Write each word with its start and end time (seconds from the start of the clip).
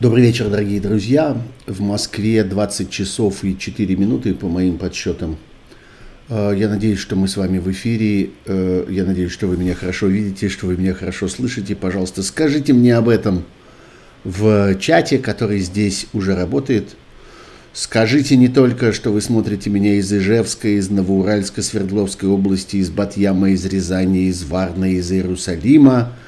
Добрый 0.00 0.22
вечер, 0.22 0.48
дорогие 0.48 0.80
друзья. 0.80 1.36
В 1.66 1.80
Москве 1.80 2.44
20 2.44 2.88
часов 2.88 3.42
и 3.42 3.58
4 3.58 3.96
минуты 3.96 4.32
по 4.32 4.46
моим 4.46 4.78
подсчетам. 4.78 5.36
Э, 6.28 6.54
я 6.56 6.68
надеюсь, 6.68 7.00
что 7.00 7.16
мы 7.16 7.26
с 7.26 7.36
вами 7.36 7.58
в 7.58 7.68
эфире. 7.72 8.30
Э, 8.46 8.86
я 8.88 9.04
надеюсь, 9.04 9.32
что 9.32 9.48
вы 9.48 9.56
меня 9.56 9.74
хорошо 9.74 10.06
видите, 10.06 10.50
что 10.50 10.66
вы 10.66 10.76
меня 10.76 10.94
хорошо 10.94 11.26
слышите. 11.26 11.74
Пожалуйста, 11.74 12.22
скажите 12.22 12.72
мне 12.74 12.94
об 12.94 13.08
этом 13.08 13.42
в 14.22 14.76
чате, 14.76 15.18
который 15.18 15.58
здесь 15.58 16.06
уже 16.12 16.36
работает. 16.36 16.94
Скажите 17.72 18.36
не 18.36 18.46
только, 18.46 18.92
что 18.92 19.10
вы 19.10 19.20
смотрите 19.20 19.68
меня 19.68 19.94
из 19.94 20.12
Ижевска, 20.12 20.68
из 20.68 20.90
Новоуральска, 20.90 21.60
Свердловской 21.60 22.28
области, 22.28 22.76
из 22.76 22.90
Батьяма, 22.90 23.50
из 23.50 23.66
Рязани, 23.66 24.28
из 24.28 24.44
Варны, 24.44 24.92
из 24.92 25.10
Иерусалима– 25.10 26.12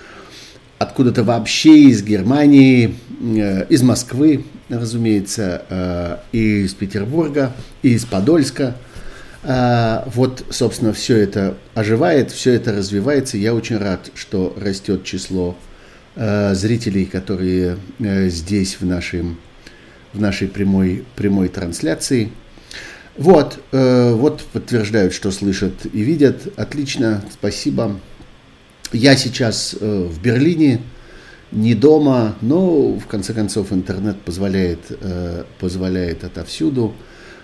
откуда-то 0.80 1.24
вообще 1.24 1.90
из 1.90 2.02
Германии, 2.02 2.96
э, 3.20 3.66
из 3.68 3.82
Москвы, 3.82 4.46
разумеется, 4.70 5.62
э, 5.68 6.16
из 6.32 6.72
Петербурга, 6.72 7.52
из 7.82 8.06
Подольска. 8.06 8.76
Э, 9.42 10.04
вот, 10.06 10.42
собственно, 10.48 10.94
все 10.94 11.18
это 11.18 11.58
оживает, 11.74 12.30
все 12.30 12.54
это 12.54 12.72
развивается. 12.72 13.36
Я 13.36 13.54
очень 13.54 13.76
рад, 13.76 14.10
что 14.14 14.56
растет 14.58 15.04
число 15.04 15.56
зрителей, 16.16 17.06
которые 17.06 17.78
здесь 18.00 18.78
в, 18.80 18.84
нашем, 18.84 19.38
в 20.12 20.20
нашей 20.20 20.48
прямой, 20.48 21.04
прямой 21.14 21.48
трансляции. 21.48 22.32
Вот, 23.16 23.62
вот 23.70 24.42
подтверждают, 24.52 25.14
что 25.14 25.30
слышат 25.30 25.72
и 25.90 26.00
видят. 26.02 26.48
Отлично, 26.58 27.22
спасибо. 27.32 27.96
Я 28.92 29.16
сейчас 29.16 29.76
э, 29.80 30.09
в 30.10 30.20
Берлине, 30.20 30.80
не 31.52 31.74
дома, 31.74 32.37
но 32.40 32.95
в 32.95 33.06
конце 33.06 33.32
концов 33.32 33.73
интернет 33.73 34.20
позволяет, 34.20 34.80
э, 34.88 35.45
позволяет 35.60 36.24
отовсюду. 36.24 36.92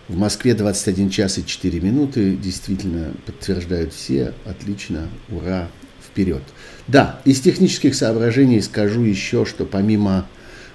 В 0.09 0.17
Москве 0.17 0.55
21 0.55 1.09
час 1.11 1.39
и 1.39 1.47
4 1.47 1.81
минуты, 1.81 2.35
действительно 2.37 3.13
подтверждают 3.27 3.93
все, 3.93 4.35
отлично, 4.45 5.09
ура, 5.29 5.69
вперед. 6.05 6.43
Да, 6.89 7.21
из 7.25 7.41
технических 7.41 7.95
соображений 7.95 8.61
скажу 8.61 9.03
еще, 9.03 9.45
что 9.45 9.65
помимо 9.65 10.27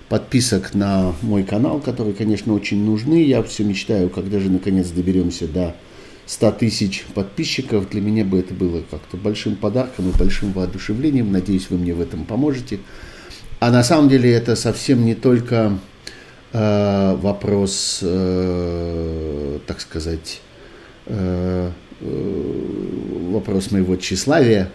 подписок 0.08 0.74
на 0.74 1.14
мой 1.22 1.44
канал, 1.44 1.80
которые, 1.81 2.14
конечно, 2.14 2.53
очень 2.53 2.84
нужны, 2.84 3.24
я 3.24 3.44
все 3.44 3.66
мечтаю, 3.66 4.09
когда 4.09 4.40
же 4.40 4.50
наконец 4.50 4.88
доберемся 4.90 5.48
до 5.48 5.76
100 6.32 6.52
тысяч 6.54 7.04
подписчиков, 7.14 7.90
для 7.90 8.00
меня 8.00 8.24
бы 8.24 8.40
это 8.40 8.54
было 8.54 8.84
как-то 8.90 9.18
большим 9.18 9.58
подарком 9.58 10.10
и 10.10 10.18
большим 10.18 10.54
воодушевлением. 10.54 11.30
Надеюсь, 11.30 11.70
вы 11.70 11.78
мне 11.78 11.94
в 11.94 12.00
этом 12.00 12.24
поможете. 12.24 12.80
А 13.60 13.70
на 13.70 13.84
самом 13.84 14.08
деле 14.08 14.32
это 14.32 14.56
совсем 14.56 15.04
не 15.04 15.14
только 15.14 15.78
э, 16.54 17.16
вопрос, 17.18 18.00
э, 18.02 19.59
так 19.68 19.82
сказать, 19.82 20.40
э, 21.08 21.72
э, 22.00 23.30
вопрос 23.30 23.72
моего 23.72 23.98
тщеславия, 23.98 24.72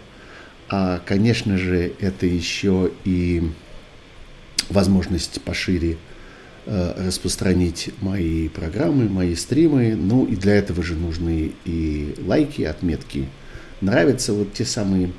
а, 0.69 1.01
конечно 1.07 1.57
же, 1.57 1.91
это 2.01 2.27
еще 2.27 2.91
и 3.05 3.51
возможность 4.69 5.41
пошире 5.41 5.97
распространить 6.67 7.91
мои 8.01 8.49
программы, 8.49 9.09
мои 9.09 9.35
стримы. 9.35 9.95
Ну 9.95 10.27
и 10.27 10.35
для 10.37 10.57
этого 10.57 10.83
же 10.83 10.95
нужны 10.95 11.53
и 11.65 12.15
лайки, 12.27 12.63
отметки. 12.63 13.29
Нравятся 13.81 14.33
вот 14.33 14.53
те 14.53 14.65
самые 14.65 15.13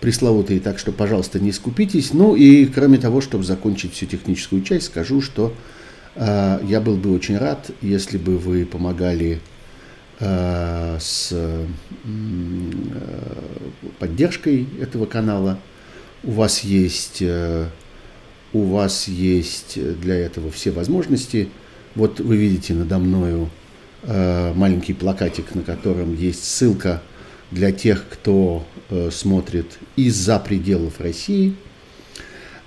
пресловутые, 0.00 0.60
так 0.60 0.78
что, 0.78 0.92
пожалуйста, 0.92 1.40
не 1.40 1.52
скупитесь. 1.52 2.12
Ну 2.12 2.34
и 2.36 2.66
кроме 2.66 2.98
того, 2.98 3.20
чтобы 3.20 3.44
закончить 3.44 3.94
всю 3.94 4.06
техническую 4.06 4.62
часть, 4.62 4.86
скажу, 4.86 5.20
что 5.20 5.54
э, 6.14 6.60
я 6.64 6.80
был 6.80 6.96
бы 6.96 7.12
очень 7.12 7.36
рад, 7.36 7.70
если 7.82 8.18
бы 8.18 8.38
вы 8.38 8.64
помогали 8.64 9.40
э, 10.20 10.98
с 11.00 11.30
э, 11.32 11.66
поддержкой 13.98 14.66
этого 14.80 15.06
канала. 15.06 15.58
У 16.22 16.32
вас 16.32 16.60
есть 16.60 17.18
э, 17.20 17.66
у 18.52 18.62
вас 18.62 19.08
есть 19.08 19.78
для 20.00 20.16
этого 20.16 20.50
все 20.50 20.70
возможности. 20.70 21.48
Вот 21.94 22.20
вы 22.20 22.36
видите 22.36 22.74
надо 22.74 22.98
мною 22.98 23.50
э, 24.02 24.52
маленький 24.54 24.94
плакатик, 24.94 25.54
на 25.54 25.62
котором 25.62 26.14
есть 26.16 26.44
ссылка 26.44 27.02
для 27.50 27.72
тех, 27.72 28.06
кто 28.08 28.64
э, 28.90 29.10
смотрит 29.12 29.78
из-за 29.96 30.38
пределов 30.38 31.00
России. 31.00 31.54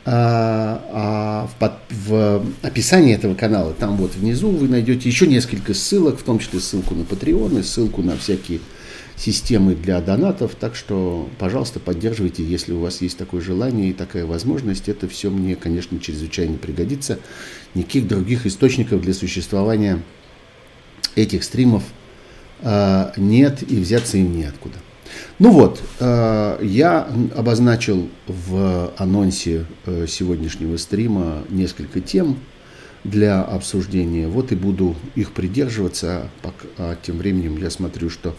А, 0.04 0.84
а 0.92 1.48
в, 1.48 1.60
под, 1.60 1.74
в 1.92 2.44
описании 2.64 3.14
этого 3.14 3.36
канала, 3.36 3.74
там 3.74 3.98
вот 3.98 4.16
внизу 4.16 4.50
вы 4.50 4.68
найдете 4.68 5.08
еще 5.08 5.28
несколько 5.28 5.76
ссылок, 5.76 6.20
в 6.20 6.24
том 6.24 6.40
числе 6.40 6.60
ссылку 6.60 6.96
на 6.96 7.04
Patreon 7.04 7.60
и 7.60 7.64
ссылку 7.64 8.02
на 8.02 8.18
всякие 8.18 8.62
системы 9.22 9.76
для 9.76 10.02
донатов, 10.02 10.56
так 10.60 10.76
что, 10.76 11.30
пожалуйста, 11.38 11.80
поддерживайте, 11.80 12.44
если 12.44 12.74
у 12.74 12.80
вас 12.80 13.02
есть 13.02 13.18
такое 13.18 13.40
желание 13.40 13.92
и 13.92 13.94
такая 13.94 14.26
возможность. 14.26 14.90
Это 14.90 15.08
все 15.08 15.30
мне, 15.30 15.56
конечно, 15.56 16.00
чрезвычайно 16.00 16.58
пригодится. 16.58 17.20
Никаких 17.76 18.08
других 18.08 18.48
источников 18.48 19.02
для 19.02 19.14
существования 19.14 20.02
этих 21.16 21.44
стримов 21.44 21.84
э, 22.62 23.12
нет 23.18 23.62
и 23.70 23.76
взяться 23.80 24.18
им 24.18 24.36
неоткуда. 24.36 24.78
Ну 25.38 25.52
вот, 25.52 25.82
э, 26.00 26.58
я 26.64 27.08
обозначил 27.36 28.10
в 28.26 28.92
анонсе 28.98 29.66
э, 29.86 30.08
сегодняшнего 30.08 30.78
стрима 30.78 31.44
несколько 31.50 32.02
тем 32.02 32.40
для 33.04 33.44
обсуждения. 33.44 34.28
Вот 34.28 34.52
и 34.52 34.56
буду 34.56 34.96
их 35.14 35.34
придерживаться, 35.34 36.32
а 36.80 36.98
тем 37.04 37.20
временем 37.20 37.58
я 37.58 37.70
смотрю, 37.70 38.10
что 38.10 38.36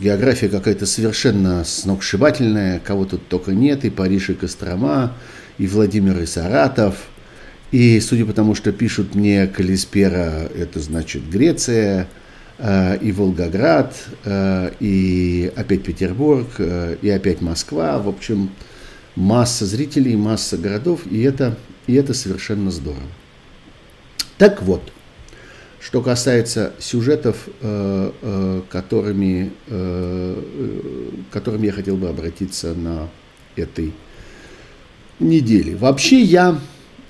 география 0.00 0.48
какая-то 0.48 0.86
совершенно 0.86 1.64
сногсшибательная, 1.64 2.80
кого 2.80 3.04
тут 3.04 3.28
только 3.28 3.52
нет, 3.52 3.84
и 3.84 3.90
Париж, 3.90 4.30
и 4.30 4.34
Кострома, 4.34 5.14
и 5.58 5.66
Владимир, 5.66 6.18
и 6.20 6.26
Саратов. 6.26 6.96
И 7.72 8.00
судя 8.00 8.24
по 8.24 8.32
тому, 8.32 8.54
что 8.54 8.72
пишут 8.72 9.14
мне 9.14 9.46
Калиспера, 9.46 10.48
это 10.54 10.80
значит 10.80 11.28
Греция, 11.28 12.08
э, 12.58 12.98
и 12.98 13.12
Волгоград, 13.12 13.94
э, 14.24 14.70
и 14.80 15.52
опять 15.56 15.82
Петербург, 15.82 16.48
э, 16.58 16.96
и 17.02 17.10
опять 17.10 17.40
Москва. 17.40 17.98
В 17.98 18.08
общем, 18.08 18.50
масса 19.16 19.66
зрителей, 19.66 20.16
масса 20.16 20.56
городов, 20.56 21.00
и 21.10 21.22
это, 21.22 21.58
и 21.86 21.94
это 21.94 22.14
совершенно 22.14 22.70
здорово. 22.70 23.02
Так 24.38 24.62
вот, 24.62 24.92
что 25.86 26.02
касается 26.02 26.72
сюжетов, 26.80 27.48
э, 27.60 28.10
э, 28.20 28.62
которыми, 28.68 29.52
э, 29.68 31.22
которыми 31.30 31.66
я 31.66 31.72
хотел 31.72 31.96
бы 31.96 32.08
обратиться 32.08 32.74
на 32.74 33.08
этой 33.54 33.92
неделе. 35.20 35.76
Вообще 35.76 36.22
я, 36.22 36.58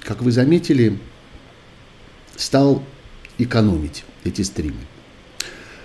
как 0.01 0.21
вы 0.21 0.31
заметили, 0.31 0.99
стал 2.37 2.83
экономить 3.39 4.05
эти 4.25 4.43
стримы. 4.43 4.77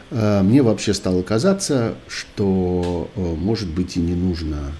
Мне 0.10 0.62
вообще 0.62 0.94
стало 0.94 1.22
казаться, 1.22 1.96
что 2.10 3.10
может 3.16 3.70
быть 3.70 3.96
и 3.96 4.02
не 4.02 4.16
нужно, 4.16 4.74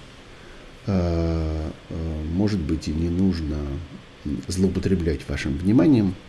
может 2.34 2.60
быть 2.60 2.88
и 2.88 2.90
не 2.90 3.08
нужно 3.08 3.56
злоупотреблять 4.48 5.26
вашим 5.26 5.56
вниманием– 5.56 6.14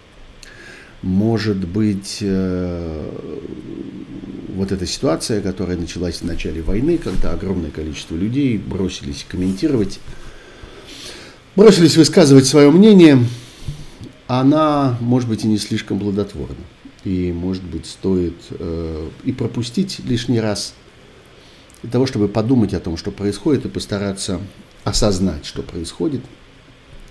может 1.04 1.58
быть, 1.58 2.20
э, 2.22 3.10
вот 4.56 4.72
эта 4.72 4.86
ситуация, 4.88 5.42
которая 5.42 5.78
началась 5.78 6.22
в 6.22 6.24
начале 6.24 6.62
войны, 6.62 6.98
когда 6.98 7.32
огромное 7.32 7.72
количество 7.72 8.16
людей 8.16 8.58
бросились 8.58 9.26
комментировать, 9.28 10.00
бросились 11.58 11.98
высказывать 11.98 12.48
свое 12.48 12.72
мнение, 12.72 13.20
она, 14.28 14.98
может 15.02 15.28
быть, 15.28 15.44
и 15.44 15.48
не 15.48 15.58
слишком 15.58 16.00
плодотворна. 16.00 16.56
И, 17.04 17.34
может 17.34 17.64
быть, 17.64 17.86
стоит 17.86 18.38
э, 18.52 19.10
и 19.26 19.34
пропустить 19.34 20.00
лишний 20.06 20.40
раз 20.40 20.74
для 21.82 21.92
того, 21.92 22.06
чтобы 22.06 22.30
подумать 22.30 22.74
о 22.74 22.80
том, 22.80 22.96
что 22.96 23.12
происходит, 23.12 23.66
и 23.66 23.70
постараться 23.70 24.40
осознать, 24.86 25.46
что 25.46 25.64
происходит. 25.64 26.22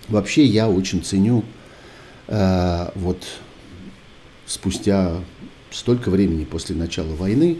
Вообще 0.08 0.46
я 0.46 0.70
очень 0.70 1.04
ценю 1.04 1.44
э, 2.28 2.90
вот 2.94 3.22
спустя 4.46 5.20
столько 5.70 6.10
времени 6.10 6.44
после 6.44 6.76
начала 6.76 7.14
войны 7.14 7.58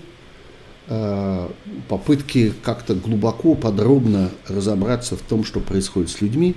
э, 0.88 1.49
попытки 1.88 2.52
как-то 2.62 2.94
глубоко, 2.94 3.55
подробно 3.55 4.31
разобраться 4.49 5.17
в 5.17 5.23
том, 5.23 5.44
что 5.44 5.61
происходит 5.61 6.11
с 6.11 6.20
людьми. 6.20 6.55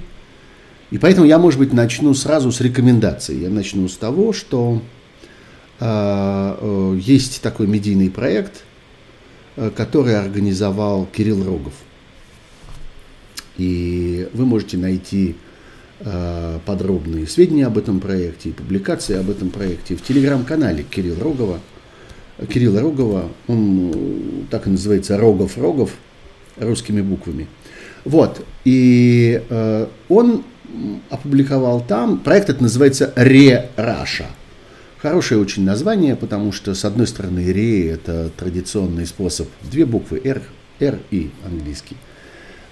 И 0.92 0.98
поэтому 0.98 1.26
я, 1.26 1.40
может 1.40 1.60
быть, 1.60 1.74
начну 1.74 2.14
сразу 2.14 2.52
с 2.52 2.62
рекомендаций. 2.62 3.40
Я 3.40 3.50
начну 3.50 3.88
с 3.88 3.98
того, 3.98 4.34
что 4.34 4.82
э, 5.80 6.58
э, 6.60 7.00
есть 7.02 7.42
такой 7.42 7.68
медийный 7.68 8.10
проект, 8.10 8.64
который 9.78 10.20
организовал 10.20 11.06
Кирилл 11.06 11.46
Рогов. 11.46 11.74
И 13.58 14.28
вы 14.34 14.46
можете 14.46 14.78
найти 14.78 15.36
подробные 16.66 17.26
сведения 17.26 17.66
об 17.68 17.78
этом 17.78 18.00
проекте 18.00 18.50
и 18.50 18.52
публикации 18.52 19.18
об 19.18 19.30
этом 19.30 19.50
проекте 19.50 19.96
в 19.96 20.02
телеграм-канале 20.02 20.84
Кирилла 20.84 21.24
Рогова. 21.24 21.60
Кирилла 22.50 22.82
Рогова, 22.82 23.30
он 23.48 24.46
так 24.52 24.68
и 24.68 24.70
называется 24.70 25.18
Рогов 25.18 25.58
Рогов 25.58 25.92
русскими 26.58 27.02
буквами. 27.02 27.48
Вот, 28.04 28.46
и 28.66 29.42
э, 29.50 29.88
он 30.10 30.44
опубликовал 31.10 31.82
там, 31.82 32.20
проект 32.20 32.50
это 32.50 32.62
называется 32.62 33.14
«Ре 33.16 33.70
Раша». 33.76 34.28
Хорошее 34.98 35.40
очень 35.40 35.64
название, 35.64 36.16
потому 36.16 36.52
что, 36.52 36.74
с 36.74 36.84
одной 36.84 37.08
стороны, 37.08 37.54
ре– 37.54 37.90
это 37.92 38.32
традиционный 38.36 39.06
способ, 39.06 39.48
две 39.62 39.86
буквы 39.86 40.20
R, 40.24 40.42
R 40.80 41.00
и 41.12 41.30
английский. 41.46 41.96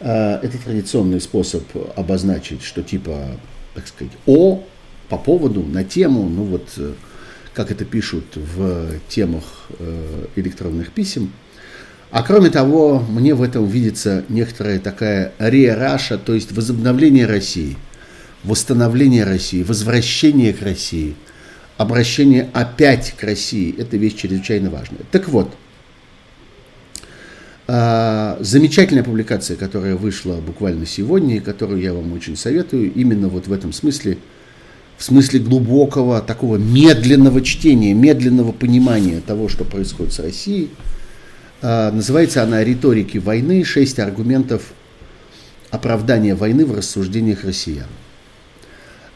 А, 0.03 0.39
это 0.43 0.57
традиционный 0.57 1.21
способ 1.21 1.63
обозначить, 1.95 2.61
что 2.61 2.83
типа, 2.83 3.37
так 3.73 3.87
сказать, 3.87 4.13
О 4.25 4.63
по 5.09 5.17
поводу, 5.17 5.63
на 5.63 5.83
тему, 5.83 6.27
ну 6.27 6.43
вот, 6.43 6.69
э, 6.77 6.93
как 7.53 7.71
это 7.71 7.85
пишут 7.85 8.25
в 8.35 8.99
темах 9.07 9.67
э, 9.79 10.25
электронных 10.35 10.91
писем. 10.91 11.31
А 12.11 12.21
кроме 12.21 12.49
того, 12.49 12.99
мне 12.99 13.33
в 13.33 13.41
этом 13.41 13.65
видится 13.65 14.23
некоторая 14.29 14.79
такая 14.79 15.33
ре-раша, 15.39 16.17
то 16.17 16.33
есть 16.33 16.51
возобновление 16.51 17.25
России, 17.25 17.77
восстановление 18.43 19.23
России, 19.23 19.63
возвращение 19.63 20.53
к 20.53 20.61
России– 20.61 21.15
обращение 21.77 22.49
опять 22.53 23.13
к 23.17 23.23
России, 23.23 23.75
это 23.77 23.97
вещь 23.97 24.15
чрезвычайно 24.15 24.69
важная. 24.69 25.01
Так 25.11 25.27
вот, 25.27 25.53
а, 27.65 28.37
замечательная 28.41 29.03
публикация, 29.03 29.55
которая 29.55 29.95
вышла 29.95 30.35
буквально 30.35 30.85
сегодня, 30.85 31.37
и 31.37 31.39
которую 31.39 31.81
я 31.81 31.93
вам 31.93 32.11
очень 32.13 32.35
советую, 32.35 32.93
именно 32.93 33.29
вот 33.29 33.47
в 33.47 33.53
этом 33.53 33.71
смысле, 33.71 34.17
в 34.97 35.03
смысле 35.03 35.39
глубокого, 35.39 36.21
такого 36.21 36.57
медленного 36.57 37.41
чтения, 37.41 37.93
медленного 37.93 38.51
понимания 38.51 39.21
того, 39.25 39.47
что 39.47 39.63
происходит 39.63 40.13
с 40.13 40.19
Россией. 40.19 40.71
А, 41.61 41.91
называется 41.91 42.43
она 42.43 42.63
«Риторики 42.63 43.17
войны. 43.17 43.63
Шесть 43.63 43.99
аргументов 43.99 44.73
оправдания 45.71 46.35
войны 46.35 46.65
в 46.65 46.75
рассуждениях 46.75 47.45
россиян». 47.45 47.87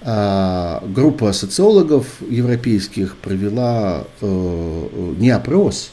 А, 0.01 0.81
группа 0.87 1.33
социологов 1.33 2.05
европейских 2.29 3.17
провела 3.17 4.05
э, 4.21 5.13
не 5.17 5.31
опрос. 5.31 5.91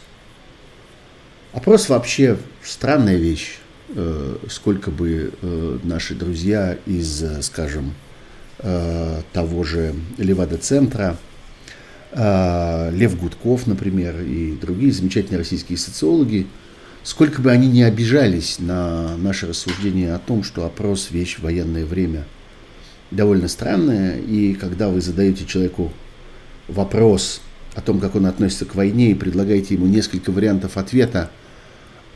Опрос 1.54 1.88
вообще 1.88 2.36
странная 2.62 3.16
вещь. 3.16 3.58
Э, 3.94 4.36
сколько 4.50 4.90
бы 4.90 5.32
э, 5.40 5.78
наши 5.84 6.14
друзья 6.14 6.76
из, 6.86 7.24
скажем, 7.42 7.94
того 9.32 9.64
же 9.64 9.94
Левада-центра, 10.16 11.18
Лев 12.14 13.18
Гудков, 13.18 13.66
например, 13.66 14.22
и 14.22 14.52
другие 14.52 14.92
замечательные 14.92 15.38
российские 15.38 15.76
социологи, 15.76 16.46
сколько 17.02 17.42
бы 17.42 17.50
они 17.50 17.66
не 17.66 17.82
обижались 17.82 18.58
на 18.60 19.16
наше 19.18 19.48
рассуждение 19.48 20.14
о 20.14 20.18
том, 20.20 20.44
что 20.44 20.64
опрос– 20.64 21.08
вещь 21.10 21.36
в 21.36 21.42
военное 21.42 21.84
время– 21.84 22.24
довольно 23.10 23.48
странная, 23.48 24.18
и 24.18 24.54
когда 24.54 24.88
вы 24.88 25.00
задаете 25.00 25.44
человеку 25.44 25.92
вопрос 26.68 27.40
о 27.74 27.80
том, 27.80 28.00
как 28.00 28.14
он 28.14 28.26
относится 28.26 28.64
к 28.64 28.74
войне, 28.74 29.10
и 29.10 29.14
предлагаете 29.14 29.74
ему 29.74 29.86
несколько 29.86 30.30
вариантов 30.30 30.76
ответа, 30.76 31.30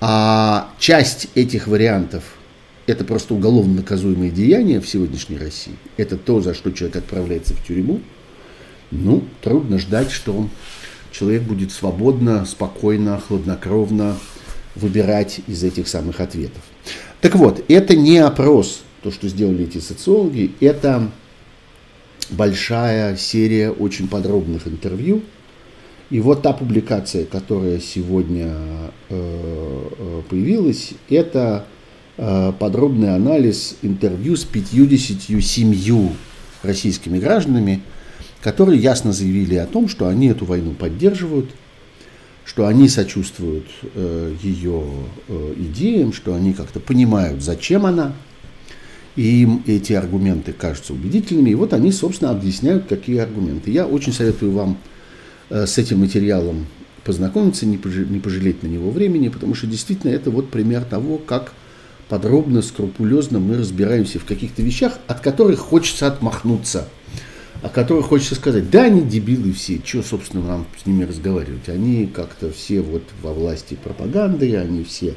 а 0.00 0.71
часть 0.79 1.29
этих 1.35 1.67
вариантов– 1.67 2.25
это 2.87 3.05
просто 3.05 3.35
уголовно 3.35 3.77
наказуемые 3.77 4.31
деяния 4.31 4.81
в 4.81 4.89
сегодняшней 4.89 5.39
России, 5.39 5.75
это 5.97 6.17
то, 6.17 6.41
за 6.41 6.55
что 6.55 6.71
человек 6.71 6.97
отправляется 6.97 7.55
в 7.55 7.67
тюрьму, 7.67 8.00
ну, 8.91 9.25
трудно 9.43 9.79
ждать, 9.79 10.11
что 10.11 10.49
человек 11.11 11.43
будет 11.43 11.73
свободно, 11.73 12.47
спокойно, 12.47 13.21
хладнокровно 13.21 14.17
выбирать 14.75 15.41
из 15.47 15.65
этих 15.65 15.89
самых 15.89 16.21
ответов. 16.21 16.62
Так 17.21 17.35
вот, 17.35 17.65
это 17.69 17.97
не 17.97 18.19
опрос 18.19 18.83
то, 19.03 19.11
что 19.11 19.29
сделали 19.29 19.65
эти 19.65 19.79
социологи, 19.79 20.53
это 20.61 21.11
большая 22.31 23.17
серия 23.17 23.71
очень 23.71 24.09
подробных 24.09 24.67
интервью. 24.67 25.23
И 26.10 26.20
вот 26.20 26.43
та 26.43 26.52
публикация, 26.52 27.26
которая 27.26 27.81
сегодня 27.81 28.55
э, 29.10 29.84
э 29.99 30.22
появилась, 30.28 30.93
это 31.10 31.66
э, 32.16 32.52
подробный 32.58 33.14
анализ 33.14 33.76
интервью 33.82 34.37
с 34.37 34.44
57 34.44 36.10
российскими 36.62 37.19
гражданами, 37.19 37.82
которые 38.40 38.81
ясно 38.81 39.12
заявили 39.12 39.56
о 39.56 39.66
том, 39.66 39.88
что 39.88 40.08
они 40.08 40.28
эту 40.28 40.46
войну 40.46 40.72
поддерживают, 40.72 41.50
что 42.44 42.66
они 42.66 42.88
сочувствуют 42.88 43.66
ее 44.43 44.82
идеям, 45.56 46.14
что 46.14 46.34
они 46.34 46.55
как-то 46.55 46.81
понимают, 46.81 47.43
зачем 47.43 47.84
она, 47.84 48.14
и 49.16 49.43
им 49.43 49.62
эти 49.66 49.93
аргументы 49.93 50.52
кажутся 50.52 50.94
убедительными, 50.94 51.50
и 51.50 51.55
вот 51.55 51.75
они, 51.75 51.93
собственно, 51.93 52.31
объясняют, 52.31 52.87
какие 52.88 53.19
аргументы. 53.19 53.70
Я 53.70 53.87
очень 53.87 54.12
советую 54.12 54.52
вам 54.52 54.78
с 55.50 55.79
этим 55.79 56.00
материалом 56.00 56.67
познакомиться, 57.05 57.65
не 57.67 57.79
пожалеть 57.79 58.62
на 58.62 58.67
него 58.67 58.91
времени, 58.91 59.29
потому 59.29 59.55
что 59.55 59.67
действительно 59.67 60.11
это 60.11 60.31
вот 60.31 60.50
пример 60.50 60.85
того, 60.85 61.19
как 61.19 61.53
подробно, 62.09 62.62
скрупулезно 62.62 63.39
мы 63.39 63.56
разбираемся 63.56 64.19
в 64.19 64.25
каких-то 64.25 64.62
вещах, 64.62 64.99
от 65.06 65.21
которых 65.21 65.61
хочется 65.61 66.06
отмахнуться, 66.06 66.89
о 67.62 67.69
которых 67.69 68.06
хочется 68.06 68.35
сказать, 68.35 68.71
да, 68.71 68.85
они 68.85 69.03
дебилы 69.03 69.53
все, 69.53 69.81
что, 69.85 70.03
собственно, 70.03 70.47
нам 70.47 70.67
с 70.83 70.87
ними 70.87 71.05
разговаривать, 71.05 71.69
они 71.69 72.06
как-то 72.06 72.51
все 72.51 72.81
вот 72.81 73.03
во 73.23 73.33
власти 73.33 73.79
пропаганды, 73.83 74.56
они 74.56 74.85
все 74.85 75.15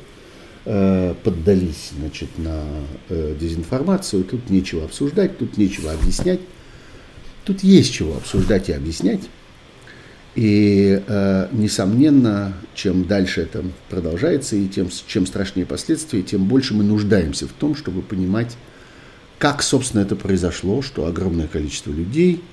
Э, 0.63 1.15
поддались 1.23 1.89
значит, 1.97 2.37
на 2.37 2.63
э, 3.09 3.35
дезинформацию, 3.39 4.23
тут 4.23 4.51
нечего 4.51 4.85
обсуждать, 4.85 5.39
тут 5.39 5.57
нечего 5.57 5.91
объяснять. 5.91 6.39
Тут 7.45 7.63
есть 7.63 7.91
чего 7.91 8.15
обсуждать 8.17 8.69
и 8.69 8.73
объяснять. 8.73 9.21
И, 10.35 11.01
э, 11.05 11.47
несомненно, 11.51 12.53
чем 12.73 13.05
дальше 13.05 13.41
это 13.41 13.63
продолжается, 13.89 14.55
и 14.55 14.67
тем, 14.67 14.89
чем 15.07 15.25
страшнее 15.25 15.65
последствия, 15.65 16.21
тем 16.21 16.45
больше 16.45 16.73
мы 16.73 16.83
нуждаемся 16.83 17.47
в 17.47 17.51
том, 17.51 17.75
чтобы 17.75 18.01
понимать, 18.01 18.55
как, 19.37 19.61
собственно, 19.61 20.01
это 20.01 20.15
произошло, 20.15 20.81
что 20.81 21.05
огромное 21.05 21.47
количество 21.47 21.91
людей 21.91 22.43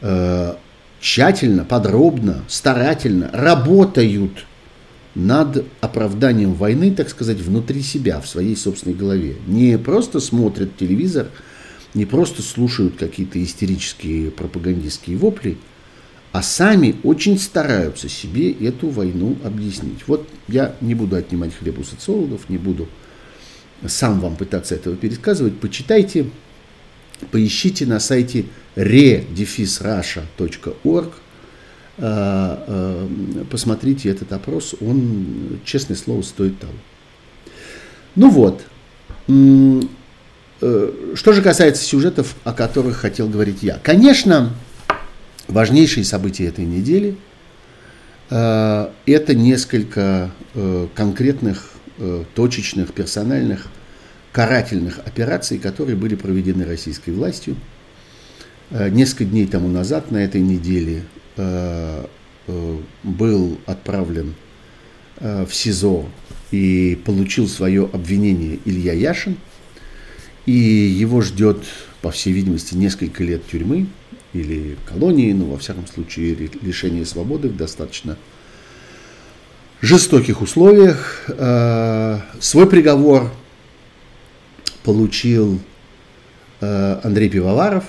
э, 0.00 0.54
тщательно, 1.00 1.64
подробно, 1.64 2.44
старательно 2.48 3.30
работают– 3.32 4.46
над 5.14 5.64
оправданием 5.80 6.54
войны, 6.54 6.92
так 6.92 7.08
сказать, 7.08 7.38
внутри 7.38 7.82
себя, 7.82 8.20
в 8.20 8.28
своей 8.28 8.56
собственной 8.56 8.96
голове. 8.96 9.36
Не 9.46 9.78
просто 9.78 10.20
смотрят 10.20 10.76
телевизор, 10.76 11.28
не 11.94 12.06
просто 12.06 12.42
слушают 12.42 12.96
какие-то 12.96 13.42
истерические 13.42 14.30
пропагандистские 14.30 15.16
вопли, 15.16 15.58
а 16.32 16.42
сами 16.42 16.96
очень 17.02 17.38
стараются 17.38 18.08
себе 18.08 18.52
эту 18.52 18.88
войну 18.88 19.36
объяснить. 19.44 19.98
Вот 20.06 20.26
я 20.48 20.74
не 20.80 20.94
буду 20.94 21.16
отнимать 21.16 21.54
хлеб 21.54 21.78
у 21.78 21.84
социологов, 21.84 22.48
не 22.48 22.56
буду 22.58 22.88
сам 23.86 24.20
вам 24.20 24.36
пытаться 24.36 24.74
этого 24.74 24.96
пересказывать. 24.96 25.60
Почитайте, 25.60 26.30
поищите 27.30 27.84
на 27.86 28.00
сайте 28.00 28.46
redefisrasha.org 28.76 31.12
а, 31.98 32.64
а, 32.66 33.06
посмотрите 33.50 34.08
этот 34.08 34.32
опрос, 34.32 34.74
он, 34.80 35.60
честное 35.64 35.96
слово, 35.96 36.22
стоит 36.22 36.58
того. 36.58 36.72
Ну 38.14 38.30
вот, 38.30 38.62
э, 39.28 39.82
что 41.14 41.32
же 41.32 41.42
касается 41.42 41.84
сюжетов, 41.84 42.34
о 42.44 42.54
которых 42.54 42.96
хотел 42.96 43.28
говорить 43.28 43.62
я. 43.62 43.78
Конечно, 43.82 44.54
важнейшие 45.52 46.04
события 46.04 46.46
этой 46.46 46.64
недели. 46.64 47.16
Э,– 48.30 48.90
это 49.06 49.34
несколько 49.34 50.30
э, 50.54 50.88
конкретных, 50.94 51.68
точечных, 52.34 52.94
персональных, 52.94 53.68
карательных 54.32 54.98
операций, 55.00 55.58
которые 55.58 55.94
были 55.94 56.16
проведены 56.16 56.64
российской 56.64 57.10
властью. 57.10 57.54
Несколько 58.70 59.26
дней 59.26 59.46
тому 59.46 59.68
назад, 59.68 60.10
на 60.10 60.16
этой 60.16 60.40
неделе, 60.40 61.02
Э, 61.36 62.04
э, 62.48 62.78
был 63.04 63.58
отправлен 63.64 64.34
э, 65.20 65.46
в 65.46 65.54
СИЗО 65.54 66.06
и 66.50 67.00
получил 67.06 67.48
свое 67.48 67.88
обвинение 67.90 68.58
Илья 68.66 68.92
Яшин, 68.92 69.38
и 70.44 70.52
его 70.52 71.22
ждет, 71.22 71.64
по 72.02 72.10
всей 72.10 72.32
видимости, 72.32 72.74
несколько 72.74 73.22
лет 73.22 73.46
тюрьмы 73.46 73.86
или 74.32 74.76
колонии, 74.86 75.32
но 75.32 75.46
во 75.46 75.58
всяком 75.58 75.86
случае 75.86 76.50
лишение 76.62 77.04
свободы 77.04 77.48
в 77.48 77.56
достаточно 77.56 78.16
жестоких 79.80 80.40
условиях. 80.40 81.24
Свой 82.40 82.68
приговор 82.68 83.30
получил 84.84 85.60
Андрей 86.60 87.28
Пивоваров, 87.28 87.84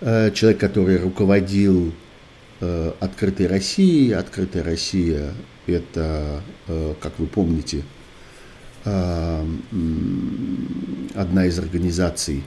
человек, 0.00 0.58
который 0.58 0.98
руководил 0.98 1.92
«Открытой 2.60 3.48
Россией». 3.48 4.12
«Открытая 4.12 4.62
Россия»– 4.62 5.32
это, 5.66 6.42
как 7.00 7.18
вы 7.18 7.26
помните, 7.26 7.82
одна 8.84 9.46
из 11.46 11.58
организаций, 11.58 12.44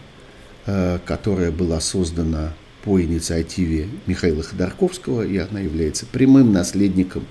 которая 1.05 1.51
была 1.51 1.79
создана 1.79 2.53
по 2.83 3.01
инициативе 3.01 3.87
Михаила 4.05 4.43
Ходорковского, 4.43 5.23
и 5.25 5.37
она 5.37 5.59
является 5.59 6.05
прямым 6.05 6.53
наследником 6.53 7.25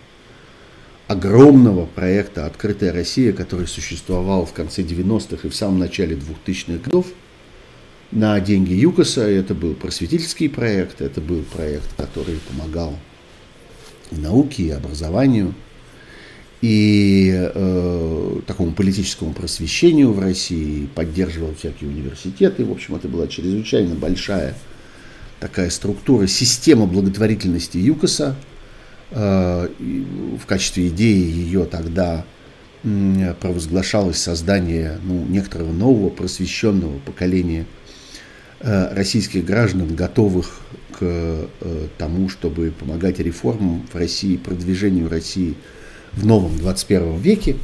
огромного 1.07 1.87
проекта 1.87 2.47
«Открытая 2.47 2.93
Россия», 2.93 3.33
который 3.33 3.67
существовал 3.67 4.45
в 4.45 4.53
конце 4.53 4.83
90-х 4.83 5.49
и 5.49 5.51
в 5.51 5.55
самом 5.55 5.79
начале 5.79 6.17
2000-х 6.17 6.85
годов 6.85 7.07
на 8.13 8.39
деньги 8.41 8.75
ЮКОСа. 8.75 9.23
Это 9.23 9.55
был 9.55 9.75
просветительский 9.75 10.49
проект, 10.49 11.01
это 11.01 11.21
был 11.21 11.43
проект, 11.45 11.95
который 11.97 12.39
помогал 12.49 12.95
и 14.11 14.17
науке, 14.17 14.65
и 14.65 14.71
образованию, 14.71 15.55
и 16.61 17.33
э, 17.35 18.41
такому 18.47 18.73
политическому 18.73 19.33
просвещению 19.33 20.13
в 20.13 20.19
России, 20.19 20.89
поддерживал 20.95 21.55
всякие 21.55 21.89
университеты. 21.91 22.65
В 22.65 22.73
общем, 22.73 22.97
это 22.97 23.09
была 23.09 23.29
чрезвычайно 23.29 23.95
большая 23.95 24.55
такая 25.39 25.71
структура, 25.71 26.27
система 26.27 26.87
благотворительности 26.87 27.79
ЮКОСа. 27.79 28.35
Э, 29.11 29.69
в 29.79 30.47
качестве 30.47 30.89
идеи 30.89 31.31
ее 31.31 31.65
тогда 31.65 32.25
провозглашалось 33.41 34.19
создание 34.19 34.99
ну, 35.03 35.27
некоторого 35.27 35.73
нового 35.73 36.11
просвещенного 36.11 36.99
поколения 37.01 37.67
э, 38.61 38.95
российских 38.95 39.45
граждан, 39.45 39.95
готовых 39.95 40.61
к 40.93 40.99
э, 41.01 41.47
тому, 41.99 42.29
чтобы 42.29 42.71
помогать 42.71 43.19
реформам 43.19 43.87
в 43.93 43.97
России, 43.97 44.37
продвижению 44.37 45.09
России 45.09 45.57
в 46.19 46.27
новом 46.27 46.57
21 46.59 47.19
веке. 47.19 47.57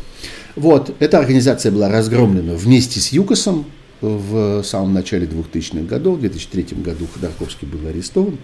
Вот, 0.56 0.94
эта 1.00 1.18
организация 1.18 1.72
была 1.72 1.88
разгромлена 1.88 2.54
вместе 2.54 3.00
с 3.00 3.08
ЮКОСом, 3.12 3.66
в 4.00 4.62
самом 4.62 4.92
начале 4.92 5.26
2000-х 5.26 5.86
годов. 5.86 6.18
В 6.18 6.20
2003 6.20 6.76
году 6.82 7.06
Ходорковский 7.12 7.66
был 7.66 7.86
арестован. 7.88 8.38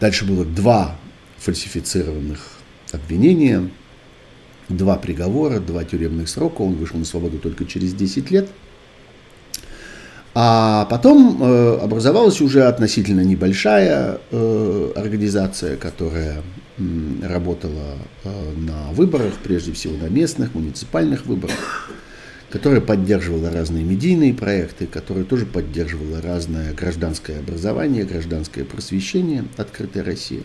Дальше 0.00 0.24
было 0.24 0.44
два 0.44 0.96
фальсифицированных 1.38 2.40
обвинения, 2.92 3.70
два 4.68 4.96
приговора, 4.96 5.60
два 5.60 5.84
тюремных 5.84 6.28
срока. 6.28 6.62
Он 6.62 6.74
вышел 6.74 6.98
на 6.98 7.04
свободу 7.04 7.38
только 7.38 7.64
через 7.64 7.94
10 7.94 8.30
лет. 8.30 8.48
А 10.40 10.84
потом 10.84 11.42
э, 11.42 11.78
образовалась 11.82 12.40
уже 12.40 12.62
относительно 12.62 13.22
небольшая 13.22 14.20
э, 14.30 14.92
организация, 14.94 15.76
которая 15.76 16.42
э, 16.78 16.82
работала 17.24 17.96
э, 18.22 18.52
на 18.56 18.92
выборах, 18.92 19.34
прежде 19.42 19.72
всего 19.72 19.96
на 19.96 20.08
местных, 20.08 20.54
муниципальных 20.54 21.26
выборах 21.26 21.90
которая 22.50 22.80
поддерживала 22.80 23.50
разные 23.50 23.82
медийные 23.82 24.32
проекты, 24.32 24.86
которая 24.86 25.24
тоже 25.24 25.44
поддерживала 25.44 26.22
разное 26.22 26.72
гражданское 26.72 27.40
образование, 27.40 28.04
гражданское 28.04 28.64
просвещение 28.64 29.44
«Открытая 29.56 30.04
Россия». 30.04 30.42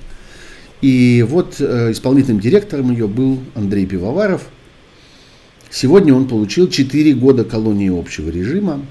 И 0.81 1.23
вот 1.29 1.57
э, 1.59 1.91
исполнительным 1.91 2.41
директором 2.41 2.91
ее 2.91 3.07
был 3.07 3.39
Андрей 3.53 3.85
Пивоваров. 3.85 4.41
Сегодня 5.69 6.15
он 6.15 6.27
получил 6.27 6.67
4 6.67 7.13
года 7.13 7.45
колонии 7.45 7.95
общего 7.95 8.31
режима. 8.31 8.81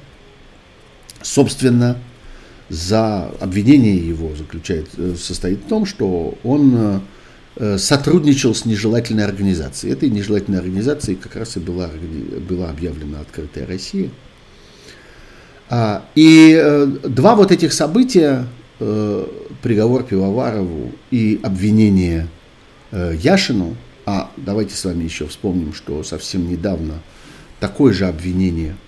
Собственно, 1.22 1.96
за 2.68 3.30
обвинение 3.40 3.96
его 3.96 4.34
заключает, 4.36 4.88
э, 4.96 5.14
состоит 5.18 5.60
в 5.60 5.68
том, 5.68 5.86
что 5.86 6.36
он 6.42 6.74
э, 6.76 7.00
Э, 7.56 7.76
сотрудничал 7.76 8.54
с 8.54 8.64
нежелательной 8.64 9.24
организацией. 9.24 9.92
Этой 9.92 10.08
нежелательной 10.08 10.58
организацией 10.58 11.16
как 11.16 11.36
раз 11.36 11.58
и 11.58 11.60
была, 11.60 11.90
была 12.48 12.70
объявлена 12.70 13.20
«Открытая 13.20 13.66
Россия». 13.66 14.08
А, 15.68 16.02
и 16.14 16.88
два 17.04 17.34
вот 17.34 17.50
этих 17.50 17.72
события, 17.72 18.46
приговор 18.78 20.02
Пивоварову 20.02 20.92
и 21.10 21.40
обвинение 21.42 22.26
Яшину, 22.90 23.76
а 24.04 24.30
давайте 24.36 24.74
с 24.74 24.84
вами 24.84 25.04
еще 25.04 25.26
вспомним, 25.28 25.72
что 25.72 26.02
совсем 26.02 26.50
недавно 26.50 27.00
такое 27.60 27.92
же 27.92 28.06
обвинение– 28.06 28.76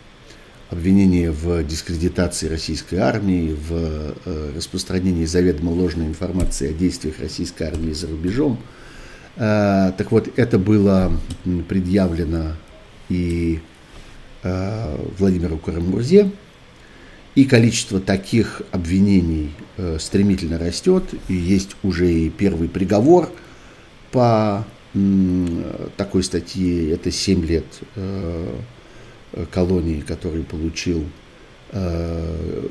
обвинение 0.74 1.30
в 1.30 1.62
дискредитации 1.62 2.48
российской 2.48 2.96
армии, 2.96 3.54
в 3.54 4.14
э, 4.24 4.52
распространении 4.56 5.24
заведомо 5.24 5.70
ложной 5.70 6.06
информации 6.06 6.70
о 6.70 6.72
действиях 6.72 7.20
российской 7.20 7.62
армии 7.62 7.92
за 7.92 8.08
рубежом. 8.08 8.58
Э, 9.36 9.92
так 9.96 10.10
вот, 10.10 10.28
это 10.36 10.58
было 10.58 11.12
предъявлено 11.68 12.56
и 13.08 13.60
э, 14.42 14.96
Владимиру 15.16 15.58
Карамурзе, 15.58 16.32
и 17.36 17.44
количество 17.44 18.00
таких 18.00 18.62
обвинений 18.70 19.50
стремительно 19.98 20.56
растет, 20.56 21.02
и 21.28 21.34
есть 21.34 21.74
уже 21.82 22.12
и 22.12 22.30
первый 22.30 22.68
приговор 22.68 23.32
по 24.12 24.64
такой 25.96 26.22
статье, 26.22 26.92
это 26.92 27.10
7 27.10 27.44
лет 27.44 27.64
колонии, 29.50 30.00
который 30.00 30.42
получил 30.42 31.04
э, 31.72 32.68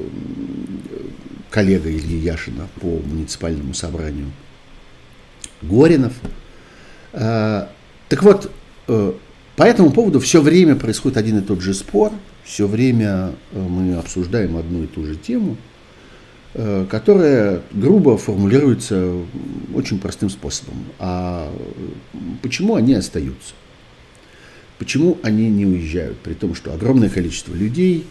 коллега 1.49 1.89
Ильи 1.89 2.17
Яшина 2.17 2.67
по 2.79 2.87
муниципальному 2.87 3.73
собранию 3.73 4.31
Горинов. 5.61 6.13
Э, 7.13 7.67
так 8.09 8.23
вот, 8.23 8.51
по 8.85 9.63
этому 9.63 9.91
поводу 9.91 10.19
все 10.19 10.41
время 10.41 10.75
происходит 10.75 11.17
один 11.17 11.39
и 11.39 11.41
тот 11.41 11.61
же 11.61 11.73
спор, 11.73 12.11
все 12.43 12.67
время 12.67 13.31
мы 13.53 13.95
обсуждаем 13.95 14.57
одну 14.57 14.83
и 14.83 14.87
ту 14.87 15.05
же 15.05 15.15
тему, 15.15 15.55
которая 16.53 17.61
грубо 17.71 18.17
формулируется 18.17 19.15
очень 19.73 19.99
простым 19.99 20.29
способом. 20.29 20.75
А 20.99 21.51
почему 22.41 22.75
они 22.75 22.93
остаются? 22.93 23.53
Почему 24.83 25.17
они 25.23 25.49
не 25.49 25.65
уезжают, 25.65 26.17
при 26.17 26.33
том, 26.33 26.55
что 26.55 26.73
огромное 26.73 27.09
количество 27.09 27.53
людей, 27.53 28.05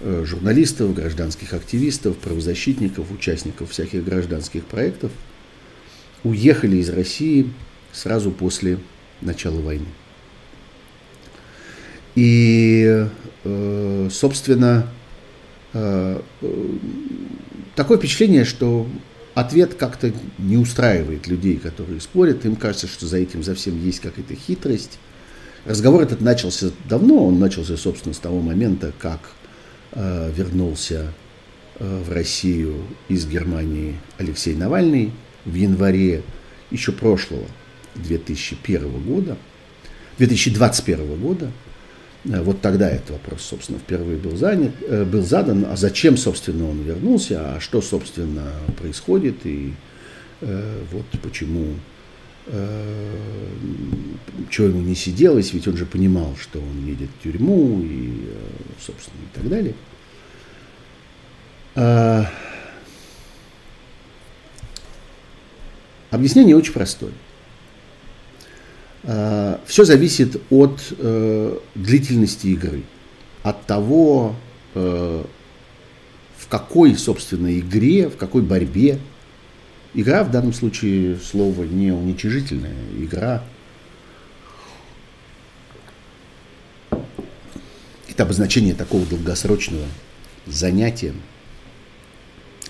э, 0.00 0.24
журналистов, 0.26 0.92
гражданских 0.92 1.52
активистов, 1.52 2.16
правозащитников, 2.16 3.12
участников 3.12 3.70
всяких 3.70 4.04
гражданских 4.04 4.64
проектов 4.64 5.12
уехали 6.24 6.78
из 6.78 6.88
России 6.88 7.52
сразу 7.92 8.32
после 8.32 8.80
начала 9.20 9.60
войны. 9.60 9.86
И, 12.16 13.06
э, 13.44 14.08
собственно, 14.10 14.88
э, 15.74 16.20
такое 17.76 17.98
впечатление, 17.98 18.44
что 18.44 18.88
ответ 19.36 19.74
как-то 19.74 20.12
не 20.38 20.56
устраивает 20.56 21.28
людей, 21.28 21.58
которые 21.58 22.00
спорят. 22.00 22.44
Им 22.44 22.56
кажется, 22.56 22.88
что 22.88 23.06
за 23.06 23.18
этим 23.18 23.44
за 23.44 23.54
всем 23.54 23.80
есть 23.80 24.00
какая-то 24.00 24.34
хитрость, 24.34 24.98
Разговор 25.66 26.02
этот 26.02 26.20
начался 26.22 26.70
давно, 26.88 27.26
он 27.26 27.38
начался, 27.38 27.76
собственно, 27.76 28.14
с 28.14 28.18
того 28.18 28.40
момента, 28.40 28.92
как 28.98 29.20
э, 29.92 30.32
вернулся 30.34 31.12
э, 31.78 32.02
в 32.02 32.10
Россию 32.12 32.76
из 33.08 33.26
Германии 33.26 33.96
Алексей 34.16 34.54
Навальный 34.54 35.12
в 35.44 35.54
январе 35.54 36.22
еще 36.70 36.92
прошлого 36.92 37.44
2001 37.96 39.02
года, 39.02 39.36
2021 40.16 41.20
года. 41.20 41.52
Э, 42.24 42.40
вот 42.40 42.62
тогда 42.62 42.88
этот 42.88 43.10
вопрос, 43.10 43.42
собственно, 43.42 43.78
впервые 43.78 44.16
был, 44.16 44.36
занят, 44.36 44.72
э, 44.80 45.04
был 45.04 45.22
задан. 45.22 45.66
А 45.68 45.76
зачем, 45.76 46.16
собственно, 46.16 46.70
он 46.70 46.82
вернулся, 46.82 47.56
а 47.56 47.60
что, 47.60 47.82
собственно, 47.82 48.50
происходит, 48.78 49.44
и 49.44 49.74
э, 50.40 50.82
вот 50.90 51.04
почему 51.22 51.74
чего 54.50 54.68
ему 54.68 54.80
не 54.80 54.94
сиделось, 54.94 55.52
ведь 55.52 55.68
он 55.68 55.76
же 55.76 55.86
понимал, 55.86 56.36
что 56.40 56.58
он 56.58 56.86
едет 56.86 57.08
в 57.18 57.22
тюрьму 57.22 57.80
и, 57.82 58.24
э, 58.26 58.34
собственно, 58.80 59.20
и 59.22 59.38
так 59.38 59.48
далее. 59.48 59.74
А, 61.76 62.26
объяснение 66.10 66.56
очень 66.56 66.72
простое. 66.72 67.12
Все 69.02 69.84
зависит 69.84 70.42
от 70.50 70.78
э, 70.98 71.58
длительности 71.74 72.48
игры, 72.48 72.82
от 73.42 73.64
того, 73.64 74.34
в 74.74 75.24
какой, 76.50 76.94
собственно, 76.96 77.58
игре, 77.58 78.10
в 78.10 78.16
какой 78.18 78.42
борьбе 78.42 78.98
Игра 79.92 80.22
в 80.22 80.30
данном 80.30 80.52
случае 80.52 81.16
слово 81.16 81.64
не 81.64 81.90
уничижительное. 81.90 82.76
Игра. 82.96 83.42
Это 88.08 88.22
обозначение 88.22 88.74
такого 88.74 89.04
долгосрочного 89.06 89.86
занятия, 90.46 91.12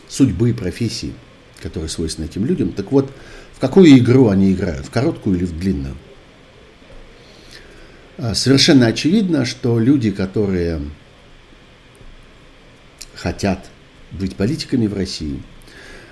судьбы, 0.08 0.54
профессии, 0.54 1.12
которые 1.62 1.90
свойственны 1.90 2.26
этим 2.26 2.46
людям. 2.46 2.72
Так 2.72 2.90
вот, 2.90 3.12
в 3.54 3.58
какую 3.58 3.98
игру 3.98 4.28
они 4.28 4.52
играют, 4.52 4.86
в 4.86 4.90
короткую 4.90 5.36
или 5.36 5.44
в 5.44 5.58
длинную? 5.58 5.96
А, 8.16 8.34
совершенно 8.34 8.86
очевидно, 8.86 9.44
что 9.44 9.78
люди, 9.78 10.10
которые 10.10 10.80
хотят 13.14 13.68
быть 14.10 14.36
политиками 14.36 14.86
в 14.86 14.94
России, 14.94 15.42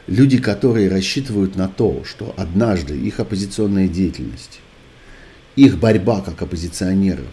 люди, 0.08 0.38
которые 0.38 0.88
рассчитывают 0.88 1.54
на 1.54 1.68
то, 1.68 2.02
что 2.04 2.34
однажды 2.36 2.98
их 2.98 3.20
оппозиционная 3.20 3.86
деятельность, 3.86 4.60
их 5.54 5.78
борьба 5.78 6.22
как 6.22 6.40
оппозиционеров 6.42 7.26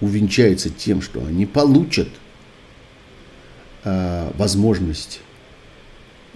увенчается 0.00 0.68
тем, 0.68 1.00
что 1.00 1.24
они 1.24 1.46
получат 1.46 2.08
э, 3.84 4.30
возможность 4.36 5.20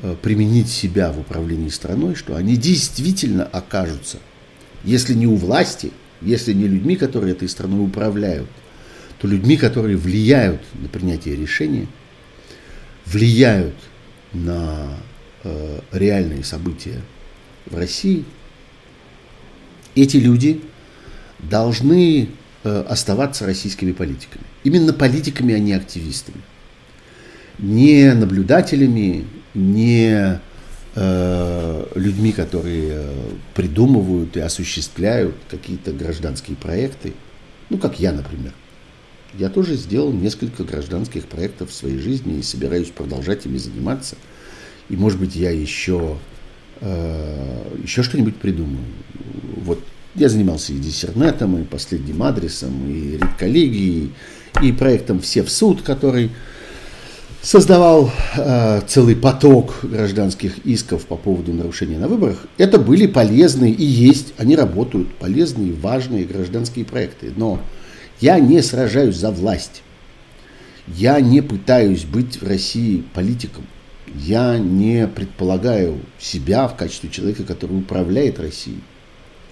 э, 0.03 0.15
применить 0.23 0.69
себя 0.69 1.13
в 1.13 1.19
управлении 1.19 1.69
страной, 1.69 2.15
что 2.15 2.37
они 2.37 2.57
действительно 2.57 3.45
окажутся, 3.45 4.19
если 4.85 5.15
не 5.15 5.27
у 5.27 5.35
власти, 5.35 5.93
если 6.23 6.53
не 6.53 6.69
людьми, 6.69 6.97
которые 6.97 7.33
этой 7.33 7.49
страной 7.49 7.85
управляют, 7.85 8.49
то 9.19 9.27
людьми, 9.27 9.57
которые 9.57 9.97
влияют 9.97 10.63
на 10.75 10.89
принятие 10.89 11.37
решения, 11.37 11.87
влияют 13.05 13.75
на 14.33 14.97
реальные 15.93 16.45
события 16.45 17.01
в 17.67 17.77
России, 17.77 18.25
эти 19.95 20.17
люди 20.17 20.61
должны 21.39 22.29
э, 22.65 22.85
оставаться 22.89 23.47
российскими 23.47 23.93
политиками. 23.93 24.45
Именно 24.65 24.93
политиками, 24.93 25.55
а 25.55 25.59
не 25.59 25.73
активистами. 25.73 26.41
Не 27.59 28.13
наблюдателями, 28.15 29.27
не 29.55 30.41
э, 30.95 31.87
людьми, 31.95 32.33
которые 32.33 32.91
э, 32.93 33.15
придумывают 33.55 34.37
и 34.37 34.41
осуществляют 34.41 35.35
какие-то 35.51 35.93
гражданские 35.93 36.57
проекты. 36.57 37.15
Ну, 37.69 37.79
как 37.79 38.01
я, 38.01 38.13
например. 38.13 38.53
Я 39.39 39.49
тоже 39.49 39.75
сделал 39.75 40.13
несколько 40.13 40.65
гражданских 40.65 41.27
проектов 41.27 41.71
в 41.71 41.75
своей 41.75 41.99
жизни 41.99 42.39
и 42.39 42.43
собираюсь 42.43 42.89
продолжать 42.89 43.47
ими 43.47 43.59
заниматься. 43.59 44.17
И, 44.91 44.97
может 44.97 45.19
быть, 45.19 45.37
я 45.37 45.51
еще, 45.51 46.19
э, 46.81 47.63
еще 47.83 48.03
что-нибудь 48.03 48.37
придумаю. 48.37 48.85
Вот 49.65 49.81
я 50.17 50.29
занимался 50.29 50.73
и 50.73 50.79
диссернетом, 50.79 51.57
и 51.59 51.65
последним 51.65 52.23
адресом, 52.23 52.73
и 52.89 53.13
редколлегией, 53.13 54.13
и 54.63 54.73
проектом 54.73 55.21
«Все 55.21 55.45
в 55.45 55.51
суд», 55.51 55.83
который 55.83 56.31
создавал 57.41 58.11
э, 58.37 58.81
целый 58.87 59.17
поток 59.17 59.77
гражданских 59.83 60.59
исков 60.67 61.07
по 61.07 61.17
поводу 61.17 61.53
нарушения 61.53 61.99
на 61.99 62.09
выборах. 62.09 62.47
Это 62.59 62.79
были 62.79 63.07
полезные 63.07 63.73
и 63.73 63.85
есть, 63.85 64.35
они 64.37 64.57
работают, 64.57 65.15
полезные, 65.15 65.73
важные 65.73 66.25
гражданские 66.25 66.85
проекты. 66.85 67.33
Но 67.37 67.61
я 68.21 68.39
не 68.41 68.61
сражаюсь 68.63 69.17
за 69.17 69.31
власть. 69.31 69.83
Я 70.89 71.21
не 71.21 71.41
пытаюсь 71.41 72.05
быть 72.05 72.43
в 72.43 72.47
России 72.47 73.05
политиком. 73.15 73.65
Я 74.15 74.59
не 74.59 75.07
предполагаю 75.07 76.01
себя 76.19 76.67
в 76.69 76.77
качестве 76.77 77.11
человека, 77.11 77.45
который 77.45 77.79
управляет 77.79 78.41
Россией 78.41 78.81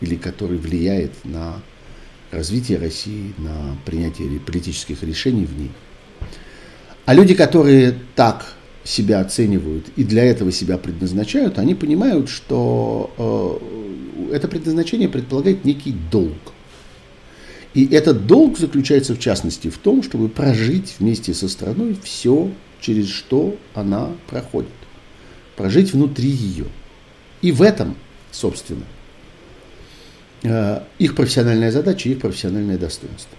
или 0.00 0.16
который 0.16 0.58
влияет 0.58 1.12
на 1.24 1.62
развитие 2.30 2.78
России, 2.78 3.34
на 3.38 3.76
принятие 3.84 4.40
политических 4.40 5.02
решений 5.02 5.46
в 5.46 5.58
ней. 5.58 5.70
А 7.06 7.14
люди, 7.14 7.34
которые 7.34 7.94
так 8.14 8.54
себя 8.84 9.20
оценивают 9.20 9.86
и 9.96 10.04
для 10.04 10.24
этого 10.24 10.52
себя 10.52 10.78
предназначают, 10.78 11.58
они 11.58 11.74
понимают, 11.74 12.28
что 12.28 13.10
э, 14.30 14.34
это 14.34 14.48
предназначение 14.48 15.08
предполагает 15.08 15.64
некий 15.64 15.94
долг. 16.10 16.36
И 17.74 17.86
этот 17.86 18.26
долг 18.26 18.58
заключается 18.58 19.14
в 19.14 19.20
частности 19.20 19.68
в 19.68 19.78
том, 19.78 20.02
чтобы 20.02 20.28
прожить 20.28 20.96
вместе 20.98 21.34
со 21.34 21.48
страной 21.48 21.96
все, 22.02 22.50
через 22.80 23.08
что 23.10 23.56
она 23.74 24.10
проходит. 24.28 24.70
Прожить 25.56 25.92
внутри 25.92 26.28
ее. 26.28 26.66
И 27.42 27.52
в 27.52 27.62
этом, 27.62 27.96
собственно, 28.30 28.84
э, 30.42 30.82
их 30.98 31.14
профессиональная 31.14 31.72
задача, 31.72 32.08
их 32.08 32.20
профессиональное 32.20 32.78
достоинство. 32.78 33.36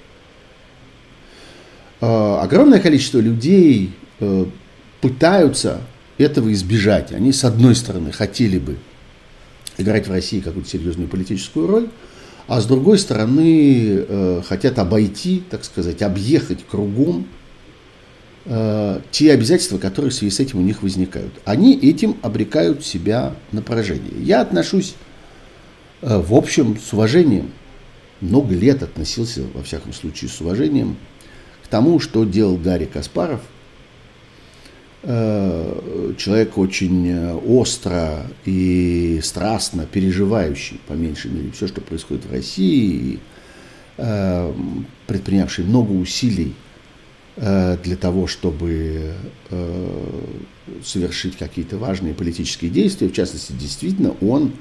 Э, 2.01 2.39
огромное 2.41 2.79
количество 2.79 3.19
людей 3.19 3.93
э, 4.19 4.45
пытаются 5.01 5.81
этого 6.17 6.51
избежать. 6.53 7.11
Они, 7.13 7.31
с 7.31 7.43
одной 7.43 7.75
стороны, 7.75 8.11
хотели 8.11 8.59
бы 8.59 8.77
играть 9.77 10.07
в 10.07 10.11
России 10.11 10.41
какую-то 10.41 10.69
серьезную 10.69 11.07
политическую 11.07 11.67
роль, 11.67 11.89
а 12.47 12.59
с 12.59 12.65
другой 12.65 12.97
стороны, 12.97 14.41
хотят 14.43 14.79
обойти, 14.79 15.43
так 15.51 15.63
сказать, 15.63 16.01
объехать 16.01 16.65
кругом 16.67 17.27
те 18.45 19.31
обязательства, 19.31 19.77
которые 19.77 20.11
в 20.11 20.13
связи 20.13 20.33
с 20.33 20.39
этим 20.39 20.59
у 20.59 20.61
них 20.61 20.81
возникают. 20.81 21.33
Они 21.45 21.77
этим 21.77 22.17
обрекают 22.21 22.85
себя 22.85 23.35
на 23.51 23.61
поражение. 23.61 24.13
Я 24.23 24.41
отношусь, 24.41 24.95
в 26.01 26.33
общем, 26.33 26.79
с 26.79 26.93
уважением, 26.93 27.51
много 28.21 28.55
лет 28.55 28.81
относился, 28.81 29.43
во 29.53 29.61
всяком 29.61 29.93
случае, 29.93 30.29
с 30.29 30.39
уважением 30.41 30.95
тому, 31.69 31.99
что 31.99 32.25
делал 32.25 32.57
Гарри 32.57 32.85
Каспаров. 32.85 33.41
Э, 35.01 36.13
человек 36.17 36.57
очень 36.57 37.07
э, 37.07 37.33
остро 37.33 38.25
и 38.45 39.21
страстно 39.23 39.85
переживающий, 39.85 40.81
по 40.87 40.93
меньшей 40.93 41.31
мере, 41.31 41.51
все, 41.51 41.67
что 41.67 41.79
происходит 41.79 42.25
в 42.25 42.31
России, 42.31 43.19
э, 43.97 44.53
предпринявший 45.07 45.63
много 45.63 45.91
усилий 45.91 46.53
для 47.39 47.95
того, 47.95 48.27
чтобы 48.27 49.13
совершить 50.83 51.37
какие-то 51.37 51.77
важные 51.77 52.13
политические 52.13 52.69
действия. 52.69 53.07
В 53.07 53.13
частности, 53.13 53.53
действительно, 53.53 54.13
он 54.19 54.51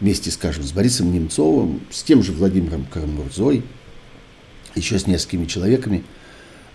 вместе, 0.00 0.32
скажем, 0.32 0.64
с 0.64 0.72
Борисом 0.72 1.12
Немцовым, 1.12 1.80
с 1.92 2.02
тем 2.02 2.24
же 2.24 2.32
Владимиром 2.32 2.86
Карамурзой, 2.86 3.62
еще 4.74 4.98
с 4.98 5.06
несколькими 5.06 5.46
человеками– 5.46 6.02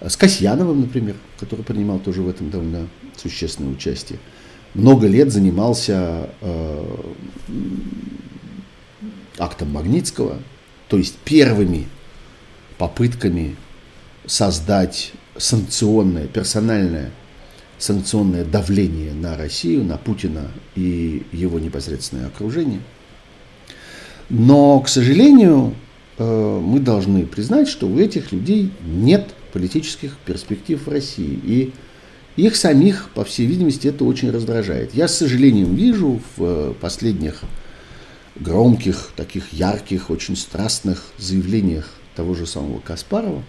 с 0.05 0.17
Касьяновым, 0.17 0.81
например, 0.81 1.15
который 1.39 1.63
принимал 1.63 1.99
тоже 1.99 2.21
в 2.21 2.29
этом 2.29 2.49
довольно 2.49 2.87
существенное 3.15 3.71
участие. 3.71 4.19
Много 4.73 5.07
лет 5.07 5.31
занимался 5.31 6.29
э, 6.41 6.85
актом 9.37 9.71
Магнитского, 9.71 10.39
то 10.89 10.97
есть 10.97 11.15
первыми 11.23 11.87
попытками 12.77 13.55
создать 14.25 15.13
санкционное, 15.37 16.27
персональное 16.27 17.11
санкционное 17.77 18.45
давление 18.45 19.13
на 19.13 19.37
Россию, 19.37 19.83
на 19.83 19.97
Путина 19.97 20.51
и 20.75 21.23
его 21.31 21.59
непосредственное 21.59 22.27
окружение. 22.27 22.79
Но, 24.29 24.79
к 24.79 24.87
сожалению, 24.87 25.75
э, 26.17 26.61
мы 26.63 26.79
должны 26.79 27.25
признать, 27.25 27.67
что 27.67 27.87
у 27.87 27.99
этих 27.99 28.31
людей 28.31 28.71
нет 28.85 29.33
политических 29.51 30.17
перспектив 30.25 30.81
в 30.85 30.89
России. 30.89 31.39
И 31.43 31.73
их 32.35 32.55
самих, 32.55 33.09
по 33.13 33.23
всей 33.23 33.45
видимости, 33.45 33.87
это 33.87 34.05
очень 34.05 34.31
раздражает. 34.31 34.95
Я 34.95 35.07
с 35.07 35.17
сожалением 35.17 35.75
вижу 35.75 36.21
в 36.37 36.43
э, 36.43 36.73
последних 36.79 37.41
громких, 38.35 39.11
таких 39.15 39.53
ярких, 39.53 40.09
очень 40.09 40.35
страстных 40.35 41.03
заявлениях 41.17 41.89
того 42.15 42.33
же 42.33 42.47
самого 42.47 42.79
Каспарова, 42.79 43.43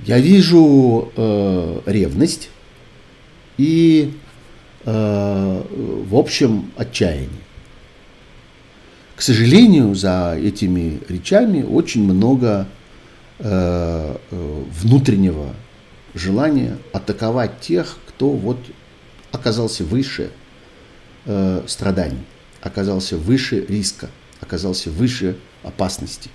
я 0.00 0.18
вижу 0.18 1.12
э, 1.16 1.80
ревность 1.86 2.50
и, 3.56 4.12
э, 4.84 5.62
в 6.08 6.16
общем, 6.16 6.70
отчаяние. 6.76 7.28
К 9.16 9.22
сожалению, 9.22 9.94
за 9.94 10.36
этими 10.36 11.00
речами 11.08 11.62
очень 11.62 12.04
много 12.04 12.66
Э, 13.40 14.16
э, 14.30 14.62
внутреннего 14.80 15.56
желания 16.14 16.78
атаковать 16.92 17.58
тех, 17.58 17.98
кто 18.06 18.30
вот 18.30 18.58
оказался 19.32 19.82
выше 19.82 20.30
э, 21.24 21.64
страданий, 21.66 22.24
оказался 22.60 23.18
выше 23.18 23.66
риска, 23.66 24.08
оказался 24.40 24.88
выше 24.88 25.36
опасности. 25.64 26.30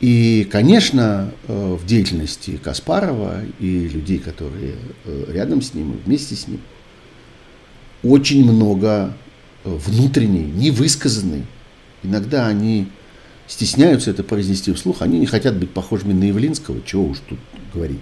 И, 0.00 0.46
конечно, 0.50 1.32
э, 1.48 1.76
в 1.80 1.86
деятельности 1.86 2.60
Каспарова 2.62 3.40
и 3.58 3.88
людей, 3.88 4.18
которые 4.18 4.74
рядом 5.28 5.62
с 5.62 5.72
ним 5.74 5.92
и 5.92 5.96
вместе 6.04 6.34
с 6.34 6.48
ним, 6.48 6.60
очень 8.02 8.44
много 8.44 9.16
внутренней, 9.64 10.44
невысказанной, 10.44 11.44
иногда 12.02 12.46
они 12.46 12.86
стесняются 13.46 14.10
это 14.10 14.22
произнести 14.22 14.72
вслух, 14.72 15.02
они 15.02 15.18
не 15.18 15.26
хотят 15.26 15.56
быть 15.56 15.70
похожими 15.70 16.12
на 16.12 16.24
Явлинского, 16.24 16.80
чего 16.84 17.06
уж 17.06 17.18
тут 17.28 17.38
говорить. 17.72 17.98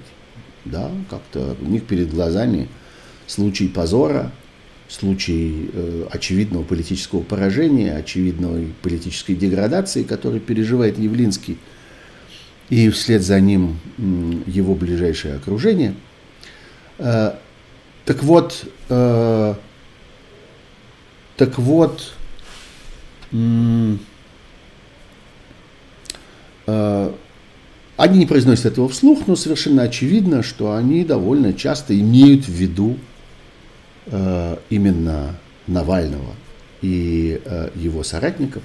Да, 0.64 0.90
как-то 1.10 1.56
у 1.60 1.66
них 1.66 1.84
перед 1.84 2.10
глазами 2.10 2.68
случай 3.26 3.68
позора, 3.68 4.32
случай 4.88 5.70
э, 5.72 6.06
очевидного 6.10 6.62
политического 6.64 7.22
поражения, 7.22 7.94
очевидной 7.94 8.72
политической 8.82 9.34
деградации, 9.34 10.02
который 10.02 10.40
переживает 10.40 10.98
Явлинский, 10.98 11.58
и 12.70 12.88
вслед 12.90 13.22
за 13.22 13.40
ним 13.40 13.78
его 14.46 14.74
ближайшее 14.74 15.34
окружение. 15.34 15.94
Э, 16.98 17.34
так 18.04 18.22
вот, 18.22 18.64
э, 18.88 19.54
так 21.36 21.58
вот, 21.58 22.12
э, 23.32 23.96
они 27.96 28.18
не 28.18 28.26
произносят 28.26 28.66
этого 28.66 28.88
вслух, 28.88 29.26
но 29.26 29.36
совершенно 29.36 29.82
очевидно, 29.82 30.42
что 30.42 30.74
они 30.74 31.04
довольно 31.04 31.52
часто 31.52 31.98
имеют 31.98 32.46
в 32.46 32.52
виду 32.52 32.96
именно 34.68 35.36
Навального 35.66 36.34
и 36.82 37.40
его 37.74 38.02
соратников, 38.02 38.62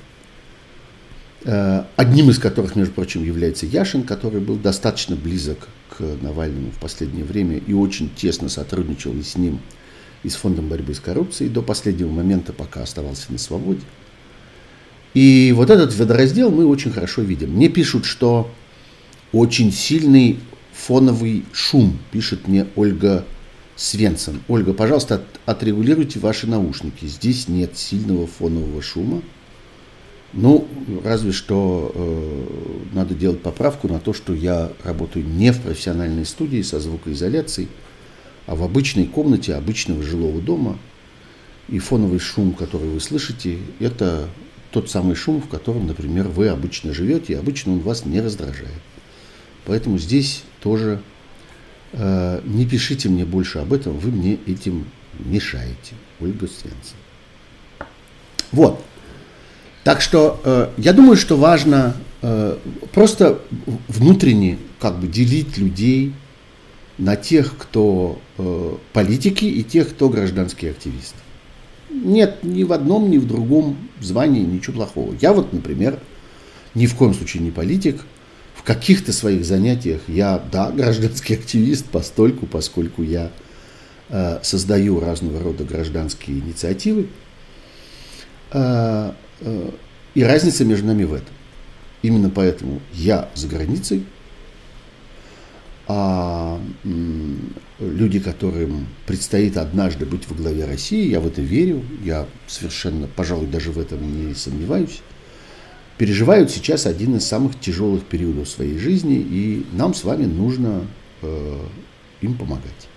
одним 1.43 2.30
из 2.30 2.39
которых, 2.39 2.75
между 2.75 2.93
прочим, 2.93 3.23
является 3.23 3.65
Яшин, 3.65 4.04
который 4.04 4.41
был 4.41 4.58
достаточно 4.58 5.15
близок 5.15 5.67
к 5.97 6.02
Навальному 6.21 6.71
в 6.71 6.80
последнее 6.80 7.23
время 7.23 7.58
и 7.58 7.73
очень 7.73 8.10
тесно 8.13 8.49
сотрудничал 8.49 9.13
и 9.13 9.21
с 9.21 9.38
ним, 9.38 9.60
и 10.23 10.30
с 10.30 10.36
Фондом 10.36 10.67
борьбы 10.67 10.93
с 10.93 10.99
коррупцией 10.99 11.49
до 11.49 11.62
последнего 11.62 12.12
момента, 12.12 12.52
пока 12.52 12.82
оставался 12.82 13.32
на 13.32 13.38
свободе. 13.38 13.82
И 15.13 15.54
вот 15.56 15.69
этот 15.69 15.95
водораздел 15.95 16.52
мы 16.52 16.65
очень 16.65 16.91
хорошо 16.91 17.21
видим. 17.21 17.52
Мне 17.52 17.69
пишут, 17.69 18.06
что 18.06 18.52
очень 19.32 19.71
сильный 19.71 20.39
фоновый 20.73 21.45
шум, 21.52 21.97
пишет 22.12 22.47
мне 22.47 22.67
Ольга 22.75 23.25
Свенсон. 23.75 24.41
Ольга, 24.47 24.73
пожалуйста, 24.73 25.15
от, 25.15 25.23
отрегулируйте 25.45 26.19
ваши 26.19 26.47
наушники. 26.47 27.06
Здесь 27.06 27.47
нет 27.47 27.78
сильного 27.78 28.28
фонового 28.28 28.82
шума. 28.82 29.21
Ну, 30.34 30.68
разве 31.04 31.32
что 31.32 31.92
э, 31.94 32.96
надо 32.96 33.15
делать 33.15 33.42
поправку 33.42 33.88
на 33.88 34.00
то, 34.00 34.13
что 34.13 34.34
я 34.34 34.72
работаю 34.84 35.26
не 35.26 35.52
в 35.52 35.62
профессиональной 35.62 36.26
студии 36.26 36.62
со 36.62 36.80
звукоизоляцией, 36.80 37.70
а 38.46 38.56
в 38.56 38.63
обычной 38.63 39.06
комнате 39.06 39.56
обычного 39.56 40.04
жилого 40.04 40.39
дома. 40.42 40.78
И 41.68 41.78
фоновый 41.80 42.20
шум, 42.20 42.54
который 42.54 42.89
вы 42.89 43.00
слышите, 43.00 43.60
это 43.80 44.28
тот 44.72 44.89
самый 44.89 45.15
шум, 45.15 45.42
в 45.42 45.48
котором, 45.48 45.86
например, 45.88 46.28
вы 46.28 46.48
обычно 46.48 46.94
живете, 46.94 47.34
и 47.34 47.36
обычно 47.36 47.74
он 47.74 47.80
вас 47.80 48.06
не 48.06 48.22
раздражает. 48.22 48.82
Поэтому 49.65 50.00
здесь 50.00 50.44
тоже 50.62 51.02
Э, 51.92 52.42
не 52.46 52.65
пишите 52.65 53.10
мне 53.10 53.26
больше 53.26 53.60
об 53.60 53.74
этом, 53.74 53.98
вы 53.98 54.12
мне 54.12 54.38
этим 54.46 54.86
мешаете. 55.18 55.96
Ольга 56.20 56.48
Свенсон. 56.48 56.98
Вот. 58.52 58.84
Так 59.84 60.02
что 60.02 60.39
э, 60.44 60.70
я 60.78 60.94
думаю, 60.94 61.15
что 61.15 61.38
важно 61.38 61.96
э, 62.22 62.58
просто 62.92 63.42
внутренне 63.88 64.58
как 64.80 65.00
бы 65.00 65.08
делить 65.08 65.58
людей 65.58 66.13
на 66.98 67.15
тех, 67.15 67.56
кто 67.58 68.20
э, 68.38 68.76
политики 68.94 69.46
и 69.46 69.63
тех, 69.63 69.89
кто 69.89 70.10
гражданские 70.10 70.72
активисты. 70.72 71.18
Нет 71.89 72.44
ни 72.44 72.63
в 72.63 72.74
одном, 72.74 73.10
ни 73.10 73.18
в 73.18 73.26
другом 73.26 73.78
звании 74.00 74.42
ничего 74.42 74.76
плохого. 74.76 75.15
Я 75.22 75.34
вот, 75.34 75.54
например, 75.54 76.00
ни 76.76 76.86
в 76.86 76.96
коем 76.96 77.13
случае 77.13 77.44
не 77.44 77.52
политик, 77.52 78.02
в 78.54 78.63
каких-то 78.63 79.13
своих 79.13 79.46
занятиях 79.46 80.02
я, 80.08 80.44
да, 80.52 80.70
гражданский 80.72 81.36
активист, 81.36 81.86
постольку, 81.86 82.46
поскольку 82.46 83.02
я 83.02 83.32
э, 84.10 84.39
создаю 84.44 85.00
разного 85.00 85.42
рода 85.42 85.63
гражданские 85.63 86.39
инициативы. 86.39 87.08
Э, 88.52 89.13
и 89.41 90.23
разница 90.23 90.65
между 90.65 90.88
нами 90.88 91.04
в 91.04 91.13
этом. 91.13 91.34
Именно 92.02 92.30
поэтому 92.30 92.82
я 92.93 93.30
за 93.36 93.47
границей, 93.47 94.06
а 95.88 96.62
люди, 97.80 98.19
которым 98.19 98.88
предстоит 99.06 99.58
однажды 99.58 100.06
быть 100.06 100.30
во 100.30 100.36
главе 100.36 100.65
России, 100.65 101.10
я 101.10 101.19
в 101.19 101.28
это 101.28 101.41
верю, 101.41 101.84
я 102.04 102.28
совершенно, 102.47 103.08
пожалуй, 103.08 103.47
даже 103.47 103.71
в 103.71 103.80
этом 103.80 104.28
не 104.28 104.36
сомневаюсь, 104.36 105.02
переживают 105.97 106.52
сейчас 106.52 106.86
один 106.86 107.15
из 107.15 107.25
самых 107.25 107.60
тяжелых 107.60 108.06
периодов 108.06 108.47
своей 108.47 108.78
жизни, 108.78 109.15
и 109.15 109.65
нам 109.73 109.93
с 109.93 110.04
вами 110.04 110.25
нужно 110.25 110.86
э, 111.21 111.62
им 112.21 112.38
помогать 112.38 112.88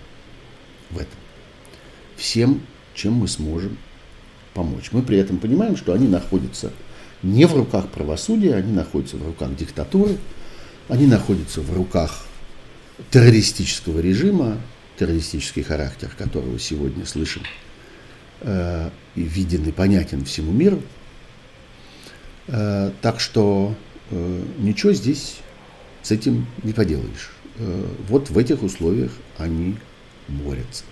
в 0.91 0.97
этом. 0.97 1.19
Всем, 2.15 2.61
чем 2.93 3.13
мы 3.13 3.27
сможем 3.27 3.77
помочь. 4.53 4.89
Мы 4.91 5.01
при 5.01 5.17
этом 5.17 5.37
понимаем, 5.37 5.77
что 5.77 5.93
они 5.93 6.07
находятся 6.07 6.71
не 7.21 7.45
в 7.45 7.55
руках 7.55 7.89
правосудия, 7.89 8.55
они 8.55 8.73
находятся 8.73 9.17
в 9.17 9.25
руках 9.25 9.55
диктатуры, 9.55 10.17
они 10.89 11.07
находятся 11.07 11.61
в 11.61 11.73
руках 11.73 12.25
террористического 13.11 13.99
режима, 13.99 14.57
террористический 14.97 15.63
характер 15.63 16.11
которого 16.17 16.59
сегодня 16.59 17.05
слышим 17.05 17.43
э, 18.41 18.89
и 19.15 19.21
виден 19.21 19.65
и 19.67 19.71
понятен 19.71 20.25
всему 20.25 20.51
миру– 20.51 20.81
Э, 22.47 22.91
так 23.01 23.19
что 23.19 23.75
э, 24.11 24.43
ничего 24.59 24.93
здесь 24.93 25.37
с 26.01 26.11
этим 26.11 26.45
не 26.63 26.73
поделаешь. 26.73 27.31
Э, 27.57 27.85
вот 28.09 28.29
в 28.29 28.37
этих 28.37 28.63
условиях 28.63 29.11
они 29.37 29.77
борются. 30.27 30.83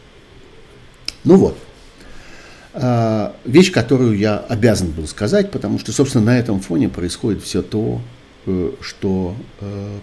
Ну 1.24 1.36
вот. 1.36 1.58
Вещь, 2.74 3.72
которую 3.72 4.18
я 4.18 4.38
обязан 4.38 4.92
был 4.92 5.08
сказать, 5.08 5.52
потому 5.52 5.78
что, 5.80 5.92
собственно, 5.92 6.26
на 6.26 6.40
этом 6.40 6.60
фоне 6.62 6.88
происходит 6.88 7.44
все 7.44 7.62
то, 7.62 8.02
что 8.82 9.36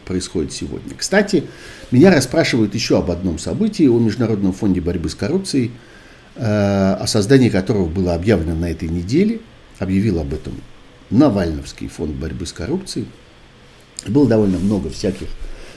происходит 0.05 0.53
сегодня. 0.53 0.95
Кстати, 0.97 1.45
меня 1.91 2.15
расспрашивают 2.15 2.75
еще 2.75 2.99
об 2.99 3.11
одном 3.11 3.39
событии, 3.39 3.87
о 3.89 3.99
Международном 3.99 4.53
фонде 4.53 4.81
борьбы 4.81 5.09
с 5.09 5.15
коррупцией, 5.15 5.71
о 6.37 7.05
создании 7.07 7.49
которого 7.49 7.87
было 7.87 8.15
объявлено 8.15 8.55
на 8.55 8.71
этой 8.71 8.89
неделе. 8.89 9.41
Объявил 9.79 10.21
об 10.21 10.35
этом 10.35 10.55
Навальновский 11.11 11.89
фонд 11.89 12.17
борьбы 12.17 12.47
с 12.47 12.53
коррупцией. 12.53 13.07
Было 14.07 14.29
довольно 14.29 14.59
много 14.59 14.91
всяких 14.91 15.29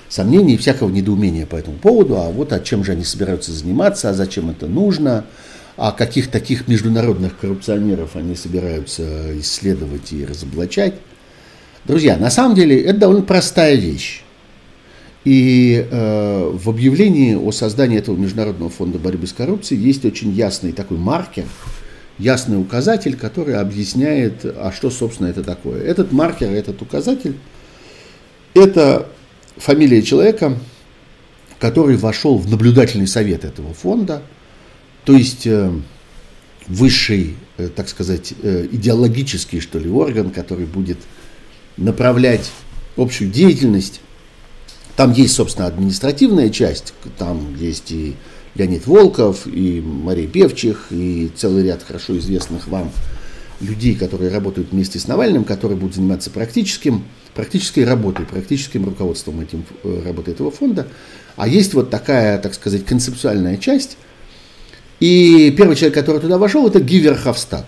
сомнений, 0.09 0.57
всякого 0.57 0.89
недоумения 0.89 1.45
по 1.45 1.55
этому 1.55 1.77
поводу, 1.77 2.17
а 2.17 2.29
вот 2.29 2.51
о 2.51 2.59
чем 2.59 2.83
же 2.83 2.91
они 2.91 3.05
собираются 3.05 3.51
заниматься, 3.53 4.09
а 4.09 4.13
зачем 4.13 4.49
это 4.49 4.67
нужно, 4.67 5.25
а 5.81 5.91
каких 5.91 6.29
таких 6.29 6.67
международных 6.67 7.39
коррупционеров 7.39 8.15
они 8.15 8.35
собираются 8.35 9.37
исследовать 9.39 10.13
и 10.13 10.23
разоблачать. 10.23 10.93
Друзья, 11.85 12.17
на 12.17 12.29
самом 12.29 12.55
деле 12.55 12.79
это 12.79 12.99
довольно 12.99 13.23
простая 13.23 13.75
вещь. 13.75 14.21
И 15.25 15.87
э, 15.89 16.51
в 16.53 16.69
объявлении 16.69 17.33
о 17.33 17.51
создании 17.51 17.97
этого 17.97 18.15
Международного 18.15 18.69
фонда 18.69 18.99
борьбы 18.99 19.25
с 19.25 19.33
коррупцией 19.33 19.81
есть 19.81 20.05
очень 20.05 20.31
ясный 20.31 20.71
такой 20.71 20.97
маркер– 20.97 21.45
ясный 22.21 22.59
указатель, 22.59 23.17
который 23.17 23.55
объясняет, 23.55 24.45
а 24.45 24.71
что, 24.71 24.89
собственно, 24.89 25.27
это 25.27 25.43
такое. 25.43 25.81
Этот 25.83 26.11
маркер, 26.11 26.51
этот 26.51 26.81
указатель, 26.81 27.35
это 28.53 29.07
фамилия 29.57 30.01
человека, 30.01 30.57
который 31.59 31.97
вошел 31.97 32.37
в 32.37 32.49
наблюдательный 32.49 33.07
совет 33.07 33.43
этого 33.43 33.73
фонда, 33.73 34.21
то 35.05 35.13
есть 35.13 35.47
э, 35.47 35.71
высший, 36.67 37.35
э, 37.57 37.69
так 37.69 37.89
сказать, 37.89 38.33
э, 38.41 38.67
идеологический, 38.71 39.59
что 39.59 39.79
ли, 39.79 39.89
орган, 39.89 40.31
который 40.31 40.65
будет 40.65 40.97
направлять 41.77 42.51
общую 42.97 43.31
деятельность. 43.31 44.01
Там 44.95 45.13
есть, 45.13 45.33
собственно, 45.33 45.67
административная 45.67 46.49
часть, 46.49 46.93
там 47.17 47.55
есть 47.55 47.91
и 47.91 48.15
Леонид 48.55 48.85
Волков, 48.85 49.47
и 49.47 49.81
Мария 49.81 50.27
Певчих, 50.27 50.87
и 50.91 51.31
целый 51.35 51.63
ряд 51.63 51.81
хорошо 51.83 52.17
известных 52.17 52.67
вам 52.67 52.91
людей, 53.61 53.95
которые 53.95 54.31
работают 54.31 54.71
вместе 54.71 54.99
с 54.99 55.07
Навальным, 55.07 55.45
которые 55.45 55.77
будут 55.77 55.95
заниматься 55.95 56.29
практическим, 56.29 57.05
практической 57.33 57.85
работой, 57.85 58.25
практическим 58.25 58.85
руководством 58.85 59.39
этим, 59.39 59.65
работы 59.83 60.31
этого 60.31 60.51
фонда. 60.51 60.87
А 61.37 61.47
есть 61.47 61.73
вот 61.73 61.89
такая, 61.89 62.37
так 62.39 62.53
сказать, 62.53 62.85
концептуальная 62.85 63.57
часть. 63.57 63.97
И 65.01 65.51
первый 65.57 65.75
человек, 65.75 65.95
который 65.95 66.21
туда 66.21 66.37
вошел, 66.37 66.67
это 66.67 66.79
Гивер 66.79 67.15
Хавстад, 67.15 67.65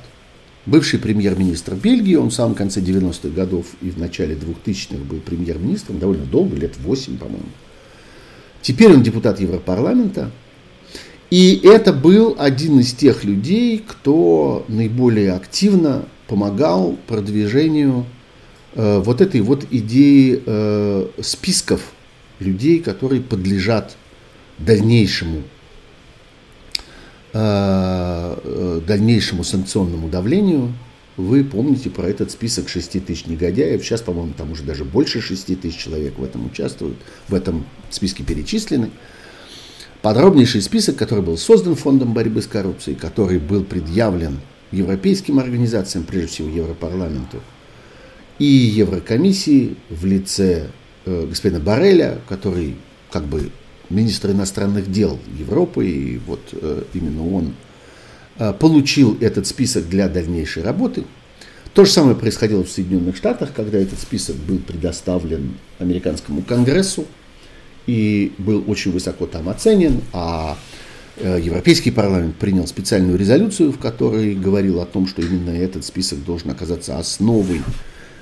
бывший 0.67 0.99
премьер-министр 0.99 1.73
Бельгии. 1.73 2.13
Он 2.13 2.29
в 2.29 2.33
самом 2.33 2.53
конце 2.53 2.79
90-х 2.79 3.29
годов 3.29 3.65
и 3.81 3.89
в 3.89 3.97
начале 3.97 4.35
2000-х 4.35 5.03
был 5.03 5.17
премьер-министром, 5.17 5.97
довольно 5.97 6.25
долго, 6.25 6.55
лет 6.55 6.77
8, 6.77 7.17
по-моему. 7.17 7.49
Теперь 8.61 8.93
он 8.93 9.01
депутат 9.01 9.39
Европарламента. 9.39 10.29
И 11.31 11.59
это 11.63 11.91
был 11.91 12.35
один 12.37 12.79
из 12.79 12.93
тех 12.93 13.23
людей, 13.23 13.83
кто 13.85 14.63
наиболее 14.67 15.33
активно 15.33 16.05
помогал 16.27 16.95
продвижению 17.07 18.05
э, 18.75 18.99
вот 18.99 19.21
этой 19.21 19.41
вот 19.41 19.65
идеи 19.71 20.39
э, 20.45 21.07
списков 21.19 21.81
людей, 22.39 22.79
которые 22.79 23.21
подлежат 23.21 23.97
дальнейшему 24.59 25.41
дальнейшему 27.33 29.43
санкционному 29.43 30.07
давлению. 30.07 30.71
Вы 31.17 31.43
помните 31.43 31.89
про 31.89 32.07
этот 32.07 32.31
список 32.31 32.69
6 32.69 33.05
тысяч 33.05 33.25
негодяев. 33.25 33.83
Сейчас, 33.83 34.01
по-моему, 34.01 34.33
там 34.35 34.51
уже 34.51 34.63
даже 34.63 34.83
больше 34.83 35.21
6 35.21 35.59
тысяч 35.59 35.77
человек 35.77 36.17
в 36.17 36.23
этом 36.23 36.45
участвуют, 36.45 36.97
в 37.27 37.35
этом 37.35 37.65
списке 37.89 38.23
перечислены. 38.23 38.89
Подробнейший 40.01 40.61
список, 40.61 40.97
который 40.97 41.23
был 41.23 41.37
создан 41.37 41.75
Фондом 41.75 42.13
борьбы 42.13 42.41
с 42.41 42.47
коррупцией, 42.47 42.97
который 42.97 43.39
был 43.39 43.63
предъявлен 43.63 44.39
европейским 44.71 45.39
организациям, 45.39 46.03
прежде 46.03 46.27
всего 46.27 46.49
Европарламенту, 46.49 47.41
и 48.39 48.45
Еврокомиссии 48.45 49.77
в 49.89 50.05
лице 50.05 50.67
э, 51.05 51.25
господина 51.27 51.59
Бареля, 51.59 52.19
который 52.27 52.75
как 53.11 53.25
бы 53.25 53.51
министр 53.93 54.31
иностранных 54.31 54.91
дел 54.91 55.19
Европы, 55.37 55.87
и 55.87 56.17
вот 56.17 56.41
э, 56.51 56.83
именно 56.93 57.27
он 57.27 57.53
э, 58.37 58.53
получил 58.53 59.17
этот 59.21 59.47
список 59.47 59.87
для 59.87 60.09
дальнейшей 60.09 60.63
работы. 60.63 61.03
То 61.73 61.85
же 61.85 61.91
самое 61.91 62.15
происходило 62.15 62.63
в 62.63 62.69
Соединенных 62.69 63.15
Штатах, 63.15 63.53
когда 63.55 63.77
этот 63.79 63.99
список 63.99 64.35
был 64.35 64.59
предоставлен 64.59 65.53
американскому 65.79 66.41
конгрессу 66.41 67.05
и 67.87 68.33
был 68.37 68.63
очень 68.67 68.91
высоко 68.91 69.25
там 69.25 69.49
оценен, 69.49 70.01
а 70.13 70.57
Э, 71.17 71.39
Европейский 71.41 71.91
парламент 71.91 72.35
принял 72.37 72.65
специальную 72.65 73.17
резолюцию, 73.17 73.71
в 73.71 73.77
которой 73.77 74.33
говорил 74.33 74.79
о 74.81 74.85
том, 74.85 75.07
что 75.07 75.21
именно 75.21 75.51
этот 75.51 75.85
список 75.85 76.23
должен 76.25 76.49
оказаться 76.49 76.97
основой 76.97 77.61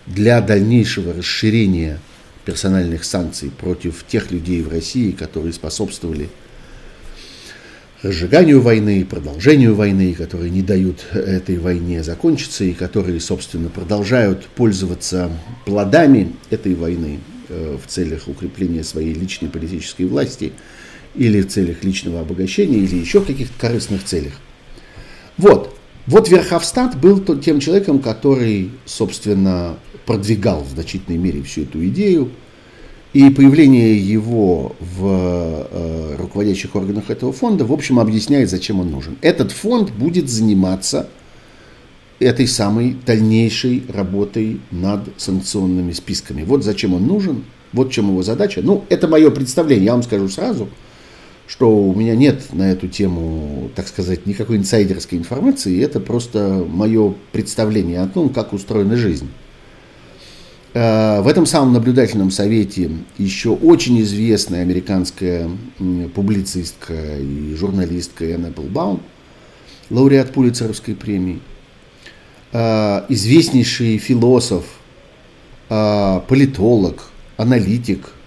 для 0.08 0.42
дальнейшего 0.42 1.14
расширения 1.14 2.00
персональных 2.46 3.04
санкций 3.04 3.52
против 3.52 4.06
тех 4.08 4.32
людей 4.32 4.62
в 4.62 4.70
России, 4.70 5.12
которые 5.12 5.54
способствовали 5.54 6.30
разжиганию 8.02 8.62
войны, 8.62 9.06
продолжению 9.06 9.76
войны, 9.76 10.14
которые 10.14 10.50
не 10.50 10.62
дают 10.62 11.06
этой 11.12 11.58
войне 11.58 12.04
закончиться 12.04 12.64
и 12.64 12.74
которые, 12.74 13.20
собственно, 13.20 13.70
продолжают 13.70 14.46
пользоваться 14.46 15.32
плодами 15.66 16.34
этой 16.50 16.74
войны 16.74 17.20
э, 17.50 17.78
в 17.84 17.88
целях 17.88 18.28
укрепления 18.28 18.84
своей 18.84 19.14
личной 19.14 19.50
политической 19.50 20.04
власти– 20.04 20.54
или 21.16 21.42
в 21.42 21.48
целях 21.48 21.84
личного 21.84 22.22
обогащения, 22.22 22.78
или 22.78 22.96
еще 22.96 23.20
в 23.20 23.26
каких-то 23.26 23.54
корыстных 23.60 24.04
целях. 24.04 24.34
Вот. 25.38 25.78
Вот 26.08 26.30
Верховстат 26.30 27.00
был 27.00 27.20
тем 27.40 27.60
человеком, 27.60 28.00
который, 28.00 28.72
собственно, 28.86 29.78
продвигал 30.06 30.64
в 30.64 30.70
значительной 30.70 31.18
мере 31.18 31.44
всю 31.44 31.64
эту 31.64 31.86
идею. 31.88 32.32
И 33.14 33.30
появление 33.30 33.98
его 33.98 34.74
в 34.80 35.68
э, 35.70 36.16
руководящих 36.18 36.76
органах 36.76 37.10
этого 37.10 37.34
фонда, 37.34 37.66
в 37.66 37.74
общем, 37.74 38.00
объясняет, 38.00 38.50
зачем 38.50 38.80
он 38.80 38.90
нужен. 38.90 39.18
Этот 39.22 39.52
фонд 39.52 39.92
будет 39.92 40.30
заниматься 40.30 41.10
этой 42.20 42.48
самой 42.48 42.96
дальнейшей 43.06 43.84
работой 43.90 44.62
над 44.72 45.10
санкционными 45.18 45.92
списками. 45.92 46.44
Вот 46.44 46.64
зачем 46.64 46.94
он 46.94 47.06
нужен, 47.06 47.44
вот 47.74 47.90
в 47.90 47.92
чем 47.92 48.08
его 48.08 48.24
задача. 48.24 48.62
Ну, 48.64 48.86
это 48.90 49.10
мое 49.10 49.30
представление, 49.30 49.86
я 49.86 49.92
вам 49.94 50.04
скажу 50.04 50.30
сразу– 50.30 50.70
что 51.52 51.70
у 51.70 51.94
меня 51.94 52.16
нет 52.16 52.54
на 52.54 52.72
эту 52.72 52.88
тему, 52.88 53.70
так 53.76 53.86
сказать, 53.86 54.26
никакой 54.26 54.56
инсайдерской 54.56 55.18
информации, 55.18 55.84
это 55.84 56.00
просто 56.00 56.66
мое 56.66 57.14
представление 57.34 58.00
о 58.00 58.08
том, 58.08 58.30
как 58.30 58.54
устроена 58.54 58.96
жизнь. 58.96 59.30
Э, 60.74 61.20
в 61.20 61.28
этом 61.28 61.46
самом 61.46 61.74
наблюдательном 61.74 62.32
совете 62.32 62.90
еще 63.18 63.50
очень 63.50 64.00
известная 64.00 64.62
американская 64.62 65.50
публицистка 66.16 67.18
и 67.20 67.54
журналистка 67.56 68.24
Энн 68.24 68.46
Эпплбаум, 68.46 69.02
лауреат 69.90 70.32
Пулицеровской 70.32 70.96
премии, 70.96 71.42
э, 72.54 73.02
известнейший 73.10 73.98
философ, 73.98 74.64
э, 75.70 76.22
политолог, 76.30 77.12
аналитик– 77.36 78.14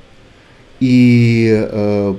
и 0.85 1.49
э, 1.51 2.15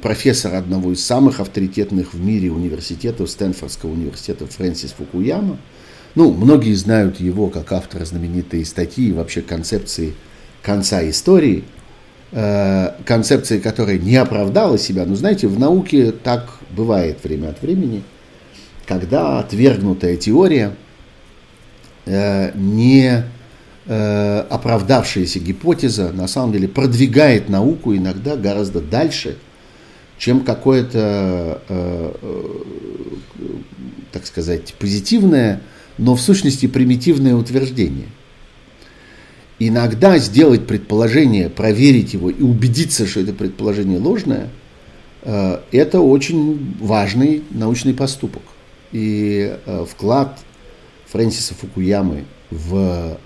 профессор 0.00 0.54
одного 0.54 0.92
из 0.92 1.04
самых 1.04 1.40
авторитетных 1.40 2.14
в 2.14 2.24
мире 2.24 2.50
университетов, 2.50 3.28
Стэнфордского 3.28 3.90
университета 3.90 4.46
Фрэнсис 4.46 4.92
Фукуяма. 4.92 5.58
Ну, 6.14 6.32
многие 6.32 6.72
знают 6.72 7.20
его 7.20 7.48
как 7.48 7.70
автора 7.70 8.06
знаменитой 8.06 8.64
статьи 8.64 9.10
и 9.10 9.12
вообще 9.12 9.42
концепции 9.42 10.14
конца 10.62 11.06
истории, 11.06 11.64
э, 12.32 12.92
концепции, 13.04 13.58
которая 13.58 13.98
не 13.98 14.16
оправдала 14.16 14.78
себя. 14.78 15.04
Но 15.04 15.14
знаете, 15.14 15.46
в 15.46 15.58
науке 15.58 16.10
так 16.10 16.60
бывает 16.70 17.22
время 17.22 17.50
от 17.50 17.60
времени, 17.60 18.02
когда 18.86 19.38
отвергнутая 19.40 20.16
теория 20.16 20.74
э, 22.06 22.52
не 22.54 23.24
э, 23.88 24.40
оправдавшаяся 24.50 25.40
гипотеза 25.40 26.12
на 26.12 26.28
самом 26.28 26.52
деле 26.52 26.68
продвигает 26.68 27.48
науку 27.48 27.96
иногда 27.96 28.36
гораздо 28.36 28.80
дальше, 28.80 29.38
чем 30.18 30.40
какое-то, 30.40 31.62
э, 31.68 32.12
э, 32.20 32.74
так 34.12 34.26
сказать, 34.26 34.74
позитивное, 34.78 35.62
но 35.96 36.14
в 36.14 36.20
сущности 36.20 36.66
примитивное 36.66 37.34
утверждение. 37.34 38.08
Иногда 39.58 40.18
сделать 40.18 40.66
предположение, 40.66 41.48
проверить 41.48 42.14
его 42.14 42.30
и 42.30 42.42
убедиться, 42.42 43.06
что 43.06 43.20
это 43.20 43.32
предположение 43.32 43.98
ложное, 43.98 44.50
это 45.24 46.00
очень 46.00 46.76
важный 46.78 47.42
научный 47.50 47.92
поступок. 47.92 48.42
И 48.92 49.52
вклад 49.90 50.38
Фрэнсиса 51.10 51.54
Фукуямы 51.54 52.22
в 52.52 53.18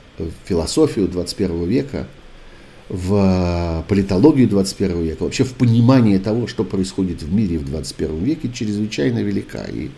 философию 0.44 1.08
21 1.08 1.64
века, 1.64 2.06
в 2.88 3.84
политологию 3.88 4.48
21 4.48 5.02
века, 5.02 5.22
вообще 5.24 5.44
в 5.44 5.54
понимание 5.54 6.18
того, 6.18 6.46
что 6.46 6.62
происходит 6.62 7.22
в 7.22 7.32
мире 7.32 7.58
в 7.58 7.64
21 7.64 8.22
веке, 8.22 8.50
чрезвычайно 8.52 9.20
велика. 9.20 9.64
И 9.64 9.90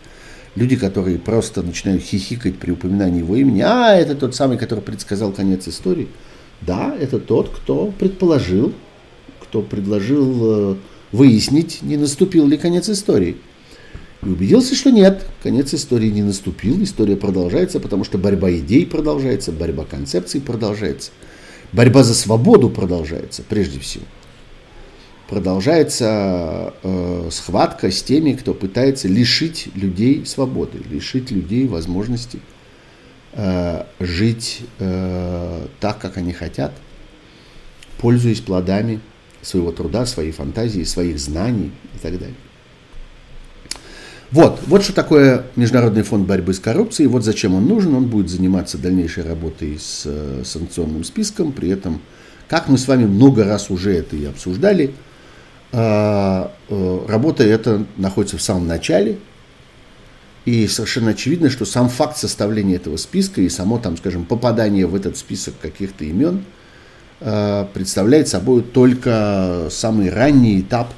люди, 0.55 0.77
которые 0.77 1.19
просто 1.19 1.63
начинают 1.63 2.03
хихикать 2.03 2.57
при 2.57 2.71
упоминании 2.71 3.19
его 3.19 3.35
имени, 3.37 3.63
а, 3.63 3.97
это 3.97 4.15
тот 4.15 4.35
самый, 4.35 4.59
который 4.59 4.81
предсказал 4.81 5.33
конец 5.33 5.67
истории. 5.67 6.09
Да, 6.61 6.95
это 6.99 7.19
тот, 7.19 7.49
кто 7.51 7.87
предположил, 7.99 8.73
кто 9.41 9.61
предложил 9.61 10.73
э, 10.73 10.77
выяснить, 11.13 11.83
не 11.83 11.97
наступил 11.97 12.47
ли 12.47 12.57
конец 12.57 12.89
истории. 12.89 13.37
И 14.25 14.29
убедился, 14.29 14.75
что 14.75 14.91
нет, 14.91 15.25
конец 15.43 15.75
истории 15.75 16.09
не 16.09 16.23
наступил, 16.23 16.83
история 16.83 17.17
продолжается, 17.17 17.79
потому 17.79 18.05
что 18.05 18.17
борьба 18.17 18.51
идей 18.53 18.87
продолжается, 18.87 19.53
борьба 19.53 19.85
концепций 19.85 20.41
продолжается, 20.41 21.11
борьба 21.73 22.03
за 22.03 22.15
свободу 22.15 22.71
продолжается, 22.71 23.43
прежде 23.47 23.81
всего. 23.81 24.05
Продолжается 25.29 26.75
э, 26.83 27.29
схватка 27.31 27.91
с 27.91 28.03
теми, 28.03 28.33
кто 28.33 28.55
пытается 28.55 29.09
лишить 29.09 29.69
людей 29.75 30.25
свободы, 30.25 30.79
лишить 30.91 31.31
людей 31.31 31.67
возможности 31.67 32.41
э, 33.33 33.85
жить 34.01 34.63
э, 34.79 35.67
так, 35.81 35.99
как 35.99 36.19
они 36.19 36.33
хотят, 36.33 36.73
пользуясь 37.99 38.41
плодами 38.41 39.01
своего 39.43 39.73
труда, 39.73 40.07
своей 40.07 40.33
фантазии, 40.33 40.83
своих 40.85 41.19
знаний 41.19 41.73
и 41.95 41.99
так 41.99 42.19
далее. 42.19 42.37
Вот, 44.35 44.59
вот 44.67 44.83
что 44.83 44.93
такое 44.93 45.45
Международный 45.55 46.03
фонд 46.03 46.27
борьбы 46.27 46.55
с 46.55 46.59
коррупцией, 46.59 47.07
вот 47.07 47.23
зачем 47.23 47.55
он 47.55 47.69
нужен, 47.69 47.95
он 47.95 48.07
будет 48.07 48.29
заниматься 48.29 48.79
дальнейшей 48.79 49.23
работой 49.23 49.79
с 49.79 50.03
э, 50.07 50.43
санкционным 50.45 51.05
списком, 51.05 51.53
при 51.53 51.69
этом, 51.69 52.01
как 52.49 52.69
мы 52.69 52.77
с 52.77 52.89
вами 52.89 53.05
много 53.05 53.45
раз 53.45 53.71
уже 53.71 53.97
это 53.97 54.17
и 54.17 54.25
обсуждали, 54.25 54.93
э, 55.71 56.49
э, 56.69 57.07
работа 57.07 57.45
эта 57.45 57.87
находится 57.97 58.37
в 58.37 58.43
самом 58.43 58.67
начале, 58.67 59.21
и 60.45 60.67
совершенно 60.67 61.11
очевидно, 61.11 61.49
что 61.49 61.65
сам 61.65 61.89
факт 61.89 62.17
составления 62.17 62.75
этого 62.75 62.97
списка 62.97 63.41
и 63.41 63.49
само, 63.49 63.79
там, 63.79 63.97
скажем, 63.97 64.25
попадание 64.25 64.89
в 64.89 64.97
этот 64.97 65.17
список 65.17 65.55
каких-то 65.63 66.05
имен 66.05 66.43
представляет 67.21 68.27
собой 68.27 68.63
только 68.63 69.69
самый 69.71 70.11
ранний 70.11 70.61
этап 70.61 70.93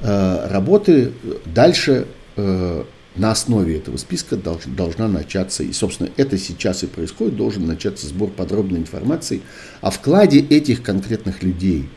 работы. 0.00 1.12
Дальше 1.44 2.06
Э, 2.06 2.17
на 2.38 3.32
основе 3.32 3.76
этого 3.76 3.96
списка 3.96 4.36
долж, 4.36 4.62
должна 4.66 5.08
начаться, 5.08 5.62
и, 5.62 5.72
собственно, 5.72 6.10
это 6.16 6.38
сейчас 6.38 6.84
и 6.84 6.86
происходит, 6.86 7.36
должен 7.36 7.66
начаться 7.66 8.06
сбор 8.06 8.30
подробной 8.30 8.78
информации 8.78 9.40
о 9.80 9.90
вкладе 9.90 10.40
этих 10.40 10.82
конкретных 10.82 11.42
людей 11.42 11.88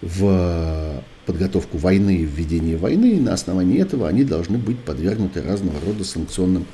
в 0.00 1.02
подготовку 1.26 1.78
войны 1.78 2.16
и 2.16 2.24
введение 2.24 2.76
войны, 2.76 3.12
и 3.12 3.20
на 3.20 3.32
основании 3.32 3.80
этого 3.80 4.08
они 4.08 4.24
должны 4.24 4.58
быть 4.58 4.78
подвергнуты 4.78 5.42
разного 5.42 5.78
рода 5.84 6.04
санкционным 6.04 6.66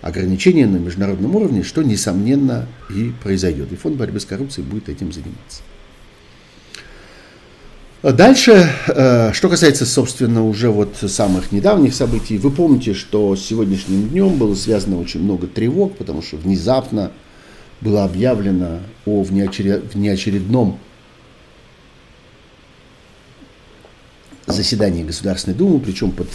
ограничения 0.00 0.66
на 0.66 0.76
международном 0.76 1.34
уровне, 1.34 1.62
что, 1.62 1.82
несомненно, 1.82 2.66
и 2.90 3.12
произойдет. 3.22 3.72
И 3.72 3.76
фонд 3.76 3.96
борьбы 3.96 4.20
с 4.20 4.24
коррупцией 4.24 4.66
будет 4.66 4.88
этим 4.88 5.12
заниматься. 5.12 5.62
Дальше, 8.00 8.70
э, 8.86 9.32
что 9.32 9.48
касается, 9.48 9.84
собственно, 9.84 10.46
уже 10.46 10.70
вот 10.70 10.94
самых 10.98 11.50
недавних 11.50 11.92
событий, 11.92 12.38
вы 12.38 12.52
помните, 12.52 12.94
что 12.94 13.34
с 13.34 13.44
сегодняшним 13.44 14.08
днем 14.08 14.38
было 14.38 14.54
связано 14.54 15.00
очень 15.00 15.20
много 15.20 15.48
тревог, 15.48 15.96
потому 15.96 16.22
что 16.22 16.36
внезапно 16.36 17.10
было 17.80 18.04
объявлено 18.04 18.78
о 19.04 19.24
внеочередном 19.24 20.78
заседании 24.46 25.02
Государственной 25.02 25.56
Думы, 25.56 25.80
причем 25.80 26.12
под 26.12 26.28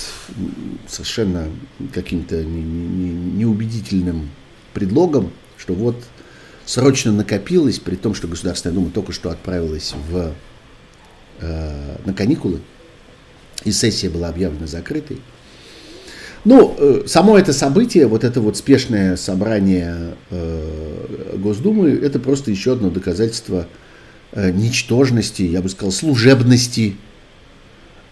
совершенно 0.89 1.47
каким-то 1.93 2.43
неубедительным 2.43 4.31
предлогом, 4.73 5.31
что 5.57 5.73
вот 5.75 5.95
срочно 6.65 7.13
накопилось, 7.13 7.79
при 7.79 7.95
том, 7.95 8.15
что 8.15 8.27
Государственная 8.27 8.75
Дума 8.75 8.91
только 8.91 9.13
что 9.13 9.29
отправилась 9.29 9.93
в 10.09 10.33
э, 11.39 11.97
на 12.05 12.13
каникулы, 12.13 12.59
и 13.63 13.71
сессия 13.71 14.09
была 14.09 14.29
объявлена 14.29 14.67
закрытой. 14.67 15.19
Ну, 16.45 16.75
э, 16.77 17.03
само 17.07 17.37
это 17.37 17.53
событие, 17.53 18.05
вот 18.05 18.25
это 18.25 18.41
вот 18.41 18.57
спешное 18.57 19.15
собрание 19.15 20.15
э, 20.29 21.37
Госдумы, 21.37 21.91
это 21.91 22.19
просто 22.19 22.51
еще 22.51 22.73
одно 22.73 22.89
доказательство 22.89 23.67
э, 24.33 24.51
ничтожности, 24.51 25.43
я 25.43 25.61
бы 25.61 25.69
сказал, 25.69 25.93
служебности 25.93 26.97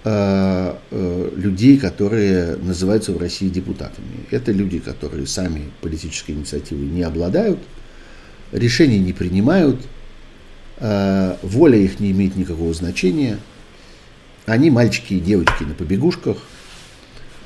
э, 0.05 0.75
э, 0.91 1.31
людей, 1.36 1.77
которые 1.77 2.55
называются 2.55 3.12
в 3.12 3.17
России 3.17 3.49
депутатами. 3.49 4.25
Это 4.31 4.53
люди, 4.53 4.79
которые 4.79 5.27
сами 5.27 5.63
политической 5.81 6.31
инициативой 6.31 6.86
не 6.86 7.03
обладают, 7.03 7.60
решений 8.53 8.99
не 8.99 9.12
принимают, 9.12 9.81
воля 10.81 11.77
их 11.77 11.99
не 11.99 12.11
имеет 12.11 12.35
никакого 12.35 12.73
значения. 12.73 13.37
Они 14.45 14.71
мальчики 14.71 15.13
и 15.13 15.19
девочки 15.19 15.63
на 15.63 15.75
побегушках. 15.75 16.37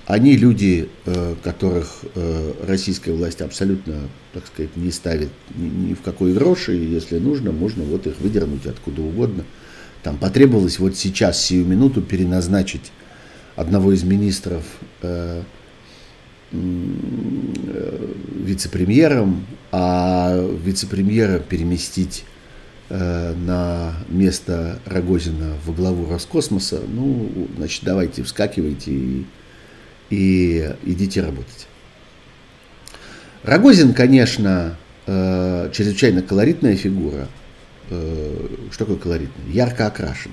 Они 0.07 0.37
люди, 0.37 0.87
э, 1.05 1.35
которых 1.43 2.05
э, 2.13 2.53
российская 2.67 3.11
власть 3.11 3.41
абсолютно, 3.41 3.95
так 4.33 4.45
сказать, 4.45 4.77
не 4.77 4.91
ставит 4.91 5.29
ни 5.55 5.95
в 5.95 6.01
какой 6.01 6.33
гроши. 6.33 6.77
И 6.77 6.85
если 6.85 7.17
нужно, 7.17 7.51
можно 7.51 7.83
вот 7.83 8.05
их 8.05 8.19
выдернуть 8.19 8.67
откуда 8.67 9.01
угодно. 9.01 9.43
Там 10.03 10.17
потребовалось 10.17 10.77
вот 10.77 10.95
сейчас, 10.95 11.43
сию 11.43 11.65
минуту, 11.65 12.03
переназначить 12.03 12.91
одного 13.55 13.93
из 13.93 14.03
министров 14.03 14.63
вице-премьером, 16.51 19.47
а 19.71 20.37
вице-премьера 20.63 21.39
переместить 21.39 22.25
Э, 22.25 22.34
на 22.89 23.95
место 24.09 24.79
Рогозина 24.85 25.53
во 25.65 25.73
главу 25.73 26.07
Роскосмоса, 26.07 26.81
ну, 26.87 27.29
значит, 27.57 27.83
давайте 27.83 28.21
вскакивайте 28.23 28.91
и, 28.91 29.25
и 30.11 30.71
идите 30.83 31.21
работать. 31.21 31.67
Рогозин, 33.43 33.93
конечно, 33.93 34.77
э, 35.07 35.69
чрезвычайно 35.73 36.21
колоритная 36.21 36.75
фигура. 36.75 37.27
Э, 37.89 38.47
что 38.71 38.85
такое 38.85 38.97
колоритная? 38.97 39.51
Ярко 39.51 39.87
окрашен. 39.87 40.31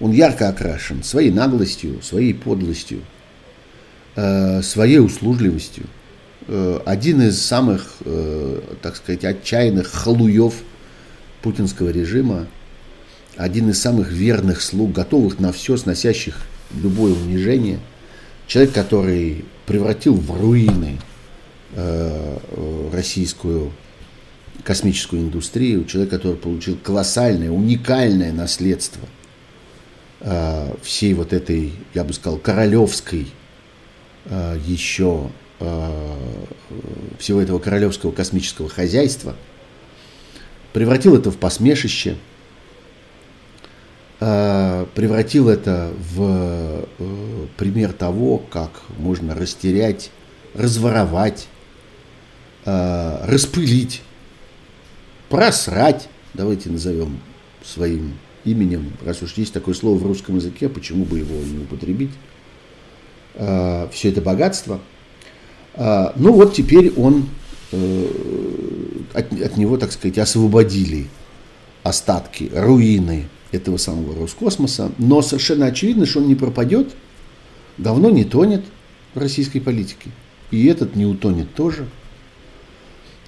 Он 0.00 0.10
ярко 0.10 0.48
окрашен 0.48 1.02
своей 1.02 1.30
наглостью, 1.30 2.02
своей 2.02 2.34
подлостью, 2.34 3.00
своей 4.14 4.98
услужливостью. 4.98 5.84
Один 6.84 7.22
из 7.22 7.40
самых, 7.40 7.98
так 8.82 8.96
сказать, 8.96 9.24
отчаянных 9.24 9.86
халуев– 9.86 10.54
путинского 11.42 11.90
режима, 11.90 12.46
один 13.36 13.70
из 13.70 13.80
самых 13.80 14.10
верных 14.10 14.62
слуг, 14.62 14.92
готовых 14.92 15.38
на 15.38 15.52
все, 15.52 15.76
сносящих 15.76 16.36
любое 16.82 17.12
унижение, 17.12 17.80
человек, 18.46 18.72
который 18.72 19.44
превратил 19.66 20.14
в 20.14 20.30
руины 20.40 20.98
э, 21.74 22.38
российскую 22.92 23.72
космическую 24.64 25.22
индустрию, 25.22 25.84
человек, 25.84 26.10
который 26.10 26.36
получил 26.36 26.76
колоссальное, 26.76 27.50
уникальное 27.50 28.32
наследство 28.32 29.02
э, 30.20 30.74
всей 30.82 31.14
вот 31.14 31.32
этой, 31.32 31.72
я 31.94 32.04
бы 32.04 32.12
сказал, 32.12 32.38
королевской 32.38 33.28
э, 34.26 34.58
еще 34.66 35.30
э, 35.58 36.16
всего 37.18 37.40
этого 37.40 37.58
королевского 37.58 38.12
космического 38.12 38.68
хозяйства– 38.68 39.36
превратил 40.72 41.16
это 41.16 41.30
в 41.30 41.36
посмешище, 41.36 42.16
э, 44.20 44.86
превратил 44.94 45.48
это 45.48 45.92
в 46.14 46.86
э, 46.98 47.46
пример 47.56 47.92
того, 47.92 48.38
как 48.38 48.82
можно 48.98 49.34
растерять, 49.34 50.10
разворовать, 50.54 51.48
э, 52.64 53.24
распылить, 53.26 54.02
просрать, 55.28 56.08
давайте 56.34 56.70
назовем 56.70 57.20
своим 57.64 58.14
именем, 58.44 58.92
раз 59.04 59.22
уж 59.22 59.34
есть 59.34 59.52
такое 59.52 59.74
слово 59.74 59.98
в 59.98 60.06
русском 60.06 60.36
языке, 60.36 60.68
почему 60.68 61.04
бы 61.04 61.18
его 61.18 61.34
не 61.34 61.58
употребить, 61.62 62.10
все 63.34 64.10
это 64.10 64.20
богатство. 64.20 64.80
Ну 65.74 66.32
вот 66.34 66.52
теперь 66.52 66.92
он 66.96 67.28
от, 67.72 69.32
от 69.32 69.56
него, 69.56 69.76
так 69.76 69.92
сказать, 69.92 70.18
освободили 70.18 71.06
остатки, 71.82 72.50
руины 72.54 73.28
этого 73.50 73.76
самого 73.76 74.14
Роскосмоса. 74.14 74.92
Но 74.98 75.22
совершенно 75.22 75.66
очевидно, 75.66 76.06
что 76.06 76.20
он 76.20 76.28
не 76.28 76.34
пропадет, 76.34 76.94
давно 77.78 78.10
не 78.10 78.24
тонет 78.24 78.64
в 79.14 79.18
российской 79.18 79.60
политике. 79.60 80.10
И 80.50 80.66
этот 80.66 80.96
не 80.96 81.06
утонет 81.06 81.54
тоже. 81.54 81.86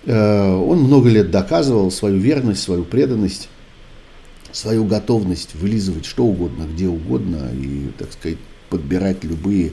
Э, 0.04 0.54
он 0.54 0.80
много 0.80 1.08
лет 1.08 1.30
доказывал 1.30 1.90
свою 1.90 2.18
верность, 2.18 2.62
свою 2.62 2.84
преданность, 2.84 3.48
свою 4.52 4.84
готовность 4.84 5.54
вылизывать 5.54 6.04
что 6.04 6.24
угодно, 6.24 6.64
где 6.64 6.86
угодно 6.86 7.50
и, 7.52 7.90
так 7.98 8.12
сказать, 8.12 8.38
подбирать 8.70 9.24
любые 9.24 9.72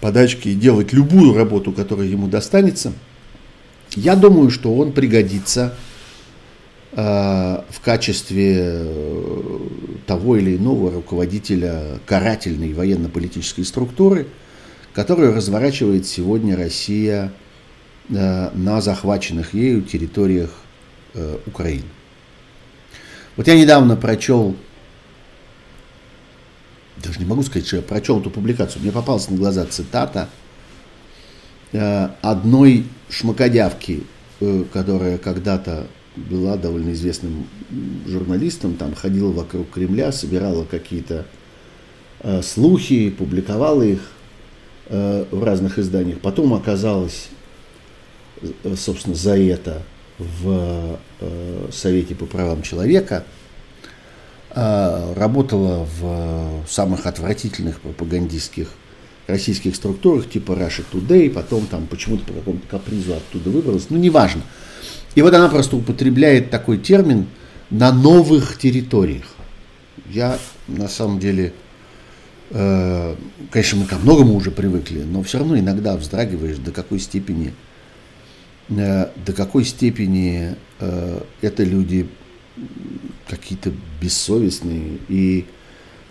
подачки 0.00 0.48
и 0.48 0.54
делать 0.54 0.92
любую 0.92 1.34
работу, 1.34 1.72
которая 1.72 2.06
ему 2.06 2.28
достанется– 2.28 2.92
я 3.94 4.16
думаю, 4.16 4.50
что 4.50 4.74
он 4.74 4.92
пригодится 4.92 5.74
э, 6.92 6.96
в 6.96 7.80
качестве 7.82 8.56
э, 8.58 9.58
того 10.06 10.36
или 10.36 10.56
иного 10.56 10.90
руководителя 10.90 11.98
карательной 12.06 12.72
военно-политической 12.72 13.64
структуры, 13.64 14.26
которую 14.92 15.34
разворачивает 15.34 16.06
сегодня 16.06 16.56
Россия 16.56 17.32
э, 18.08 18.50
на 18.54 18.80
захваченных 18.80 19.54
ею 19.54 19.82
территориях 19.82 20.50
Украины. 21.46 21.86
Вот 23.36 23.46
я 23.46 23.58
недавно 23.58 23.96
прочел, 23.96 24.54
даже 27.02 27.18
не 27.18 27.24
могу 27.24 27.42
сказать, 27.42 27.66
что 27.66 27.76
я 27.76 27.82
прочел 27.82 28.20
эту 28.20 28.28
публикацию, 28.28 28.82
мне 28.82 28.92
попалась 28.92 29.30
на 29.30 29.36
глаза 29.38 29.64
цитата 29.64 30.28
одной 31.72 32.86
шмакодявки, 33.08 34.02
э, 34.40 34.64
которая 34.72 35.18
когда-то 35.18 35.86
была 36.16 36.56
довольно 36.56 36.92
известным 36.92 37.46
журналистом, 38.06 38.74
там 38.74 38.94
ходила 38.94 39.32
вокруг 39.32 39.70
Кремля, 39.70 40.12
собирала 40.12 40.64
какие-то 40.64 41.26
э, 42.20 42.42
слухи, 42.42 43.10
публиковала 43.10 43.82
их 43.82 44.00
э, 44.86 45.26
в 45.30 45.44
разных 45.44 45.78
изданиях. 45.78 46.20
Потом 46.20 46.54
оказалась, 46.54 47.28
э, 48.40 48.74
собственно, 48.76 49.14
за 49.14 49.36
это 49.36 49.82
в 50.18 50.98
э, 51.20 51.68
Совете 51.70 52.14
по 52.14 52.24
правам 52.24 52.62
человека, 52.62 53.24
э, 54.50 55.14
работала 55.14 55.86
в 56.00 56.64
самых 56.66 57.06
отвратительных 57.06 57.80
пропагандистских 57.80 58.70
российских 59.26 59.74
структурах 59.74 60.28
типа 60.28 60.52
Russia 60.52 60.84
Today, 60.92 61.30
потом 61.30 61.66
там 61.66 61.86
почему-то 61.86 62.24
по 62.24 62.32
какому-то 62.32 62.66
капризу 62.68 63.14
оттуда 63.14 63.50
выбралась, 63.50 63.86
ну 63.90 63.96
неважно. 63.98 64.42
И 65.14 65.22
вот 65.22 65.34
она 65.34 65.48
просто 65.48 65.76
употребляет 65.76 66.50
такой 66.50 66.78
термин 66.78 67.26
на 67.70 67.92
новых 67.92 68.58
территориях. 68.58 69.26
Я 70.10 70.38
на 70.68 70.88
самом 70.88 71.18
деле, 71.18 71.52
э, 72.50 73.16
конечно, 73.50 73.80
мы 73.80 73.86
ко 73.86 73.96
многому 73.96 74.34
уже 74.34 74.50
привыкли, 74.50 75.02
но 75.02 75.22
все 75.22 75.38
равно 75.38 75.58
иногда 75.58 75.96
вздрагиваешь, 75.96 76.58
до 76.58 76.70
какой 76.70 77.00
степени, 77.00 77.54
э, 78.68 79.08
до 79.24 79.32
какой 79.32 79.64
степени 79.64 80.54
э, 80.78 81.20
это 81.40 81.64
люди 81.64 82.08
какие-то 83.28 83.72
бессовестные 84.00 84.98
и 85.08 85.46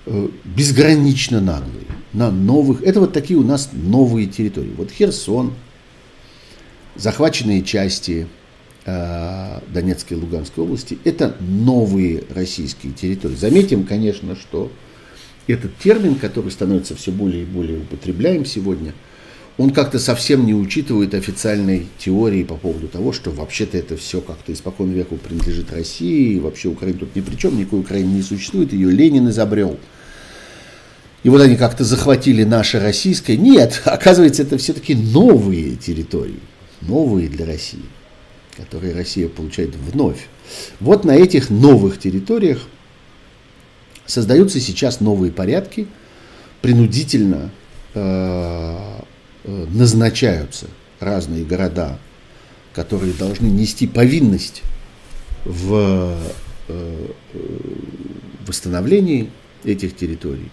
безгранично 0.06 1.42
наглые, 1.42 1.86
на 2.14 2.32
новых, 2.32 2.84
это 2.84 3.00
вот 3.00 3.14
такие 3.14 3.38
у 3.38 3.44
нас 3.44 3.70
новые 3.74 4.28
территории. 4.28 4.74
Вот 4.78 4.92
Херсон, 4.92 5.54
захваченные 6.96 7.64
части 7.64 8.28
э, 8.86 9.60
Донецкой 9.74 10.18
и 10.18 10.22
Луганской 10.22 10.64
области– 10.64 10.98
это 11.04 11.36
новые 11.40 12.24
российские 12.30 12.94
территории. 12.94 13.36
Заметим, 13.36 13.84
конечно, 13.84 14.36
что 14.36 14.72
этот 15.48 15.78
термин, 15.78 16.16
который 16.16 16.52
становится 16.52 16.96
все 16.96 17.12
более 17.12 17.44
и 17.44 17.46
более 17.46 17.80
употребляем 17.80 18.46
сегодня, 18.46 18.94
он 19.58 19.70
как-то 19.72 20.00
совсем 20.00 20.46
не 20.46 20.54
учитывает 20.54 21.14
официальной 21.14 21.88
теории 21.98 22.44
по 22.44 22.56
поводу 22.56 22.88
того, 22.88 23.14
что 23.14 23.32
вообще-то 23.32 23.78
это 23.78 23.96
все 23.96 24.22
как-то 24.22 24.52
испокон 24.52 24.92
веку 24.92 25.16
принадлежит 25.18 25.72
России, 25.72 26.34
и 26.34 26.40
вообще 26.40 26.68
Украина 26.70 27.00
тут 27.00 27.16
ни 27.16 27.22
при 27.22 27.36
чем, 27.36 27.58
никакой 27.58 27.80
Украины 27.80 28.14
не 28.16 28.22
существует, 28.22 28.74
ее 28.74 28.92
Ленин 28.92 29.30
изобрел. 29.30 29.80
И 31.24 31.30
вот 31.30 31.42
они 31.42 31.56
как-то 31.56 31.84
захватили 31.84 32.44
наше 32.44 32.80
российское. 32.80 33.38
Нет, 33.38 33.82
оказывается, 33.86 34.44
это 34.44 34.58
все-таки 34.58 34.94
новые 34.94 35.76
территории, 35.76 36.40
новые 36.82 37.30
для 37.30 37.46
России, 37.46 37.86
которые 38.58 38.94
Россия 38.94 39.30
получает 39.30 39.76
вновь. 39.76 40.28
Вот 40.80 41.06
на 41.06 41.16
этих 41.16 41.50
новых 41.50 42.00
территориях 42.00 42.60
Создаются 44.06 44.60
сейчас 44.60 45.00
новые 45.00 45.32
порядки, 45.32 45.88
принудительно 46.62 47.50
э, 47.96 49.00
назначаются 49.46 50.68
разные 51.00 51.44
города, 51.44 52.00
которые 52.74 53.14
должны 53.14 53.48
нести 53.48 53.88
повинность 53.88 54.64
в 55.44 56.18
э, 56.68 57.08
восстановлении 58.48 59.30
этих 59.64 59.96
территорий. 59.96 60.50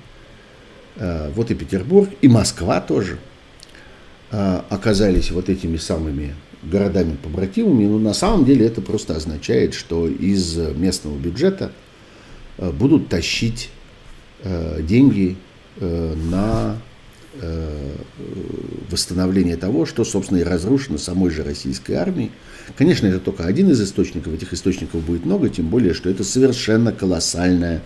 Э, 0.97 1.31
вот 1.35 1.51
и 1.51 1.55
Петербург, 1.55 2.11
и 2.21 2.29
Москва 2.29 2.81
тоже 2.81 3.19
э, 4.31 4.61
оказались 4.69 5.31
вот 5.31 5.49
этими 5.49 5.77
самыми 5.79 6.35
городами-побратимами, 6.63 7.87
но 7.87 7.99
на 7.99 8.15
самом 8.15 8.45
деле 8.45 8.67
это 8.67 8.83
просто 8.83 9.17
означает, 9.17 9.75
что 9.75 10.07
из 10.07 10.57
местного 10.57 11.17
бюджета– 11.17 11.73
Э, 12.59 12.71
будут 12.71 13.09
тащить 13.09 13.71
э, 14.43 14.83
деньги 14.83 15.37
э, 15.81 16.15
на 16.15 16.77
восстановление 18.91 19.57
того, 19.57 19.87
что, 19.87 20.05
собственно, 20.05 20.39
и 20.39 20.43
разрушено 20.43 20.99
самой 20.99 21.31
же 21.31 21.43
российской 21.43 21.93
армией. 21.93 22.31
Конечно, 22.77 23.07
это 23.07 23.21
только 23.21 23.45
один 23.45 23.71
из 23.71 23.81
источников, 23.81 24.35
этих 24.35 24.53
источников 24.53 25.03
будет 25.03 25.25
много, 25.25 25.49
тем 25.49 25.69
более, 25.69 25.95
что 25.95 26.11
это 26.11 26.25
совершенно 26.25 26.93
колоссальная 26.93 27.83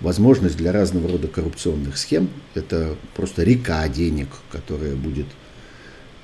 возможность 0.00 0.56
для 0.56 0.72
разного 0.72 1.08
рода 1.08 1.28
коррупционных 1.28 1.96
схем. 1.96 2.28
Это 2.54 2.96
просто 3.16 3.42
река 3.42 3.88
денег, 3.88 4.28
которая 4.52 4.96
будет 4.96 5.26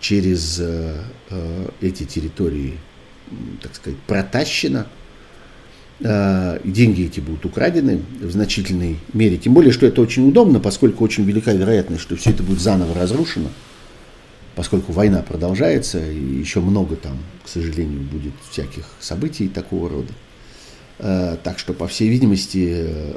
через 0.00 0.62
эти 1.80 2.04
территории, 2.04 2.78
так 3.62 3.74
сказать, 3.74 3.98
протащена– 4.06 4.86
Э, 4.99 4.99
деньги 6.00 7.04
эти 7.04 7.20
будут 7.20 7.44
украдены 7.44 8.00
в 8.20 8.30
значительной 8.30 8.96
мере. 9.12 9.36
Тем 9.36 9.52
более, 9.52 9.70
что 9.70 9.84
это 9.84 10.00
очень 10.00 10.28
удобно, 10.28 10.58
поскольку 10.58 11.04
очень 11.04 11.24
велика 11.24 11.52
вероятность, 11.52 12.02
что 12.02 12.16
все 12.16 12.30
это 12.30 12.42
будет 12.42 12.60
заново 12.60 12.94
разрушено, 12.94 13.50
поскольку 14.56 14.92
война 14.92 15.22
продолжается, 15.22 15.98
и 16.10 16.18
еще 16.18 16.60
много 16.60 16.96
там, 16.96 17.18
к 17.44 17.48
сожалению, 17.48 18.00
будет 18.00 18.32
всяких 18.50 18.84
событий 18.98 19.48
такого 19.48 19.90
рода. 19.90 20.12
Э, 20.98 21.36
так 21.42 21.58
что, 21.58 21.72
по 21.72 21.86
всей 21.86 22.08
видимости, 22.08 22.68
э, 22.70 23.14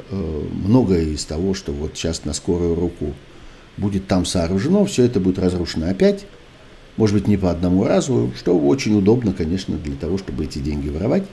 многое 0.52 1.04
из 1.04 1.24
того, 1.24 1.54
что 1.54 1.72
вот 1.72 1.96
сейчас 1.96 2.24
на 2.24 2.32
скорую 2.32 2.74
руку 2.74 3.14
будет 3.76 4.06
там 4.06 4.24
сооружено, 4.24 4.84
все 4.86 5.04
это 5.04 5.20
будет 5.20 5.38
разрушено 5.38 5.88
опять, 5.88 6.24
может 6.96 7.14
быть, 7.14 7.28
не 7.28 7.36
по 7.36 7.50
одному 7.50 7.84
разу, 7.84 8.32
что 8.38 8.58
очень 8.58 8.96
удобно, 8.96 9.32
конечно, 9.32 9.76
для 9.76 9.96
того, 9.96 10.16
чтобы 10.16 10.44
эти 10.44 10.60
деньги 10.60 10.88
воровать. 10.88 11.24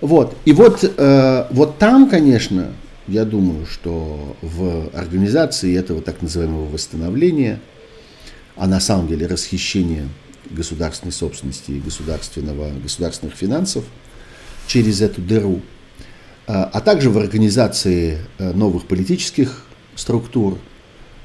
Вот. 0.00 0.36
И 0.44 0.52
вот, 0.52 0.82
э, 0.82 1.46
вот 1.50 1.78
там, 1.78 2.08
конечно, 2.08 2.72
я 3.06 3.24
думаю, 3.24 3.66
что 3.66 4.36
в 4.40 4.88
организации 4.94 5.76
этого 5.76 6.00
так 6.00 6.22
называемого 6.22 6.68
восстановления, 6.70 7.60
а 8.56 8.66
на 8.66 8.80
самом 8.80 9.08
деле 9.08 9.26
расхищения 9.26 10.08
государственной 10.50 11.12
собственности 11.12 11.72
и 11.72 11.80
государственного, 11.80 12.70
государственных 12.82 13.34
финансов 13.34 13.84
через 14.66 15.00
эту 15.00 15.20
дыру, 15.20 15.60
э, 16.46 16.52
а 16.52 16.80
также 16.80 17.10
в 17.10 17.18
организации 17.18 18.18
э, 18.38 18.52
новых 18.52 18.86
политических 18.86 19.66
структур, 19.96 20.58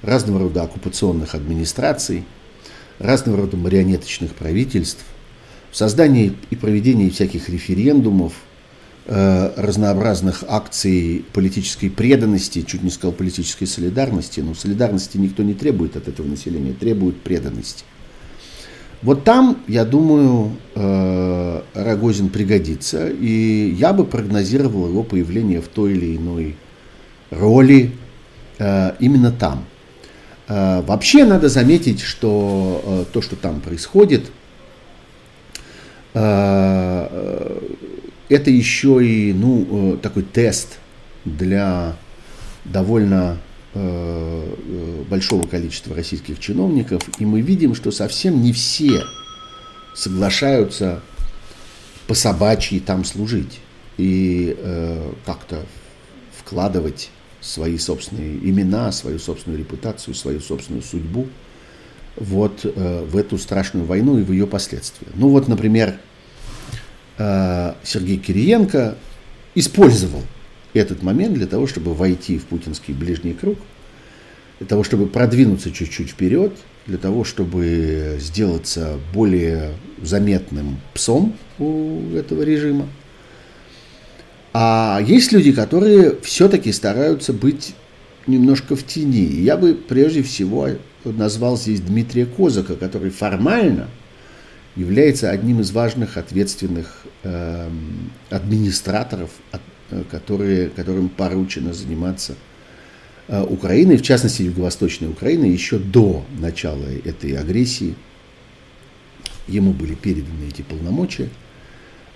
разного 0.01 0.39
рода 0.39 0.63
оккупационных 0.63 1.33
администраций, 1.33 2.25
разного 2.99 3.37
рода 3.37 3.57
марионеточных 3.57 4.35
правительств, 4.35 5.03
в 5.71 5.77
создании 5.77 6.35
и 6.51 6.55
проведении 6.55 7.09
всяких 7.09 7.49
референдумов, 7.49 8.33
разнообразных 9.07 10.43
акций 10.47 11.25
политической 11.31 11.89
преданности, 11.89 12.63
чуть 12.63 12.81
не 12.81 12.89
сказал 12.89 13.11
политической 13.11 13.65
солидарности, 13.65 14.39
но 14.39 14.55
солидарности 14.55 15.17
никто 15.17 15.43
не 15.43 15.53
требует 15.53 15.95
от 15.95 16.07
этого 16.07 16.25
населения, 16.25 16.73
требует 16.73 17.21
преданности. 17.21 17.83
Вот 19.03 19.23
там, 19.23 19.59
я 19.67 19.85
думаю, 19.85 20.53
э, 20.73 21.61
Рогозин 21.75 22.29
пригодится, 22.29 23.07
и 23.07 23.75
я 23.77 23.93
бы 23.93 24.05
прогнозировал 24.05 24.87
его 24.87 25.03
появление 25.03 25.61
в 25.61 25.67
той 25.67 25.91
или 25.93 26.17
иной 26.17 26.55
роли 27.29 27.91
э, 28.57 28.93
именно 28.99 29.31
там. 29.31 29.65
Вообще 30.47 31.25
надо 31.25 31.49
заметить, 31.49 32.01
что 32.01 33.07
то, 33.11 33.21
что 33.23 33.35
там 33.35 33.61
происходит, 33.61 34.29
это 38.29 38.49
еще 38.49 39.05
и 39.05 39.33
ну, 39.33 39.95
э, 39.95 39.97
такой 39.97 40.23
тест 40.23 40.79
для 41.25 41.95
довольно 42.63 43.37
э, 43.73 43.79
э, 43.79 45.03
большого 45.09 45.47
количества 45.47 45.95
российских 45.95 46.39
чиновников, 46.39 47.03
и 47.19 47.25
мы 47.25 47.41
видим, 47.41 47.75
что 47.75 47.91
совсем 47.91 48.41
не 48.41 48.53
все 48.53 49.03
соглашаются 49.95 51.01
по 52.07 52.13
собачьи 52.13 52.79
там 52.79 53.05
служить 53.05 53.59
и 53.97 54.55
э, 54.57 55.11
как-то 55.25 55.65
вкладывать 56.37 57.09
свои 57.41 57.77
собственные 57.77 58.37
имена, 58.37 58.91
свою 58.91 59.19
собственную 59.19 59.59
репутацию, 59.59 60.15
свою 60.15 60.39
собственную 60.39 60.83
судьбу 60.83 61.27
вот 62.17 62.61
э, 62.63 63.05
в 63.05 63.17
эту 63.17 63.37
страшную 63.37 63.85
войну 63.85 64.17
и 64.17 64.23
в 64.23 64.31
ее 64.31 64.47
последствия. 64.47 65.07
Ну 65.15 65.29
вот, 65.29 65.47
например, 65.47 65.99
Сергей 67.17 68.17
Кириенко 68.17 68.95
использовал 69.55 70.21
этот 70.73 71.01
момент 71.01 71.35
для 71.35 71.47
того, 71.47 71.67
чтобы 71.67 71.93
войти 71.93 72.37
в 72.37 72.45
путинский 72.45 72.93
ближний 72.93 73.33
круг, 73.33 73.57
для 74.59 74.67
того, 74.67 74.83
чтобы 74.83 75.07
продвинуться 75.07 75.71
чуть-чуть 75.71 76.09
вперед, 76.09 76.53
для 76.85 76.97
того, 76.97 77.23
чтобы 77.23 78.17
сделаться 78.19 78.99
более 79.13 79.71
заметным 80.01 80.77
псом 80.93 81.35
у 81.57 82.01
этого 82.13 82.41
режима. 82.41 82.87
А 84.53 85.01
есть 85.05 85.31
люди, 85.31 85.51
которые 85.51 86.17
все-таки 86.21 86.71
стараются 86.71 87.33
быть 87.33 87.75
немножко 88.27 88.75
в 88.75 88.85
тени. 88.85 89.25
Я 89.41 89.57
бы 89.57 89.73
прежде 89.73 90.21
всего 90.23 90.69
назвал 91.03 91.57
здесь 91.57 91.81
Дмитрия 91.81 92.25
Козака, 92.25 92.75
который 92.75 93.09
формально– 93.09 93.87
является 94.75 95.29
одним 95.31 95.61
из 95.61 95.71
важных 95.71 96.17
ответственных 96.17 97.05
э, 97.23 97.69
администраторов, 98.29 99.29
э, 99.51 100.03
которые, 100.11 100.69
которым 100.69 101.09
поручено 101.09 101.73
заниматься 101.73 102.35
э, 103.27 103.41
Украиной, 103.41 103.97
в 103.97 104.01
частности 104.01 104.43
Юго-Восточной 104.43 105.09
Украины, 105.09 105.45
еще 105.45 105.79
до 105.79 106.25
начала 106.37 106.85
этой 107.05 107.37
агрессии. 107.37 107.95
Ему 109.47 109.71
были 109.71 109.93
переданы 109.93 110.47
эти 110.49 110.61
полномочия. 110.61 111.29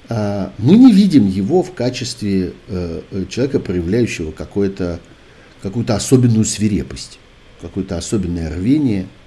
Э, 0.09 0.49
мы 0.57 0.77
не 0.77 0.91
видим 0.91 1.27
его 1.27 1.63
в 1.63 1.73
качестве 1.73 2.53
э, 2.67 3.01
человека, 3.29 3.61
проявляющего 3.61 4.31
какую-то 4.31 4.99
особенную 5.87 6.43
свирепость, 6.43 7.19
какое-то 7.61 7.97
особенное 7.97 8.53
рвение– 8.53 9.07
а, 9.17 9.18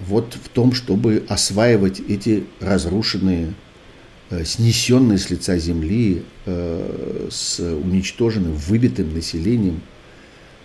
вот 0.00 0.34
в 0.34 0.48
том, 0.48 0.72
чтобы 0.72 1.24
осваивать 1.28 2.00
эти 2.00 2.44
разрушенные, 2.60 3.54
э, 4.30 4.44
снесенные 4.44 5.18
с 5.18 5.30
лица 5.30 5.58
земли, 5.58 6.24
э, 6.46 7.28
с 7.30 7.60
уничтоженным, 7.60 8.54
выбитым 8.54 9.14
населением, 9.14 9.80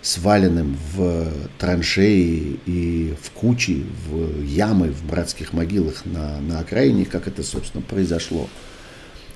сваленным 0.02 0.76
в 0.94 1.30
траншеи 1.58 2.58
и 2.66 3.14
в 3.22 3.30
кучи, 3.30 3.84
в 4.08 4.42
ямы, 4.42 4.90
в 4.90 5.04
братских 5.04 5.52
могилах 5.52 6.06
на, 6.06 6.40
на 6.40 6.60
окраине, 6.60 7.04
как 7.04 7.28
это, 7.28 7.42
собственно, 7.42 7.82
произошло. 7.82 8.48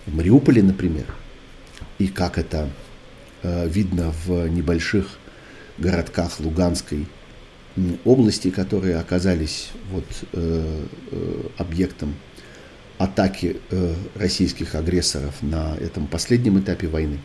В 0.07 0.15
Мариуполе, 0.15 0.63
например, 0.63 1.07
и 1.99 2.09
как 2.09 2.39
это 2.39 2.71
э, 3.43 3.69
видно 3.69 4.13
в 4.27 4.49
небольших 4.49 5.19
городках 5.79 6.41
Луганской 6.41 7.07
области, 8.05 8.51
которые 8.51 8.97
оказались 8.97 9.71
вот, 9.91 10.05
э, 10.33 10.87
э, 11.11 11.41
объектом 11.59 12.15
атаки 12.99 13.57
э, 13.71 13.95
российских 14.15 14.75
агрессоров 14.75 15.35
на 15.43 15.77
этом 15.77 16.07
последнем 16.07 16.59
этапе 16.61 16.87
войны. 16.87 17.19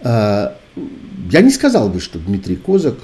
Э, 0.00 0.54
я 1.30 1.40
не 1.40 1.50
сказал 1.50 1.88
бы, 1.88 2.00
что 2.00 2.18
Дмитрий 2.18 2.56
Козак 2.56 2.96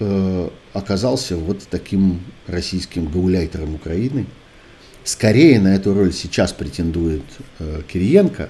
э, 0.00 0.48
оказался 0.72 1.36
вот 1.36 1.62
таким 1.70 2.20
российским 2.46 3.06
гауляйтером 3.06 3.74
Украины. 3.74 4.26
Скорее 5.04 5.60
на 5.60 5.74
эту 5.74 5.92
роль 5.92 6.12
сейчас 6.12 6.52
претендует 6.52 7.24
э, 7.58 7.82
Кириенко. 7.86 8.48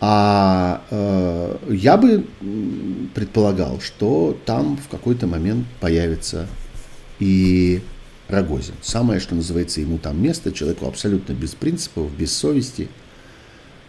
А 0.00 0.82
э, 0.90 1.56
я 1.70 1.96
бы 1.96 2.24
предполагал, 3.14 3.80
что 3.80 4.38
там 4.44 4.76
в 4.76 4.88
какой-то 4.88 5.26
момент 5.26 5.66
появится 5.80 6.46
и 7.18 7.82
Рогозин. 8.28 8.74
Самое, 8.82 9.20
что 9.20 9.34
называется, 9.34 9.80
ему 9.80 9.98
там 9.98 10.22
место, 10.22 10.52
человеку 10.52 10.86
абсолютно 10.86 11.32
без 11.32 11.54
принципов, 11.54 12.14
без 12.16 12.32
совести, 12.32 12.88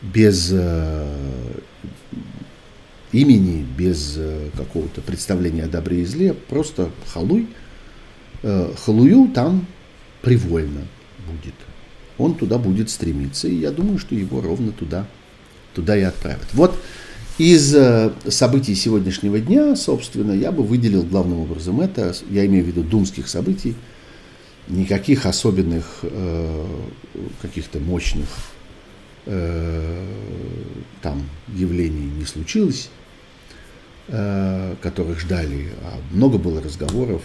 без 0.02 0.50
э, 0.52 1.08
имени, 3.12 3.66
без 3.78 4.16
э, 4.18 4.50
какого-то 4.56 5.02
представления 5.02 5.66
о 5.66 5.68
добре 5.68 6.02
и 6.02 6.06
зле, 6.06 6.34
просто 6.34 6.90
халуй. 7.14 7.50
Э, 8.42 8.74
халую 8.84 9.28
там 9.30 9.68
привольно 10.22 10.88
будет. 11.28 11.56
Он 12.18 12.36
туда 12.36 12.58
будет 12.58 12.90
стремиться, 12.90 13.48
и 13.48 13.56
я 13.56 13.72
думаю, 13.72 14.00
что 14.00 14.16
его 14.16 14.42
ровно 14.42 14.72
туда, 14.72 15.06
туда 15.80 15.98
и 15.98 16.02
отправят. 16.02 16.48
Вот 16.54 16.78
из 17.38 17.74
э, 17.74 18.12
событий 18.28 18.76
сегодняшнего 18.76 19.40
дня, 19.40 19.78
собственно, 19.78 20.34
я 20.34 20.52
бы 20.52 20.62
выделил 20.62 21.04
главным 21.04 21.40
образом 21.40 21.80
это, 21.80 22.14
я 22.30 22.46
имею 22.46 22.66
в 22.66 22.68
виду 22.68 22.84
думских 22.84 23.30
событий, 23.30 23.76
никаких 24.68 25.26
особенных 25.26 26.00
э, 26.02 26.66
каких-то 27.42 27.80
мощных 27.80 28.28
э, 29.26 30.06
там 31.02 31.24
явлений 31.56 32.12
не 32.12 32.26
случилось, 32.26 32.90
э, 34.10 34.76
которых 34.82 35.22
ждали. 35.22 35.70
А 35.84 35.98
много 36.12 36.38
было 36.38 36.62
разговоров 36.62 37.22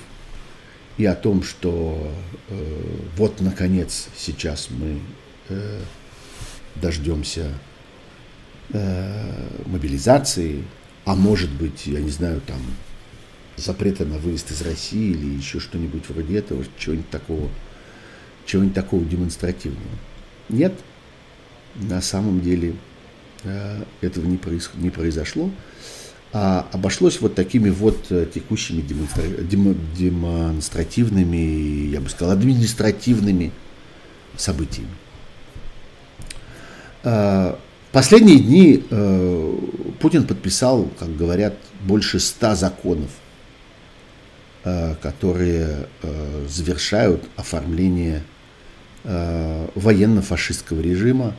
и 0.97 1.05
о 1.07 1.17
том, 1.17 1.43
что 1.43 2.09
э, 2.51 2.83
вот 3.17 3.41
наконец 3.41 4.07
сейчас 4.17 4.69
мы 4.71 5.01
э, 5.49 5.81
дождемся 6.77 7.51
э, 8.71 9.49
мобилизации, 9.67 10.65
а 11.05 11.15
может 11.15 11.51
быть, 11.51 11.87
я 11.87 12.01
не 12.01 12.11
знаю, 12.11 12.41
там 12.47 12.61
запрета 13.57 14.05
на 14.05 14.19
выезд 14.19 14.51
из 14.51 14.63
России 14.63 15.11
или 15.11 15.37
еще 15.37 15.61
что-нибудь 15.61 16.09
вроде 16.09 16.39
этого, 16.39 16.65
чего-нибудь 16.79 17.11
такого, 17.11 17.49
чего-нибудь 18.47 18.75
такого 18.75 19.05
демонстративного. 19.05 19.83
Нет, 20.49 20.75
на 21.77 22.01
самом 22.01 22.41
деле 22.41 22.75
э, 23.45 23.83
этого 24.01 24.27
не, 24.27 24.37
проис, 24.37 24.71
не 24.75 24.91
произошло, 24.91 25.51
а 26.33 26.67
обошлось 26.73 27.21
вот 27.21 27.35
такими 27.35 27.71
вот 27.71 28.07
э, 28.11 28.27
текущими 28.33 28.81
демонстра, 28.81 29.23
дем, 29.23 29.77
демонстративными, 29.95 31.87
я 31.91 32.01
бы 32.01 32.09
сказал, 32.09 32.33
административными 32.33 33.53
событиями. 34.37 34.91
Э, 37.95 37.97
последние 37.97 38.39
дни 38.41 38.85
Путин 40.01 40.27
подписал, 40.27 40.91
как 40.99 41.17
говорят, 41.17 41.55
больше 41.83 42.19
ста 42.19 42.55
законов 42.55 43.11
Э, 44.67 44.95
которые 45.03 45.89
э, 46.01 46.47
завершают 46.49 47.23
оформление 47.37 48.23
э, 49.05 49.69
военно-фашистского 49.75 50.81
режима, 50.81 51.35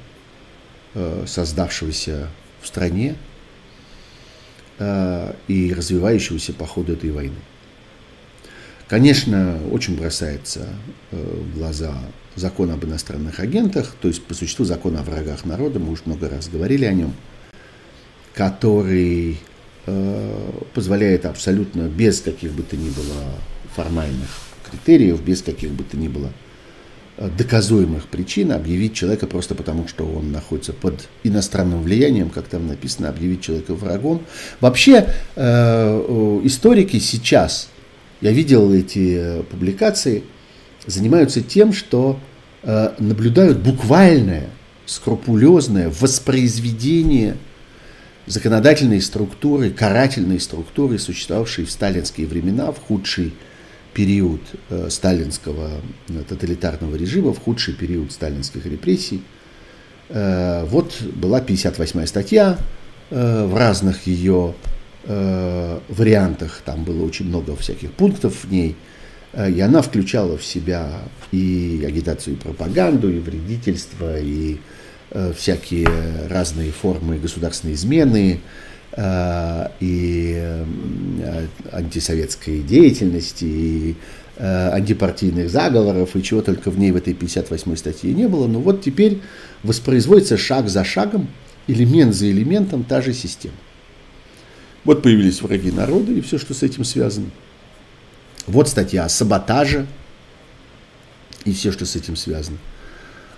создавшегося 1.28 2.30
в 2.62 2.68
стране 2.68 3.18
и 4.80 5.74
развивающегося 5.76 6.54
по 6.54 6.66
ходу 6.66 6.94
этой 6.94 7.12
войны. 7.12 7.36
Конечно, 8.88 9.58
очень 9.72 9.98
бросается 9.98 10.68
в 11.12 11.58
глаза 11.58 11.96
закон 12.36 12.70
об 12.72 12.86
иностранных 12.86 13.40
агентах, 13.40 13.96
то 14.02 14.08
есть 14.08 14.24
по 14.24 14.34
существу 14.34 14.66
закон 14.66 14.98
о 14.98 15.04
врагах 15.04 15.46
народа, 15.46 15.80
мы 15.80 15.92
уже 15.92 16.04
много 16.06 16.30
раз 16.30 16.50
говорили 16.50 16.86
о 16.86 16.94
нем, 16.94 17.14
который 18.34 19.40
Э, 19.88 20.52
позволяет 20.74 21.28
абсолютно 21.28 21.84
без 21.84 22.20
каких 22.20 22.54
бы 22.54 22.64
то 22.64 22.76
ни 22.76 22.90
было 22.90 23.24
формальных 23.76 24.30
критериев, 24.68 25.22
без 25.22 25.44
каких 25.44 25.70
бы 25.70 25.84
то 25.84 25.96
ни 25.96 26.08
было 26.08 26.32
э, 27.18 27.30
доказуемых 27.38 28.08
причин 28.08 28.52
объявить 28.52 28.96
человека 28.96 29.28
просто 29.28 29.54
потому, 29.54 29.88
что 29.88 30.04
он 30.04 30.32
находится 30.32 30.74
под 30.74 31.08
иностранным 31.24 31.84
влиянием, 31.84 32.32
как 32.32 32.48
там 32.48 32.66
написано, 32.68 33.10
объявить 33.10 33.42
человека 33.42 33.76
врагом. 33.76 34.24
Вообще 34.60 35.08
э, 35.36 36.42
историки 36.46 36.98
сейчас, 36.98 37.70
я 38.26 38.32
видел 38.32 38.74
эти 38.74 39.44
публикации, 39.52 40.24
занимаются 40.86 41.42
тем, 41.42 41.74
что 41.74 42.20
наблюдают 42.64 43.60
буквальное, 43.60 44.50
скрупулезное 44.86 45.90
воспроизведение 45.90 47.38
законодательные 48.26 49.02
структуры, 49.02 49.70
карательные 49.70 50.40
структуры, 50.40 50.98
существовавшие 50.98 51.66
в 51.66 51.72
сталинские 51.72 52.28
времена, 52.28 52.72
в 52.72 52.80
худший 52.80 53.34
период 53.94 54.42
э, 54.70 54.90
сталинского 54.90 55.70
э, 56.10 56.24
тоталитарного 56.28 56.96
режима, 56.96 57.34
в 57.34 57.40
худший 57.40 57.74
период 57.74 58.12
сталинских 58.12 58.66
репрессий. 58.66 59.22
Э, 60.10 60.66
вот 60.66 61.02
была 61.02 61.40
58-я 61.40 62.08
статья, 62.08 62.58
э, 63.10 63.46
в 63.46 63.56
разных 63.56 64.08
ее 64.08 64.56
э, 65.06 65.80
вариантах, 65.90 66.62
там 66.66 66.84
было 66.84 67.06
очень 67.06 67.28
много 67.28 67.56
всяких 67.56 67.92
пунктов 67.92 68.44
в 68.44 68.52
ней, 68.52 68.76
э, 69.34 69.52
и 69.52 69.60
она 69.62 69.82
включала 69.82 70.38
в 70.38 70.46
себя 70.46 71.02
и 71.32 71.84
агитацию, 71.88 72.36
и 72.36 72.40
пропаганду, 72.40 73.12
и 73.12 73.20
вредительство, 73.20 74.20
и 74.20 74.58
Э, 75.12 75.32
всякие 75.34 75.88
разные 76.30 76.72
формы 76.72 77.18
государственной 77.18 77.76
измены 77.76 78.42
э, 78.92 79.68
и 79.80 80.34
э, 80.36 80.66
антисоветской 81.72 82.60
деятельности, 82.60 83.46
и 83.46 83.96
антипартийных 84.38 85.50
заговоров, 85.50 86.14
и 86.18 86.22
чего 86.22 86.42
только 86.42 86.70
в 86.70 86.78
ней 86.78 86.92
в 86.92 86.98
этой 86.98 87.14
58 87.14 87.78
статье 87.78 88.14
не 88.14 88.28
было. 88.28 88.48
Но 88.48 88.60
вот 88.60 88.82
теперь 88.82 89.22
воспроизводится 89.64 90.36
шаг 90.36 90.68
за 90.68 90.84
шагом, 90.84 91.30
элемент 91.68 92.14
за 92.14 92.30
элементом 92.30 92.84
та 92.84 93.02
же 93.02 93.14
система. 93.14 93.56
Вот 94.86 95.04
появились 95.04 95.42
враги 95.42 95.72
народа 95.72 96.12
и 96.12 96.22
все, 96.22 96.38
что 96.38 96.54
с 96.54 96.64
этим 96.64 96.84
связано. 96.84 97.30
Вот 98.48 98.70
статья 98.70 99.06
о 99.06 99.10
саботаже 99.10 99.86
и 101.44 101.52
все, 101.52 101.72
что 101.72 101.86
с 101.86 101.96
этим 101.96 102.16
связано 102.16 102.58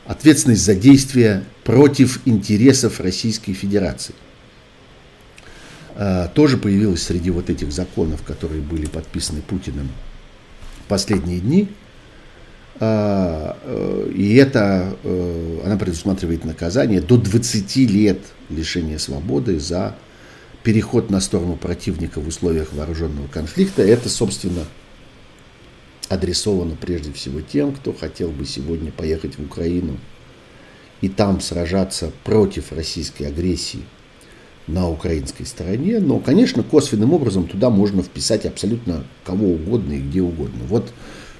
ответственность 0.07 0.63
за 0.63 0.73
действия 0.73 1.43
против 1.63 2.21
интересов 2.25 2.99
Российской 2.99 3.53
Федерации. 3.53 4.15
А, 5.95 6.27
тоже 6.29 6.57
появилась 6.57 7.03
среди 7.03 7.29
вот 7.29 7.49
этих 7.49 7.71
законов, 7.71 8.23
которые 8.23 8.61
были 8.61 8.85
подписаны 8.85 9.41
Путиным 9.41 9.89
в 10.85 10.87
последние 10.87 11.39
дни. 11.39 11.67
А, 12.79 13.57
э, 13.63 14.11
и 14.15 14.35
это, 14.35 14.95
э, 15.03 15.61
она 15.65 15.77
предусматривает 15.77 16.45
наказание 16.45 17.01
до 17.01 17.17
20 17.17 17.75
лет 17.87 18.19
лишения 18.49 18.99
свободы 18.99 19.59
за 19.59 19.95
переход 20.63 21.09
на 21.09 21.19
сторону 21.21 21.55
противника 21.55 22.19
в 22.19 22.27
условиях 22.27 22.73
вооруженного 22.73 23.27
конфликта. 23.27 23.81
Это, 23.83 24.09
собственно, 24.09 24.65
адресовано 26.09 26.75
прежде 26.75 27.11
всего 27.13 27.41
тем, 27.41 27.73
кто 27.73 27.93
хотел 27.93 28.29
бы 28.29 28.45
сегодня 28.45 28.91
поехать 28.91 29.37
в 29.37 29.43
Украину 29.43 29.97
и 31.01 31.09
там 31.09 31.41
сражаться 31.41 32.11
против 32.23 32.71
российской 32.71 33.23
агрессии 33.23 33.81
на 34.67 34.89
украинской 34.89 35.45
стороне. 35.45 35.99
Но, 35.99 36.19
конечно, 36.19 36.63
косвенным 36.63 37.13
образом 37.13 37.47
туда 37.47 37.69
можно 37.69 38.03
вписать 38.03 38.45
абсолютно 38.45 39.05
кого 39.23 39.47
угодно 39.47 39.93
и 39.93 39.99
где 39.99 40.21
угодно. 40.21 40.63
Вот 40.67 40.91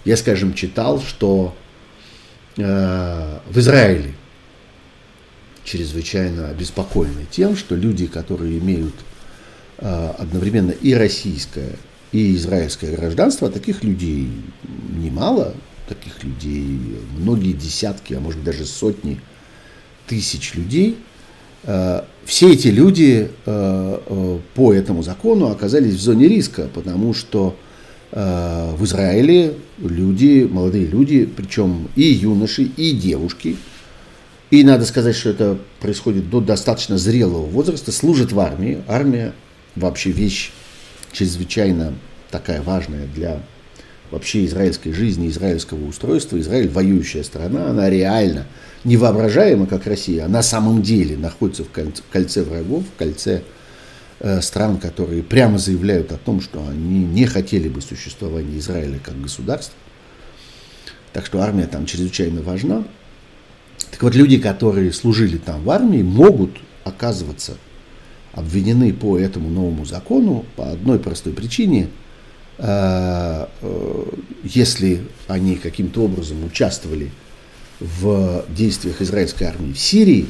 я, 0.05 0.15
скажем, 0.15 0.53
читал, 0.53 1.01
что 1.01 1.55
э, 2.55 3.39
в 3.49 3.57
Израиле 3.57 4.13
чрезвычайно 5.63 6.49
обеспокоены 6.49 7.25
тем, 7.29 7.57
что 7.57 7.75
люди, 7.75 8.07
которые 8.07 8.57
имеют 8.59 8.93
одновременно 9.77 10.71
и 10.71 10.93
российское, 10.93 11.73
и 12.11 12.35
израильское 12.35 12.95
гражданство, 12.95 13.47
а 13.47 13.51
таких 13.51 13.83
людей 13.83 14.29
немало, 14.97 15.53
таких 15.87 16.23
людей 16.23 16.79
многие 17.17 17.53
десятки, 17.53 18.13
а 18.13 18.19
может 18.19 18.43
даже 18.43 18.65
сотни 18.65 19.21
тысяч 20.07 20.55
людей. 20.55 20.97
Э, 21.63 22.01
все 22.25 22.53
эти 22.53 22.69
люди 22.69 23.29
э, 23.45 24.39
по 24.55 24.73
этому 24.73 25.03
закону 25.03 25.49
оказались 25.49 25.95
в 25.95 26.01
зоне 26.01 26.27
риска, 26.27 26.69
потому 26.73 27.13
что 27.13 27.55
в 28.09 28.85
Израиле 28.85 29.55
люди, 29.79 30.47
молодые 30.49 30.85
люди, 30.85 31.25
причем 31.25 31.89
и 31.97 32.03
юноши, 32.03 32.63
и 32.63 32.93
девушки, 32.93 33.57
и 34.49 34.63
надо 34.63 34.85
сказать, 34.85 35.15
что 35.15 35.29
это 35.29 35.57
происходит 35.81 36.29
до 36.29 36.39
достаточно 36.39 36.97
зрелого 36.97 37.45
возраста, 37.45 37.91
служат 37.91 38.31
в 38.31 38.39
армии. 38.39 38.81
Армия 38.87 39.33
вообще 39.77 40.11
вещь 40.11 40.51
чрезвычайно 41.11 41.93
такая 42.29 42.61
важная 42.61 43.07
для 43.07 43.41
вообще 44.11 44.45
израильской 44.45 44.93
жизни, 44.93 45.27
израильского 45.27 45.85
устройства. 45.85 46.39
Израиль 46.39 46.69
воюющая 46.69 47.23
страна, 47.23 47.69
она 47.69 47.89
реально 47.89 48.45
невоображаема, 48.83 49.67
как 49.67 49.85
Россия, 49.85 50.25
а 50.25 50.29
на 50.29 50.41
самом 50.41 50.81
деле 50.81 51.17
находится 51.17 51.63
в 51.63 51.69
кольце, 51.69 52.01
в 52.01 52.11
кольце 52.11 52.43
врагов, 52.43 52.83
в 52.83 52.97
кольце 52.97 53.43
э, 54.19 54.41
стран, 54.41 54.77
которые 54.77 55.23
прямо 55.23 55.57
заявляют 55.57 56.11
о 56.11 56.17
том, 56.17 56.41
что 56.41 56.65
они 56.67 57.03
не 57.03 57.25
хотели 57.25 57.67
бы 57.67 57.81
существования 57.81 58.57
Израиля 58.59 58.99
как 59.03 59.19
государства. 59.21 59.75
Так 61.11 61.25
что 61.25 61.41
армия 61.41 61.67
там 61.67 61.85
чрезвычайно 61.85 62.41
важна. 62.41 62.85
Так 63.91 64.03
вот, 64.03 64.15
люди, 64.15 64.37
которые 64.37 64.93
служили 64.93 65.37
там 65.37 65.63
в 65.63 65.69
армии, 65.69 66.01
могут 66.01 66.51
оказываться 66.83 67.57
обвинены 68.37 68.93
по 68.93 69.17
этому 69.17 69.49
новому 69.49 69.83
закону 69.83 70.45
по 70.55 70.69
одной 70.69 70.99
простой 70.99 71.33
причине. 71.33 71.89
Э, 72.59 73.47
э, 73.61 74.03
если 74.43 75.01
они 75.27 75.55
каким-то 75.55 76.03
образом 76.03 76.45
участвовали 76.45 77.09
в 77.79 78.45
действиях 78.49 79.01
израильской 79.01 79.47
армии 79.47 79.73
в 79.73 79.79
Сирии, 79.79 80.27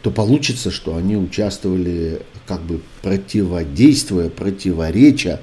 то 0.00 0.10
получится, 0.10 0.70
что 0.70 0.96
они 0.96 1.16
участвовали 1.16 2.22
как 2.46 2.62
бы 2.62 2.80
противодействуя, 3.02 4.30
противореча 4.30 5.40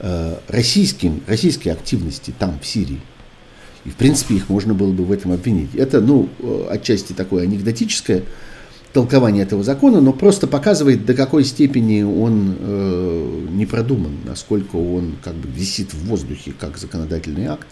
э, 0.00 0.38
российским, 0.48 1.22
российской 1.28 1.68
активности 1.68 2.34
там, 2.36 2.58
в 2.60 2.66
Сирии. 2.66 3.00
И, 3.84 3.90
в 3.90 3.94
принципе, 3.94 4.34
их 4.34 4.48
можно 4.48 4.74
было 4.74 4.90
бы 4.90 5.04
в 5.04 5.12
этом 5.12 5.30
обвинить. 5.30 5.72
Это, 5.76 6.00
ну, 6.00 6.28
отчасти 6.68 7.12
такое 7.12 7.44
анекдотическое 7.44 8.24
толкование 8.96 9.42
этого 9.42 9.62
закона, 9.62 10.00
но 10.00 10.14
просто 10.14 10.46
показывает, 10.46 11.04
до 11.04 11.12
какой 11.12 11.44
степени 11.44 12.00
он 12.00 12.56
э, 12.58 13.46
не 13.50 13.66
продуман, 13.66 14.12
насколько 14.24 14.76
он 14.76 15.16
как 15.22 15.34
бы 15.34 15.50
висит 15.50 15.92
в 15.92 16.06
воздухе, 16.06 16.54
как 16.58 16.78
законодательный 16.78 17.44
акт, 17.44 17.66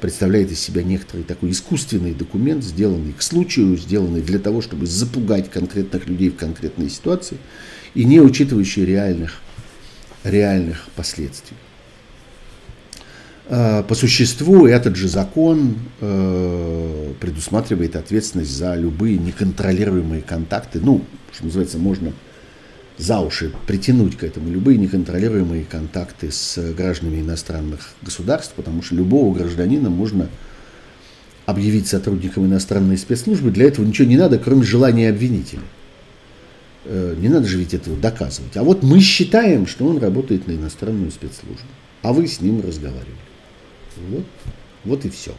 представляет 0.00 0.50
из 0.50 0.60
себя 0.60 0.82
некоторый 0.82 1.22
такой 1.22 1.50
искусственный 1.50 2.14
документ, 2.14 2.64
сделанный 2.64 3.12
к 3.12 3.20
случаю, 3.20 3.76
сделанный 3.76 4.22
для 4.22 4.38
того, 4.38 4.62
чтобы 4.62 4.86
запугать 4.86 5.50
конкретных 5.50 6.08
людей 6.08 6.30
в 6.30 6.36
конкретной 6.36 6.88
ситуации 6.88 7.36
и 7.92 8.04
не 8.06 8.22
учитывающий 8.22 8.86
реальных, 8.86 9.42
реальных 10.24 10.88
последствий. 10.96 11.58
Э, 13.46 13.82
по 13.86 13.94
существу 13.94 14.66
этот 14.66 14.96
же 14.96 15.08
закон 15.08 15.76
э, 16.00 17.12
предусматривает 17.20 17.94
ответственность 17.96 18.56
за 18.56 18.74
любые 18.74 19.18
неконтролируемые 19.18 20.22
контакты. 20.22 20.80
Ну, 20.80 21.04
что 21.32 21.44
называется, 21.44 21.78
можно 21.78 22.12
за 22.96 23.20
уши 23.20 23.52
притянуть 23.66 24.16
к 24.16 24.24
этому 24.24 24.50
любые 24.50 24.78
неконтролируемые 24.78 25.64
контакты 25.64 26.30
с 26.30 26.58
гражданами 26.74 27.20
иностранных 27.20 27.90
государств, 28.02 28.54
потому 28.54 28.82
что 28.82 28.94
любого 28.94 29.34
гражданина 29.34 29.90
можно 29.90 30.28
объявить 31.44 31.86
сотрудником 31.86 32.46
иностранной 32.46 32.96
спецслужбы. 32.96 33.50
Для 33.50 33.66
этого 33.66 33.84
ничего 33.84 34.08
не 34.08 34.16
надо, 34.16 34.38
кроме 34.38 34.62
желания 34.62 35.10
обвинителя. 35.10 35.60
Э, 36.86 37.14
не 37.18 37.28
надо 37.28 37.46
же 37.46 37.58
ведь 37.58 37.74
этого 37.74 37.94
доказывать. 37.98 38.56
А 38.56 38.62
вот 38.62 38.82
мы 38.82 39.00
считаем, 39.00 39.66
что 39.66 39.86
он 39.86 39.98
работает 39.98 40.46
на 40.46 40.52
иностранную 40.52 41.10
спецслужбу, 41.10 41.66
а 42.00 42.14
вы 42.14 42.26
с 42.26 42.40
ним 42.40 42.62
разговаривали. 42.62 43.33
Вот, 43.96 44.24
вот 44.84 45.04
и 45.04 45.10
все. 45.10 45.34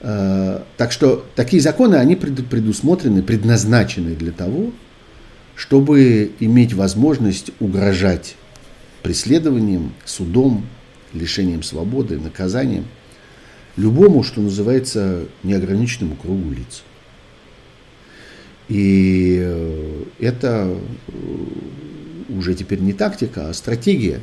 Э, 0.00 0.62
так 0.76 0.92
что 0.92 1.26
такие 1.34 1.62
законы, 1.62 1.96
они 1.96 2.16
предусмотрены, 2.16 3.22
предназначены 3.22 4.14
для 4.14 4.32
того, 4.32 4.72
чтобы 5.54 6.32
иметь 6.40 6.72
возможность 6.72 7.50
угрожать 7.60 8.36
преследованием, 9.02 9.92
судом, 10.04 10.66
лишением 11.12 11.62
свободы, 11.62 12.18
наказанием 12.18 12.86
любому, 13.76 14.22
что 14.22 14.40
называется, 14.40 15.24
неограниченному 15.42 16.16
кругу 16.16 16.50
лиц. 16.52 16.82
И 18.68 19.38
э, 19.42 20.04
это 20.20 20.76
э, 21.08 21.12
уже 22.28 22.54
теперь 22.54 22.80
не 22.80 22.92
тактика, 22.92 23.48
а 23.48 23.54
стратегия 23.54 24.20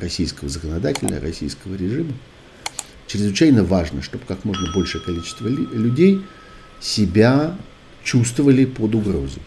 российского 0.00 0.48
законодателя, 0.48 1.20
российского 1.20 1.74
режима, 1.74 2.12
чрезвычайно 3.06 3.64
важно, 3.64 4.02
чтобы 4.02 4.24
как 4.26 4.44
можно 4.44 4.72
большее 4.72 5.02
количество 5.02 5.48
людей 5.48 6.22
себя 6.80 7.56
чувствовали 8.04 8.64
под 8.64 8.94
угрозой. 8.94 9.42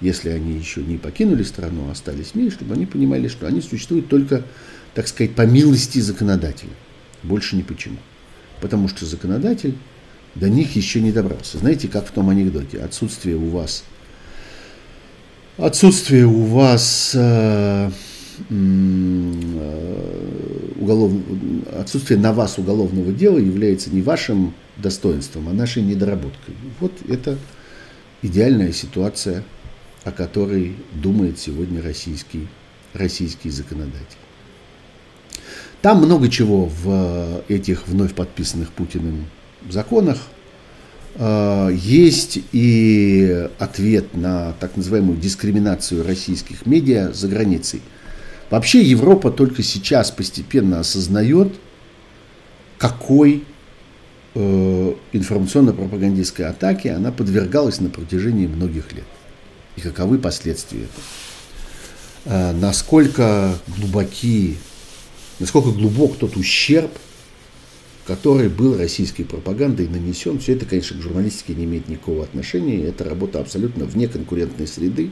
Если 0.00 0.30
они 0.30 0.56
еще 0.56 0.82
не 0.82 0.96
покинули 0.96 1.42
страну, 1.42 1.88
а 1.88 1.92
остались 1.92 2.28
в 2.28 2.34
мире, 2.34 2.50
чтобы 2.50 2.74
они 2.74 2.86
понимали, 2.86 3.28
что 3.28 3.46
они 3.46 3.60
существуют 3.60 4.08
только, 4.08 4.44
так 4.94 5.08
сказать, 5.08 5.34
по 5.34 5.42
милости 5.42 5.98
законодателя. 5.98 6.70
Больше 7.22 7.56
ни 7.56 7.62
почему. 7.62 7.98
Потому 8.60 8.88
что 8.88 9.04
законодатель 9.04 9.76
до 10.34 10.48
них 10.48 10.74
еще 10.76 11.00
не 11.00 11.12
добрался. 11.12 11.58
Знаете, 11.58 11.88
как 11.88 12.06
в 12.06 12.12
том 12.12 12.30
анекдоте, 12.30 12.78
отсутствие 12.78 13.36
у 13.36 13.50
вас, 13.50 13.84
отсутствие 15.58 16.26
у 16.26 16.44
вас 16.44 17.14
Э, 17.14 17.90
уголов... 20.80 21.12
отсутствие 21.78 22.18
на 22.18 22.32
вас 22.32 22.58
уголовного 22.58 23.12
дела 23.12 23.38
является 23.38 23.90
не 23.90 24.02
вашим 24.02 24.54
достоинством, 24.76 25.48
а 25.48 25.52
нашей 25.52 25.82
недоработкой. 25.82 26.54
Вот 26.80 26.92
это 27.08 27.38
идеальная 28.22 28.72
ситуация, 28.72 29.44
о 30.04 30.10
которой 30.10 30.76
думает 30.92 31.38
сегодня 31.38 31.82
российский, 31.82 32.48
российский 32.94 33.50
законодатель. 33.50 34.18
Там 35.82 35.98
много 35.98 36.28
чего 36.28 36.66
в 36.66 37.42
этих 37.48 37.88
вновь 37.88 38.14
подписанных 38.14 38.70
Путиным 38.72 39.26
законах. 39.68 40.18
Э, 41.14 41.70
есть 41.72 42.38
и 42.52 43.48
ответ 43.58 44.14
на 44.14 44.52
так 44.60 44.76
называемую 44.76 45.18
дискриминацию 45.18 46.06
российских 46.06 46.66
медиа 46.66 47.12
за 47.12 47.28
границей– 47.28 47.80
Вообще 48.50 48.82
Европа 48.82 49.30
только 49.30 49.62
сейчас 49.62 50.10
постепенно 50.10 50.80
осознает, 50.80 51.54
какой 52.78 53.44
э, 54.34 54.94
информационно-пропагандистской 55.12 56.46
атаке 56.46 56.92
она 56.92 57.12
подвергалась 57.12 57.80
на 57.80 57.90
протяжении 57.90 58.48
многих 58.48 58.92
лет. 58.92 59.04
И 59.76 59.80
каковы 59.80 60.18
последствия 60.18 60.80
этого. 60.80 61.04
Э, 62.24 62.52
насколько 62.52 63.56
глубоки, 63.68 64.56
насколько 65.38 65.70
глубок 65.70 66.16
тот 66.16 66.36
ущерб, 66.36 66.90
который 68.06 68.48
был 68.48 68.76
российской 68.76 69.22
пропагандой 69.22 69.86
нанесен. 69.86 70.40
Все 70.40 70.54
это, 70.54 70.66
конечно, 70.66 70.98
к 70.98 71.02
журналистике 71.02 71.54
не 71.54 71.64
имеет 71.64 71.88
никакого 71.88 72.24
отношения. 72.24 72.82
Это 72.84 73.04
работа 73.04 73.38
абсолютно 73.38 73.84
вне 73.84 74.08
конкурентной 74.08 74.66
среды. 74.66 75.10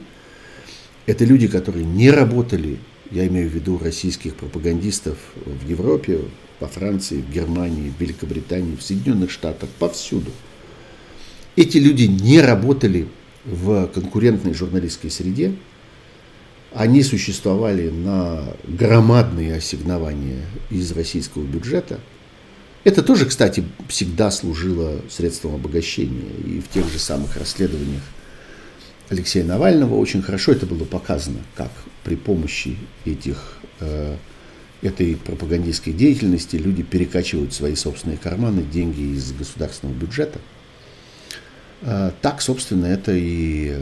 Это 1.05 1.23
люди, 1.23 1.47
которые 1.47 1.85
не 1.85 2.11
работали 2.11 2.77
я 3.11 3.27
имею 3.27 3.49
в 3.49 3.53
виду 3.53 3.77
российских 3.77 4.35
пропагандистов 4.35 5.17
в 5.45 5.67
Европе, 5.67 6.21
во 6.59 6.67
Франции, 6.67 7.21
в 7.21 7.31
Германии, 7.31 7.91
в 7.97 7.99
Великобритании, 8.01 8.75
в 8.75 8.83
Соединенных 8.83 9.31
Штатах, 9.31 9.69
повсюду. 9.79 10.31
Эти 11.55 11.77
люди 11.77 12.03
не 12.03 12.41
работали 12.41 13.07
в 13.45 13.87
конкурентной 13.87 14.53
журналистской 14.53 15.09
среде, 15.09 15.53
они 16.73 17.01
существовали 17.01 17.89
на 17.89 18.43
громадные 18.67 19.55
ассигнования 19.55 20.45
из 20.69 20.91
российского 20.91 21.43
бюджета. 21.43 21.99
Это 22.83 23.01
тоже, 23.01 23.25
кстати, 23.25 23.63
всегда 23.87 24.29
служило 24.29 25.01
средством 25.09 25.55
обогащения. 25.55 26.29
И 26.45 26.61
в 26.61 26.69
тех 26.69 26.87
же 26.89 26.99
самых 26.99 27.35
расследованиях 27.37 28.03
Алексея 29.09 29.43
Навального 29.43 29.95
очень 29.95 30.21
хорошо 30.21 30.51
это 30.51 30.67
было 30.67 30.85
показано, 30.85 31.39
как 31.55 31.71
при 32.03 32.15
помощи 32.15 32.77
этих, 33.05 33.57
э, 33.79 34.15
этой 34.81 35.15
пропагандистской 35.17 35.93
деятельности 35.93 36.55
люди 36.55 36.83
перекачивают 36.83 37.53
свои 37.53 37.75
собственные 37.75 38.17
карманы 38.17 38.63
деньги 38.63 39.15
из 39.15 39.31
государственного 39.33 39.95
бюджета. 39.95 40.39
Э, 41.81 42.11
так, 42.21 42.41
собственно, 42.41 42.85
это 42.85 43.11
и, 43.13 43.69
э, 43.71 43.79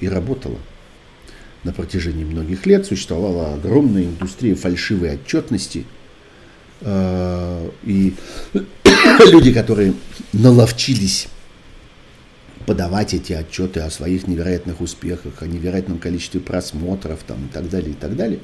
и 0.00 0.08
работало. 0.08 0.58
На 1.64 1.72
протяжении 1.72 2.24
многих 2.24 2.66
лет 2.66 2.86
существовала 2.86 3.54
огромная 3.54 4.04
индустрия 4.04 4.54
фальшивой 4.54 5.14
отчетности. 5.14 5.84
И 6.86 8.14
люди, 9.32 9.52
которые 9.52 9.94
наловчились 10.32 11.26
подавать 12.68 13.14
эти 13.14 13.32
отчеты 13.32 13.80
о 13.80 13.90
своих 13.90 14.28
невероятных 14.28 14.82
успехах, 14.82 15.40
о 15.40 15.46
невероятном 15.46 15.98
количестве 15.98 16.38
просмотров 16.38 17.20
там, 17.26 17.46
и 17.46 17.48
так 17.48 17.70
далее, 17.70 17.92
и 17.92 17.94
так 17.94 18.14
далее, 18.14 18.40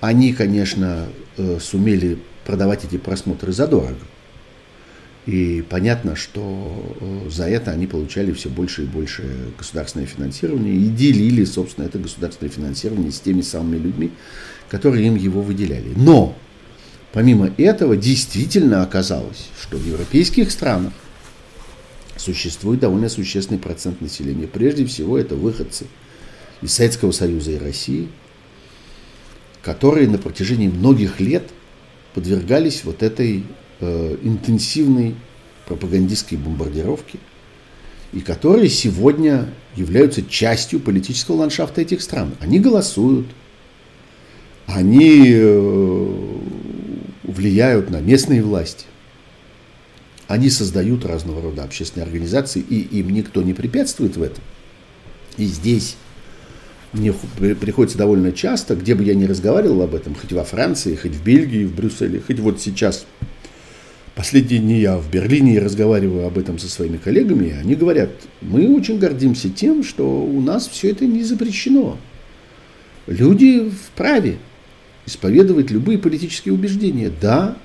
Они, 0.00 0.32
конечно, 0.32 1.06
э, 1.36 1.58
сумели 1.60 2.18
продавать 2.46 2.84
эти 2.84 2.96
просмотры 2.96 3.52
задорого. 3.52 3.98
И 5.26 5.62
понятно, 5.68 6.16
что 6.16 6.96
э, 6.98 7.30
за 7.30 7.46
это 7.48 7.72
они 7.72 7.86
получали 7.86 8.32
все 8.32 8.48
больше 8.48 8.84
и 8.84 8.86
больше 8.86 9.24
государственное 9.58 10.06
финансирование 10.06 10.74
и 10.74 10.88
делили, 10.88 11.44
собственно, 11.44 11.84
это 11.84 11.98
государственное 11.98 12.50
финансирование 12.50 13.12
с 13.12 13.20
теми 13.20 13.42
самыми 13.42 13.76
людьми, 13.76 14.12
которые 14.70 15.06
им 15.06 15.14
его 15.14 15.42
выделяли. 15.42 15.92
Но, 15.94 16.34
помимо 17.12 17.50
этого, 17.58 17.98
действительно 17.98 18.82
оказалось, 18.82 19.48
что 19.60 19.76
в 19.76 19.86
европейских 19.86 20.50
странах 20.50 20.94
существует 22.16 22.80
довольно 22.80 23.08
существенный 23.08 23.58
процент 23.58 24.00
населения. 24.00 24.46
Прежде 24.46 24.86
всего, 24.86 25.18
это 25.18 25.34
выходцы 25.34 25.86
из 26.62 26.72
Советского 26.72 27.12
Союза 27.12 27.52
и 27.52 27.58
России, 27.58 28.08
которые 29.62 30.08
на 30.08 30.18
протяжении 30.18 30.68
многих 30.68 31.20
лет 31.20 31.50
подвергались 32.14 32.84
вот 32.84 33.02
этой 33.02 33.44
э, 33.80 34.16
интенсивной 34.22 35.14
пропагандистской 35.66 36.38
бомбардировке, 36.38 37.18
и 38.12 38.20
которые 38.20 38.68
сегодня 38.68 39.48
являются 39.74 40.22
частью 40.22 40.80
политического 40.80 41.36
ландшафта 41.36 41.82
этих 41.82 42.00
стран. 42.00 42.34
Они 42.40 42.58
голосуют, 42.58 43.26
они 44.66 45.24
э, 45.26 46.38
влияют 47.24 47.90
на 47.90 48.00
местные 48.00 48.42
власти, 48.42 48.86
они 50.28 50.50
создают 50.50 51.04
разного 51.04 51.40
рода 51.40 51.62
общественные 51.62 52.04
организации, 52.04 52.60
и 52.60 52.80
им 52.98 53.10
никто 53.10 53.42
не 53.42 53.54
препятствует 53.54 54.16
в 54.16 54.22
этом. 54.22 54.42
И 55.36 55.44
здесь 55.44 55.96
мне 56.92 57.12
приходится 57.12 57.98
довольно 57.98 58.32
часто, 58.32 58.74
где 58.74 58.94
бы 58.94 59.04
я 59.04 59.14
ни 59.14 59.24
разговаривал 59.24 59.82
об 59.82 59.94
этом, 59.94 60.14
хоть 60.14 60.32
во 60.32 60.44
Франции, 60.44 60.96
хоть 60.96 61.12
в 61.12 61.22
Бельгии, 61.22 61.64
в 61.64 61.74
Брюсселе, 61.74 62.20
хоть 62.26 62.40
вот 62.40 62.60
сейчас, 62.60 63.06
последние 64.14 64.60
дни 64.60 64.80
я 64.80 64.96
в 64.96 65.10
Берлине 65.10 65.58
разговариваю 65.58 66.26
об 66.26 66.38
этом 66.38 66.58
со 66.58 66.68
своими 66.68 66.96
коллегами, 66.96 67.48
и 67.48 67.52
они 67.52 67.74
говорят, 67.74 68.10
мы 68.40 68.74
очень 68.74 68.98
гордимся 68.98 69.50
тем, 69.50 69.84
что 69.84 70.04
у 70.24 70.40
нас 70.40 70.68
все 70.68 70.90
это 70.90 71.06
не 71.06 71.22
запрещено. 71.22 71.98
Люди 73.06 73.70
вправе 73.70 74.38
исповедовать 75.04 75.70
любые 75.70 75.98
политические 75.98 76.54
убеждения. 76.54 77.12
Да, 77.20 77.56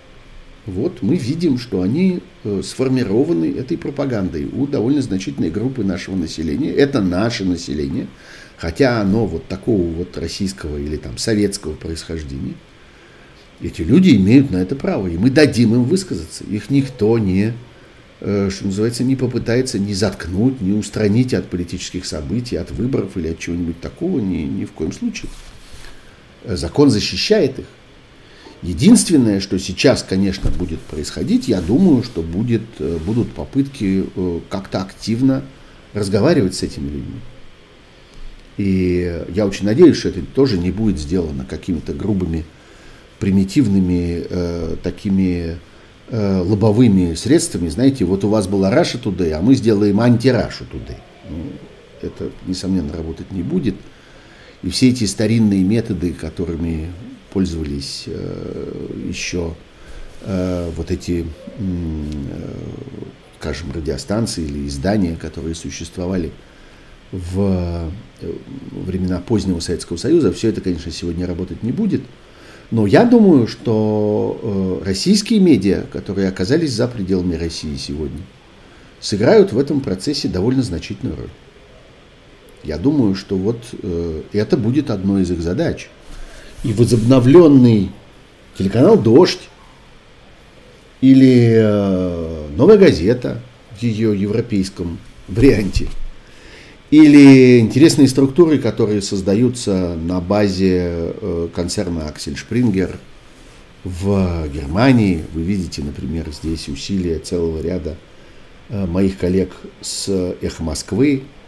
вот 0.65 1.01
мы 1.01 1.15
видим, 1.15 1.57
что 1.57 1.81
они 1.81 2.21
э, 2.43 2.61
сформированы 2.63 3.51
этой 3.51 3.77
пропагандой 3.77 4.45
у 4.45 4.67
довольно 4.67 5.01
значительной 5.01 5.49
группы 5.49 5.83
нашего 5.83 6.15
населения. 6.15 6.71
Это 6.71 7.01
наше 7.01 7.45
население 7.45 8.07
хотя 8.61 9.01
оно 9.01 9.25
вот 9.25 9.47
такого 9.47 9.81
вот 9.81 10.15
российского 10.19 10.77
или 10.77 10.95
там 10.95 11.17
советского 11.17 11.73
происхождения, 11.73 12.53
эти 13.59 13.81
люди 13.81 14.15
имеют 14.15 14.51
на 14.51 14.57
это 14.57 14.75
право, 14.75 15.07
и 15.07 15.17
мы 15.17 15.31
дадим 15.31 15.73
им 15.73 15.83
высказаться. 15.83 16.43
Их 16.43 16.69
никто 16.69 17.17
не, 17.17 17.53
э, 18.19 18.49
что 18.51 18.65
называется, 18.65 19.03
не 19.03 19.15
попытается 19.15 19.79
не 19.79 19.95
заткнуть, 19.95 20.61
не 20.61 20.73
устранить 20.73 21.33
от 21.33 21.47
политических 21.47 22.05
событий, 22.05 22.55
от 22.55 22.69
выборов 22.69 23.17
или 23.17 23.29
от 23.29 23.39
чего-нибудь 23.39 23.81
такого, 23.81 24.19
ни, 24.19 24.43
ни 24.43 24.65
в 24.65 24.73
коем 24.73 24.91
случае. 24.91 25.31
Закон 26.45 26.91
защищает 26.91 27.57
их. 27.57 27.65
Единственное, 28.61 29.39
что 29.39 29.57
сейчас, 29.57 30.03
конечно, 30.03 30.51
будет 30.51 30.79
происходить, 30.81 31.47
я 31.47 31.61
думаю, 31.61 32.03
что 32.03 32.21
будет, 32.21 32.61
э, 32.79 32.99
будут 33.03 33.31
попытки 33.31 34.05
э, 34.15 34.39
как-то 34.49 34.81
активно 34.81 35.43
разговаривать 35.93 36.53
с 36.55 36.63
этими 36.63 36.85
людьми. 36.87 37.21
И 38.57 39.25
я 39.33 39.47
очень 39.47 39.65
надеюсь, 39.65 39.97
что 39.97 40.09
это 40.09 40.21
тоже 40.21 40.59
не 40.59 40.69
будет 40.69 40.99
сделано 40.99 41.45
какими-то 41.45 41.93
грубыми, 41.93 42.45
примитивными, 43.17 44.25
э, 44.29 44.75
такими 44.83 45.57
э, 46.09 46.41
лобовыми 46.41 47.15
средствами. 47.15 47.69
Знаете, 47.69 48.05
вот 48.05 48.23
у 48.23 48.29
вас 48.29 48.47
была 48.47 48.69
Раша 48.69 48.99
Today, 48.99 49.31
а 49.31 49.41
мы 49.41 49.55
сделаем 49.55 49.99
анти-Рашу 49.99 50.65
Today. 50.65 50.99
Ну, 51.29 51.37
это, 52.01 52.29
несомненно, 52.45 52.93
работать 52.93 53.31
не 53.31 53.41
будет. 53.41 53.75
И 54.61 54.69
все 54.69 54.89
эти 54.89 55.05
старинные 55.05 55.63
методы, 55.63 56.13
которыми 56.13 56.89
пользовались 57.31 58.03
э, 58.07 59.07
еще 59.07 59.55
э, 60.21 60.69
вот 60.75 60.91
эти, 60.91 61.25
э, 61.57 61.63
скажем, 63.39 63.71
радиостанции 63.71 64.43
или 64.43 64.67
издания, 64.67 65.15
которые 65.15 65.55
существовали 65.55 66.31
в 67.11 67.91
времена 68.71 69.19
позднего 69.19 69.59
Советского 69.59 69.97
Союза, 69.97 70.31
все 70.31 70.47
это, 70.47 70.61
конечно, 70.61 70.91
сегодня 70.91 71.27
работать 71.27 71.61
не 71.61 71.71
будет. 71.73 72.01
Но 72.69 72.87
я 72.87 73.03
думаю, 73.03 73.47
что 73.47 74.81
российские 74.85 75.41
медиа, 75.41 75.83
которые 75.91 76.29
оказались 76.29 76.71
за 76.71 76.87
пределами 76.87 77.35
России 77.35 77.75
сегодня, 77.75 78.21
сыграют 79.01 79.51
в 79.51 79.59
этом 79.59 79.81
процессе 79.81 80.29
довольно 80.29 80.63
значительную 80.63 81.17
роль. 81.17 81.29
Я 82.63 82.77
думаю, 82.77 83.15
что 83.15 83.35
вот 83.35 83.57
это 84.31 84.55
будет 84.55 84.89
одной 84.89 85.23
из 85.23 85.31
их 85.31 85.41
задач. 85.41 85.89
И 86.63 86.73
возобновленный 86.73 87.91
телеканал 88.57 88.97
«Дождь» 88.97 89.49
или 91.01 92.49
«Новая 92.55 92.77
газета» 92.77 93.39
в 93.77 93.81
ее 93.83 94.19
европейском 94.19 94.99
варианте– 95.27 95.87
или 96.91 97.59
интересные 97.59 98.09
структуры, 98.09 98.59
которые 98.59 99.01
создаются 99.01 99.95
на 99.95 100.19
базе 100.19 101.13
э, 101.21 101.47
концерна 101.55 102.07
Аксель 102.09 102.35
Шпрингер 102.35 102.99
в 103.85 104.49
Германии. 104.53 105.23
Вы 105.33 105.43
видите, 105.43 105.81
например, 105.83 106.29
здесь 106.31 106.67
усилия 106.67 107.19
целого 107.19 107.61
ряда 107.61 107.95
э, 108.67 108.85
моих 108.85 109.17
коллег 109.17 109.55
с 109.79 110.09
«Эхо 110.41 110.63
Москвы», 110.63 111.23
э, 111.23 111.40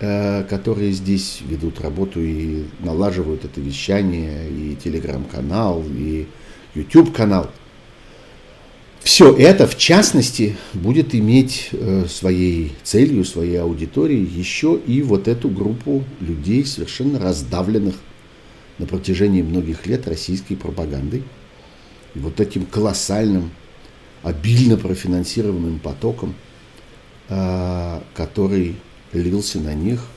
которые 0.00 0.92
здесь 0.92 1.42
ведут 1.46 1.80
работу 1.82 2.22
и 2.22 2.64
налаживают 2.78 3.44
это 3.44 3.60
вещание, 3.60 4.48
и 4.48 4.74
телеграм-канал, 4.82 5.84
и 5.86 6.26
YouTube-канал. 6.74 7.50
Все 9.02 9.34
это, 9.34 9.66
в 9.66 9.76
частности, 9.78 10.56
будет 10.74 11.14
иметь 11.14 11.70
э, 11.72 12.04
своей 12.06 12.72
целью, 12.82 13.24
своей 13.24 13.56
аудиторией 13.56 14.24
еще 14.24 14.78
и 14.86 15.02
вот 15.02 15.26
эту 15.26 15.48
группу 15.48 16.04
людей, 16.20 16.64
совершенно 16.66 17.18
раздавленных 17.18 17.96
на 18.78 18.86
протяжении 18.86 19.42
многих 19.42 19.86
лет 19.86 20.06
российской 20.06 20.54
пропагандой. 20.54 21.22
И 22.14 22.18
вот 22.18 22.40
этим 22.40 22.66
колоссальным, 22.66 23.50
обильно 24.22 24.76
профинансированным 24.76 25.78
потоком, 25.78 26.34
э, 27.30 28.00
который 28.14 28.76
лился 29.12 29.58
на 29.58 29.74
них– 29.74 30.04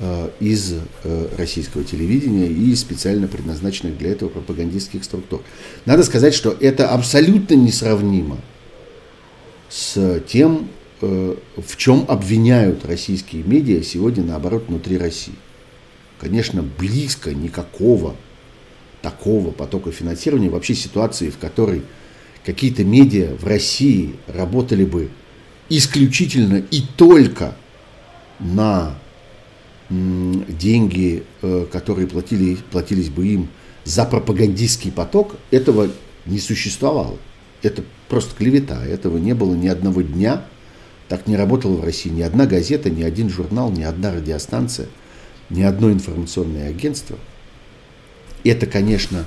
Э, 0.00 0.30
из 0.38 0.74
э, 1.02 1.28
российского 1.36 1.82
телевидения 1.82 2.46
и 2.46 2.72
специально 2.76 3.26
предназначенных 3.26 3.98
для 3.98 4.12
этого 4.12 4.28
пропагандистских 4.28 5.02
структур. 5.02 5.42
Надо 5.86 6.04
сказать, 6.04 6.34
что 6.34 6.56
это 6.60 6.90
абсолютно 6.90 7.54
несравнимо 7.54 8.38
с 9.68 10.20
тем, 10.28 10.68
э, 11.00 11.34
в 11.56 11.76
чем 11.76 12.04
обвиняют 12.06 12.86
российские 12.86 13.42
медиа 13.42 13.82
сегодня, 13.82 14.22
наоборот, 14.22 14.66
внутри 14.68 14.98
России. 14.98 15.34
Конечно, 16.20 16.62
близко 16.62 17.34
никакого 17.34 18.14
такого 19.02 19.50
потока 19.50 19.90
финансирования, 19.90 20.48
вообще 20.48 20.76
ситуации, 20.76 21.30
в 21.30 21.38
которой 21.38 21.82
какие-то 22.46 22.84
медиа 22.84 23.34
в 23.34 23.44
России 23.44 24.14
работали 24.28 24.84
бы 24.84 25.10
исключительно 25.68 26.62
и 26.70 26.82
только 26.96 27.56
на 28.40 28.94
деньги, 29.90 31.24
э, 31.42 31.66
которые 31.70 32.06
платили, 32.06 32.56
платились 32.70 33.08
бы 33.08 33.26
им 33.26 33.48
за 33.84 34.04
пропагандистский 34.04 34.92
поток, 34.92 35.36
этого 35.50 35.88
не 36.26 36.38
существовало. 36.38 37.16
Это 37.62 37.82
просто 38.08 38.34
клевета. 38.36 38.84
Этого 38.84 39.16
не 39.18 39.34
было 39.34 39.54
ни 39.54 39.66
одного 39.66 40.02
дня. 40.02 40.44
Так 41.08 41.26
не 41.26 41.36
работала 41.36 41.76
в 41.76 41.84
России 41.84 42.10
ни 42.10 42.20
одна 42.20 42.46
газета, 42.46 42.90
ни 42.90 43.02
один 43.02 43.30
журнал, 43.30 43.70
ни 43.70 43.82
одна 43.82 44.12
радиостанция, 44.12 44.88
ни 45.48 45.62
одно 45.62 45.90
информационное 45.90 46.68
агентство. 46.68 47.16
Это, 48.44 48.66
конечно, 48.66 49.24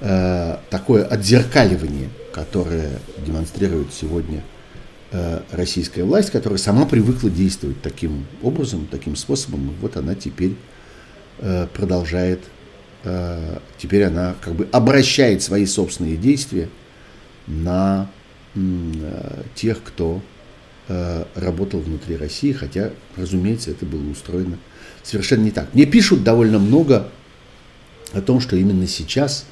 э, 0.00 0.58
такое 0.68 1.04
отзеркаливание, 1.04 2.10
которое 2.32 3.00
демонстрирует 3.26 3.94
сегодня 3.94 4.42
российская 5.52 6.04
власть, 6.04 6.30
которая 6.30 6.58
сама 6.58 6.84
привыкла 6.84 7.30
действовать 7.30 7.80
таким 7.80 8.26
образом, 8.42 8.88
таким 8.90 9.16
способом, 9.16 9.70
и 9.70 9.72
вот 9.80 9.96
она 9.96 10.14
теперь 10.14 10.56
э, 11.38 11.68
продолжает, 11.72 12.40
э, 13.04 13.58
теперь 13.78 14.04
она 14.04 14.34
как 14.40 14.54
бы 14.54 14.68
обращает 14.72 15.42
свои 15.42 15.64
собственные 15.66 16.16
действия 16.16 16.68
на 17.46 18.10
тех, 19.54 19.82
кто 19.82 20.22
работал 21.34 21.80
внутри 21.80 22.16
России, 22.16 22.52
хотя, 22.52 22.90
разумеется, 23.16 23.70
это 23.70 23.84
было 23.84 24.08
устроено 24.08 24.56
совершенно 25.02 25.44
не 25.44 25.50
так. 25.50 25.72
Мне 25.74 25.86
пишут 25.86 26.24
довольно 26.24 26.58
много 26.58 27.08
о 28.12 28.20
том, 28.20 28.40
что 28.40 28.56
именно 28.56 28.86
сейчас, 28.86 29.46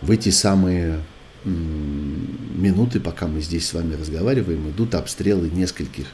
в 0.00 0.10
эти 0.10 0.30
самые 0.30 1.00
минуты, 1.44 3.00
пока 3.00 3.26
мы 3.26 3.40
здесь 3.40 3.66
с 3.66 3.74
вами 3.74 3.94
разговариваем, 3.94 4.68
идут 4.70 4.94
обстрелы 4.94 5.50
нескольких 5.50 6.06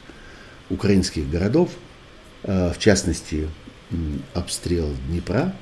украинских 0.69 1.29
городов, 1.29 1.69
э, 2.43 2.71
в 2.73 2.79
частности, 2.79 3.47
обстрел 4.33 4.87
Днепра, 5.07 5.55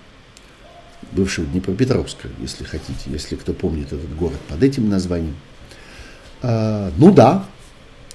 бывшего 1.12 1.48
Днепропетровска, 1.48 2.28
если 2.42 2.66
хотите, 2.66 3.04
если 3.06 3.36
кто 3.36 3.54
помнит 3.54 3.88
этот 3.88 4.14
город 4.16 4.40
под 4.50 4.64
этим 4.64 4.90
названием. 4.90 5.36
Э, 6.42 6.92
ну 6.98 7.14
да, 7.14 7.46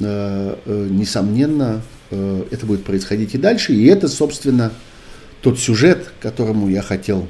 э, 0.01 0.57
несомненно, 0.67 1.83
это 2.11 2.67
будет 2.67 2.85
происходить 2.85 3.35
и 3.35 3.39
дальше, 3.39 3.73
и 3.73 3.87
это, 3.87 4.07
собственно, 4.07 4.71
тот 5.41 5.59
сюжет, 5.59 6.13
к 6.19 6.23
которому 6.23 6.69
я 6.69 6.83
хотел 6.83 7.27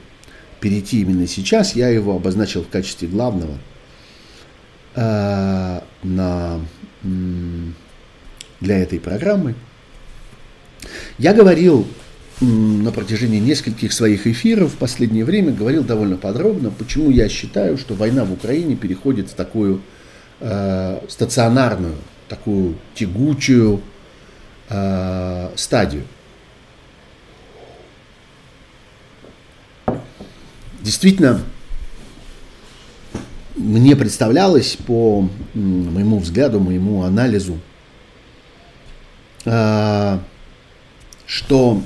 перейти 0.59 1.03
именно 1.03 1.29
сейчас, 1.29 1.77
я 1.77 1.89
его 1.89 2.17
обозначил 2.17 2.65
в 2.65 2.69
качестве 2.69 3.07
главного 3.07 3.59
на, 4.95 6.61
для 8.61 8.79
этой 8.79 9.01
программы. 9.01 9.55
Я 11.19 11.35
говорил 11.35 11.87
на 12.41 12.91
протяжении 12.91 13.39
нескольких 13.39 13.93
своих 13.93 14.27
эфиров 14.27 14.73
в 14.73 14.77
последнее 14.77 15.25
время, 15.25 15.53
говорил 15.53 15.85
довольно 15.85 16.17
подробно, 16.17 16.71
почему 16.71 17.11
я 17.11 17.29
считаю, 17.29 17.79
что 17.79 17.95
война 17.95 18.25
в 18.25 18.33
Украине 18.33 18.75
переходит 18.75 19.31
в 19.31 19.35
такую 19.35 19.83
э, 20.41 21.01
стационарную, 21.09 21.95
такую 22.29 22.77
тягучую 22.95 23.81
э, 24.69 25.51
стадию. 25.55 26.03
Действительно, 30.81 31.43
мне 33.57 33.97
представлялось 33.97 34.77
по 34.77 35.29
моему 35.55 36.19
взгляду, 36.19 36.61
моему 36.61 37.03
анализу, 37.03 37.59
а, 39.45 40.23
что 41.27 41.83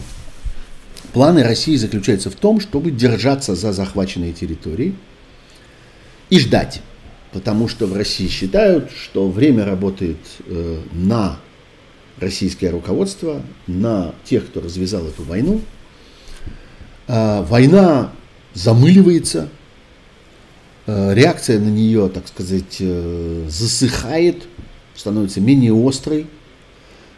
планы 1.13 1.43
России 1.43 1.77
заключаются 1.77 2.31
в 2.31 2.35
том, 2.35 2.61
чтобы 2.61 2.91
держаться 2.91 3.55
за 3.55 3.73
захваченные 3.73 4.33
территории 4.33 4.95
и 6.31 6.39
ждать. 6.39 6.83
Потому 7.33 7.69
что 7.69 7.87
в 7.87 7.95
России 7.95 8.29
считают, 8.29 8.91
что 8.91 9.29
время 9.29 9.65
работает 9.65 10.17
э, 10.47 10.81
на 10.93 11.39
российское 12.19 12.71
руководство, 12.71 13.43
на 13.67 14.15
тех, 14.25 14.47
кто 14.47 14.61
развязал 14.61 15.07
эту 15.07 15.23
войну. 15.23 15.61
А, 17.09 17.43
война 17.43 18.13
замыливается, 18.55 19.49
реакция 20.87 21.59
на 21.59 21.69
нее, 21.69 22.09
так 22.13 22.29
сказать, 22.29 22.77
э, 22.81 23.47
засыхает, 23.49 24.45
становится 24.95 25.41
менее 25.41 25.73
острой, 25.75 26.27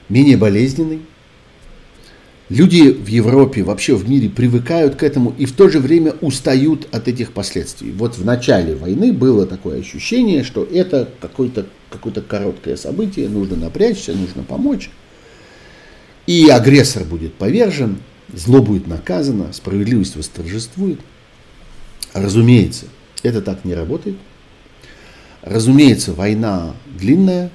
менее 0.09 0.37
болезненной. 0.37 1.01
Люди 2.49 2.91
в 2.91 3.07
Европе, 3.09 3.63
вообще 3.63 3.95
в 3.95 4.09
мире 4.09 4.31
привыкают 4.31 4.95
к 4.95 5.03
этому 5.03 5.35
и 5.37 5.45
в 5.45 5.53
то 5.53 5.69
же 5.69 5.81
время 5.81 6.13
устают 6.23 6.89
от 6.93 7.07
этих 7.07 7.33
последствий. 7.33 7.93
Вот 7.93 8.17
в 8.17 8.25
начале 8.25 8.75
войны 8.75 9.13
было 9.13 9.47
такое 9.47 9.81
ощущение, 9.81 10.45
что 10.45 10.65
это 10.65 11.11
какое-то 11.21 11.67
какое 11.91 12.13
короткое 12.15 12.77
событие, 12.77 13.29
нужно 13.29 13.57
напрячься, 13.57 14.15
нужно 14.15 14.45
помочь. 14.45 14.91
И 16.27 16.49
агрессор 16.49 17.05
будет 17.05 17.35
повержен, 17.35 17.99
зло 18.33 18.63
будет 18.63 18.87
наказано, 18.87 19.53
справедливость 19.53 20.17
восторжествует. 20.17 21.01
Разумеется, 22.15 22.87
это 23.23 23.43
так 23.43 23.65
не 23.65 23.75
работает. 23.75 24.17
Разумеется, 25.43 26.13
война 26.13 26.75
длинная. 26.87 27.51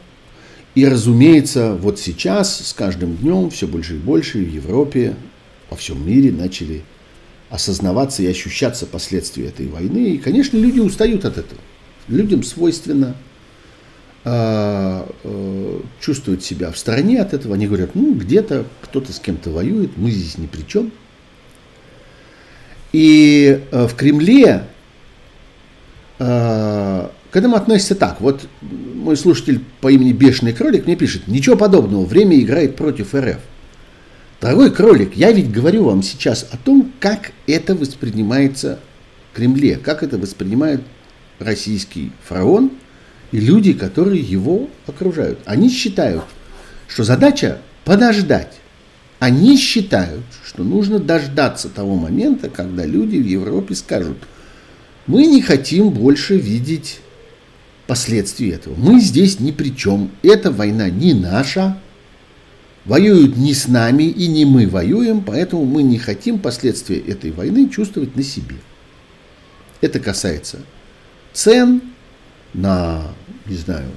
И, 0.76 0.86
разумеется, 0.86 1.76
вот 1.76 2.00
сейчас, 2.00 2.68
с 2.68 2.74
каждым 2.74 3.16
днем, 3.18 3.50
все 3.52 3.68
больше 3.68 3.96
и 3.96 4.00
больше 4.00 4.40
в 4.40 4.50
Европе, 4.50 5.16
во 5.70 5.78
всем 5.78 6.06
мире 6.06 6.32
начали 6.32 6.82
осознаваться 7.50 8.24
и 8.24 8.28
ощущаться 8.28 8.88
последствия 8.88 9.48
этой 9.48 9.68
войны. 9.68 10.16
И, 10.16 10.18
конечно, 10.18 10.58
люди 10.58 10.80
устают 10.80 11.26
от 11.26 11.38
этого. 11.38 11.62
Людям 12.08 12.42
свойственно 12.42 13.16
э, 14.24 15.06
э, 15.24 15.80
чувствовать 16.00 16.44
себя 16.44 16.72
в 16.72 16.78
стороне 16.78 17.22
от 17.22 17.34
этого. 17.34 17.54
Они 17.54 17.68
говорят, 17.68 17.94
ну, 17.94 18.16
где-то 18.16 18.66
кто-то 18.82 19.14
с 19.14 19.20
кем-то 19.20 19.52
воюет, 19.52 19.98
мы 19.98 20.10
здесь 20.10 20.40
ни 20.40 20.48
при 20.48 20.64
чем. 20.64 20.92
И 22.92 23.62
э, 23.72 23.88
в 23.88 23.96
Кремле 23.96 24.64
к 26.18 27.10
этому 27.32 27.56
относится 27.56 27.96
так. 27.96 28.22
Вот 28.22 28.48
мой 28.62 29.18
слушатель 29.18 29.62
по 29.82 29.92
имени 29.92 30.12
Бешеный 30.12 30.54
Кролик 30.54 30.86
мне 30.86 30.96
пишет, 30.96 31.28
ничего 31.28 31.56
подобного, 31.56 32.06
время 32.06 32.40
играет 32.40 32.76
против 32.76 33.16
РФ. 33.16 33.40
Дорогой 34.40 34.72
кролик, 34.72 35.16
я 35.16 35.32
ведь 35.32 35.52
говорю 35.52 35.86
вам 35.86 36.04
сейчас 36.04 36.46
о 36.52 36.58
том, 36.58 36.92
как 37.00 37.32
это 37.48 37.76
воспринимается 37.76 38.80
в 39.32 39.36
Кремле, 39.38 39.78
как 39.78 40.04
это 40.04 40.18
воспринимает 40.18 40.82
российский 41.40 42.12
фараон 42.26 42.72
и 43.32 43.40
люди, 43.40 43.72
которые 43.72 44.22
его 44.22 44.70
окружают. 44.86 45.40
Они 45.46 45.70
считают, 45.70 46.26
что 46.90 47.06
задача 47.06 47.60
подождать. 47.86 48.52
Они 49.20 49.58
считают, 49.58 50.26
что 50.46 50.64
нужно 50.64 51.00
дождаться 51.00 51.70
того 51.70 51.96
момента, 51.96 52.50
когда 52.50 52.86
люди 52.86 53.16
в 53.16 53.26
Европе 53.26 53.74
скажут, 53.76 54.18
мы 55.08 55.26
не 55.26 55.42
хотим 55.42 55.90
больше 55.90 56.38
видеть 56.38 57.00
последствий 57.88 58.50
этого. 58.50 58.76
Мы 58.76 59.00
здесь 59.00 59.40
ни 59.40 59.52
при 59.52 59.76
чем. 59.76 60.12
Эта 60.22 60.52
война 60.52 60.90
не 60.90 61.14
наша. 61.14 61.78
Воюют 62.86 63.38
не 63.38 63.54
с 63.54 63.68
нами 63.68 64.04
и 64.04 64.28
не 64.28 64.44
мы 64.44 64.68
воюем, 64.68 65.24
поэтому 65.24 65.64
мы 65.66 65.84
не 65.84 65.98
хотим 65.98 66.40
последствия 66.40 67.00
этой 67.00 67.32
войны 67.32 67.70
чувствовать 67.70 68.16
на 68.16 68.24
себе. 68.24 68.58
Это 69.80 70.00
касается 70.00 70.60
цен 71.34 71.82
на, 72.54 73.08
не 73.46 73.56
знаю, 73.56 73.90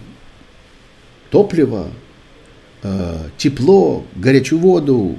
топливо, 1.31 1.91
э, 2.83 3.29
тепло, 3.37 4.05
горячую 4.15 4.61
воду, 4.61 5.19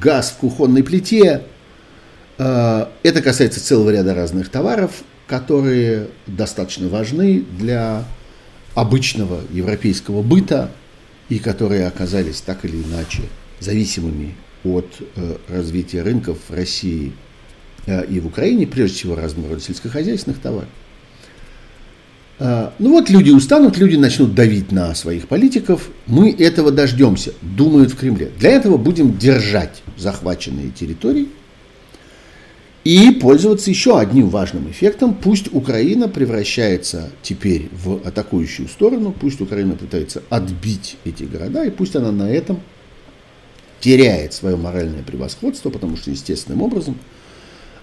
газ 0.00 0.30
в 0.30 0.40
кухонной 0.40 0.82
плите. 0.82 1.42
Э, 2.38 2.86
это 3.02 3.22
касается 3.22 3.64
целого 3.64 3.90
ряда 3.90 4.14
разных 4.14 4.48
товаров, 4.48 5.02
которые 5.30 6.08
достаточно 6.26 6.88
важны 6.88 7.44
для 7.56 8.04
обычного 8.74 9.42
европейского 9.52 10.22
быта 10.22 10.72
и 11.28 11.38
которые 11.38 11.86
оказались 11.86 12.40
так 12.40 12.64
или 12.64 12.76
иначе 12.82 13.22
зависимыми 13.60 14.34
от 14.64 14.88
э, 15.14 15.36
развития 15.46 16.02
рынков 16.02 16.38
в 16.48 16.52
России 16.52 17.12
э, 17.86 18.06
и 18.06 18.18
в 18.18 18.26
Украине, 18.26 18.66
прежде 18.66 18.96
всего 18.96 19.14
разного 19.14 19.50
рода 19.50 19.60
сельскохозяйственных 19.60 20.40
товаров. 20.40 20.68
Ну 22.40 22.92
вот 22.92 23.10
люди 23.10 23.30
устанут, 23.30 23.76
люди 23.76 23.96
начнут 23.96 24.34
давить 24.34 24.72
на 24.72 24.94
своих 24.94 25.28
политиков. 25.28 25.90
Мы 26.06 26.32
этого 26.32 26.70
дождемся, 26.70 27.34
думают 27.42 27.92
в 27.92 27.96
Кремле. 27.96 28.32
Для 28.38 28.52
этого 28.52 28.78
будем 28.78 29.18
держать 29.18 29.82
захваченные 29.98 30.70
территории 30.70 31.28
и 32.84 33.10
пользоваться 33.10 33.70
еще 33.70 33.98
одним 33.98 34.30
важным 34.30 34.70
эффектом. 34.70 35.14
Пусть 35.14 35.52
Украина 35.52 36.08
превращается 36.08 37.10
теперь 37.22 37.68
в 37.72 38.06
атакующую 38.06 38.68
сторону, 38.68 39.12
пусть 39.12 39.40
Украина 39.40 39.74
пытается 39.74 40.22
отбить 40.30 40.96
эти 41.04 41.24
города, 41.24 41.64
и 41.64 41.70
пусть 41.70 41.94
она 41.96 42.10
на 42.10 42.30
этом 42.30 42.60
теряет 43.80 44.32
свое 44.32 44.56
моральное 44.56 45.02
превосходство, 45.02 45.70
потому 45.70 45.96
что 45.96 46.10
естественным 46.10 46.62
образом 46.62 46.98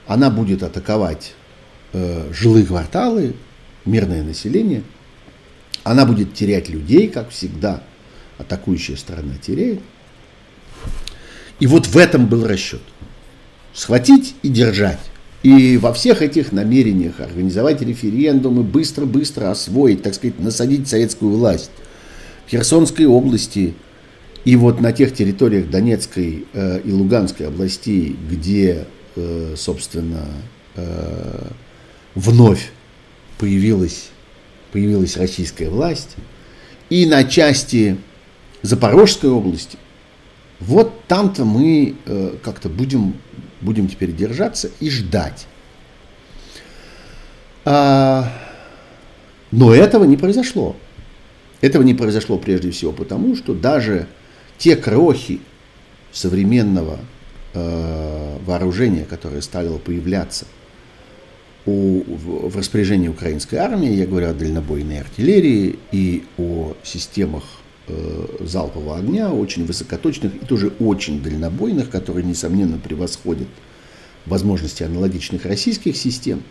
она 0.07 0.29
будет 0.29 0.63
атаковать 0.63 1.33
э, 1.93 2.31
жилые 2.33 2.65
кварталы, 2.65 3.33
мирное 3.85 4.23
население, 4.23 4.83
она 5.83 6.05
будет 6.05 6.33
терять 6.33 6.69
людей, 6.69 7.07
как 7.07 7.29
всегда 7.29 7.83
атакующая 8.37 8.95
сторона 8.95 9.35
теряет. 9.37 9.79
И 11.59 11.65
вот 11.67 11.87
в 11.87 11.97
этом 11.97 12.27
был 12.27 12.45
расчет. 12.45 12.81
Схватить 13.77 14.33
и 14.41 14.49
держать. 14.49 14.97
И 15.43 15.77
во 15.77 15.93
всех 15.93 16.23
этих 16.23 16.51
намерениях 16.51 17.19
организовать 17.19 17.79
референдумы, 17.83 18.63
быстро-быстро 18.63 19.51
освоить, 19.51 20.01
так 20.01 20.15
сказать, 20.15 20.39
насадить 20.39 20.87
советскую 20.87 21.37
власть 21.37 21.69
в 22.47 22.49
Херсонской 22.49 23.05
области 23.05 23.75
и 24.45 24.55
вот 24.55 24.81
на 24.81 24.93
тех 24.93 25.13
территориях 25.13 25.69
Донецкой 25.69 26.47
э, 26.53 26.81
и 26.83 26.91
Луганской 26.91 27.45
областей, 27.45 28.15
где, 28.31 28.87
э, 29.15 29.53
собственно, 29.55 30.25
э, 30.75 31.47
вновь 32.15 32.71
появилась, 33.37 34.09
появилась 34.71 35.17
российская 35.17 35.69
власть, 35.69 36.15
и 36.89 37.05
на 37.05 37.23
части 37.25 37.97
Запорожской 38.63 39.29
области, 39.29 39.77
вот 40.59 41.03
там-то 41.07 41.45
мы 41.45 41.95
э, 42.05 42.37
как-то 42.41 42.69
будем, 42.69 43.13
будем 43.61 43.87
теперь 43.87 44.11
держаться 44.11 44.69
и 44.79 44.89
ждать. 44.89 45.47
А, 47.65 48.31
но 49.51 49.73
этого 49.73 50.03
не 50.05 50.17
произошло. 50.17 50.75
Этого 51.61 51.83
не 51.83 51.93
произошло 51.93 52.37
прежде 52.37 52.71
всего 52.71 52.91
потому, 52.91 53.35
что 53.35 53.53
даже 53.53 54.07
те 54.57 54.75
крохи 54.75 55.39
современного 56.11 56.99
э, 57.53 58.37
вооружения, 58.45 59.05
которое 59.05 59.41
стало 59.41 59.77
появляться 59.79 60.45
у, 61.65 62.03
в, 62.03 62.49
в 62.49 62.57
распоряжении 62.57 63.07
украинской 63.07 63.55
армии, 63.55 63.91
я 63.91 64.05
говорю 64.05 64.29
о 64.29 64.33
дальнобойной 64.33 65.01
артиллерии 65.01 65.77
и 65.91 66.23
о 66.37 66.75
системах 66.83 67.43
залпового 68.39 68.97
огня, 68.97 69.31
очень 69.31 69.65
высокоточных 69.65 70.35
и 70.35 70.39
тоже 70.39 70.73
очень 70.79 71.21
дальнобойных, 71.21 71.89
которые, 71.89 72.25
несомненно, 72.25 72.77
превосходят 72.77 73.47
возможности 74.25 74.83
аналогичных 74.83 75.45
российских 75.45 75.95
систем, 75.95 76.43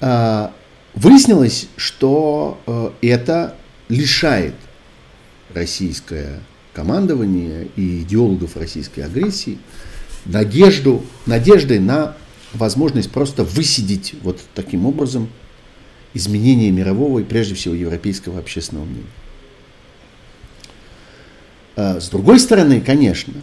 э, 0.00 0.48
выяснилось, 0.94 1.68
что 1.76 2.58
э, 2.66 2.90
это 3.02 3.56
лишает 3.88 4.54
российское 5.54 6.40
командование 6.74 7.68
и 7.76 8.02
идеологов 8.02 8.56
российской 8.56 9.00
агрессии 9.00 9.58
надежду, 10.26 11.02
надежды 11.26 11.80
на 11.80 12.16
возможность 12.52 13.10
просто 13.10 13.44
высидеть 13.44 14.14
вот 14.22 14.40
таким 14.54 14.86
образом 14.86 15.28
изменение 16.14 16.70
мирового 16.70 17.20
и 17.20 17.24
прежде 17.24 17.54
всего 17.54 17.74
европейского 17.74 18.38
общественного 18.38 18.84
мнения. 18.84 19.06
А, 21.78 22.00
с 22.00 22.08
другой 22.08 22.40
стороны, 22.40 22.80
конечно, 22.80 23.34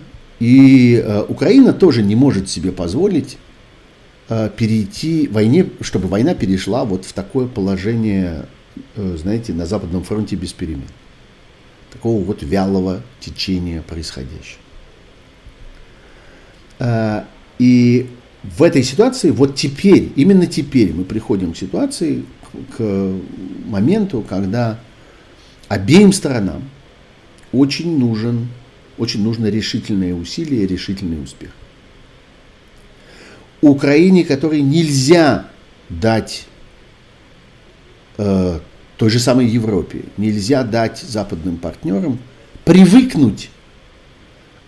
и 0.42 1.02
а, 1.02 1.24
Украина 1.24 1.72
тоже 1.72 2.04
не 2.04 2.18
может 2.18 2.50
себе 2.50 2.74
позволить 2.74 3.38
а, 4.28 4.50
перейти 4.50 5.30
войне, 5.30 5.70
чтобы 5.80 6.10
война 6.10 6.36
перешла 6.36 6.84
вот 6.84 7.06
в 7.06 7.14
такое 7.14 7.48
положение, 7.48 8.48
знаете, 8.98 9.54
на 9.54 9.66
Западном 9.66 10.04
фронте 10.04 10.36
без 10.36 10.52
перемен. 10.52 10.90
Такого 11.94 12.22
вот 12.22 12.44
вялого 12.44 13.02
течения 13.22 13.82
происходящего. 13.82 14.60
И 17.58 18.10
в 18.44 18.64
этой 18.64 18.84
ситуации, 18.84 19.32
вот 19.32 19.56
теперь, 19.56 20.12
именно 20.18 20.46
теперь 20.46 20.94
мы 20.94 21.06
приходим 21.06 21.54
к 21.54 21.58
ситуации, 21.58 22.26
к 22.78 23.14
моменту, 23.66 24.26
когда 24.28 24.78
обеим 25.70 26.12
сторонам 26.12 26.64
очень 27.60 27.98
нужен, 27.98 28.48
очень 28.98 29.24
нужно 29.24 29.48
решительное 29.48 30.14
усилие 30.14 30.64
и 30.64 30.68
решительный 30.68 31.22
успех. 31.24 31.52
Украине, 33.62 34.24
которой 34.24 34.62
нельзя 34.62 35.48
дать 35.90 36.46
э, 38.18 38.60
той 38.98 39.10
же 39.10 39.20
самой 39.20 39.48
Европе, 39.48 40.04
нельзя 40.18 40.64
дать 40.64 41.00
западным 41.00 41.58
партнерам 41.58 42.20
привыкнуть 42.64 43.50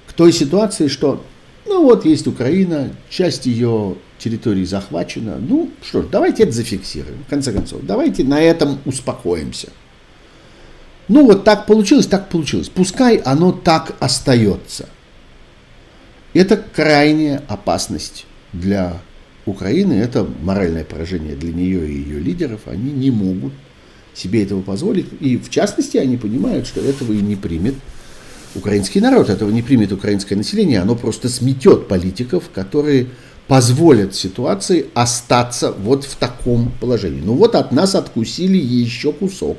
к 0.08 0.14
той 0.14 0.32
ситуации, 0.32 0.88
что 0.88 1.24
ну 1.66 1.84
вот 1.84 2.06
есть 2.06 2.28
Украина, 2.28 2.92
часть 3.10 3.46
ее 3.46 3.98
территории 4.18 4.64
захвачена. 4.64 5.38
Ну 5.38 5.70
что 5.84 6.02
ж, 6.02 6.06
давайте 6.12 6.44
это 6.44 6.54
зафиксируем. 6.54 7.24
В 7.26 7.30
конце 7.30 7.52
концов, 7.52 7.82
давайте 7.84 8.24
на 8.24 8.42
этом 8.42 8.80
успокоимся. 8.86 9.70
Ну 11.08 11.26
вот 11.26 11.44
так 11.44 11.66
получилось, 11.66 12.08
так 12.08 12.30
получилось. 12.30 12.70
Пускай 12.70 13.18
оно 13.18 13.52
так 13.52 13.96
остается. 14.00 14.88
Это 16.34 16.58
крайняя 16.58 17.42
опасность 17.48 18.26
для 18.54 19.00
Украины, 19.46 19.94
это 19.94 20.28
моральное 20.42 20.84
поражение 20.84 21.36
для 21.36 21.54
нее 21.54 21.90
и 21.90 22.02
ее 22.02 22.20
лидеров. 22.20 22.62
Они 22.66 22.92
не 22.92 23.12
могут 23.12 23.54
себе 24.14 24.44
этого 24.44 24.62
позволить. 24.62 25.08
И 25.22 25.38
в 25.38 25.50
частности, 25.50 25.98
они 25.98 26.18
понимают, 26.18 26.68
что 26.68 26.82
этого 26.82 27.14
и 27.14 27.22
не 27.22 27.36
примет 27.36 27.76
украинский 28.56 29.00
народ, 29.00 29.30
этого 29.30 29.50
не 29.52 29.62
примет 29.62 29.92
украинское 29.92 30.38
население, 30.38 30.80
оно 30.80 30.96
просто 30.96 31.30
сметет 31.30 31.88
политиков, 31.88 32.46
которые 32.54 33.08
позволят 33.48 34.14
ситуации 34.14 34.88
остаться 34.94 35.72
вот 35.72 36.04
в 36.04 36.16
таком 36.18 36.72
положении. 36.82 37.22
Ну 37.24 37.34
вот 37.34 37.56
от 37.56 37.72
нас 37.72 37.96
откусили 37.96 38.58
еще 38.58 39.14
кусок. 39.14 39.58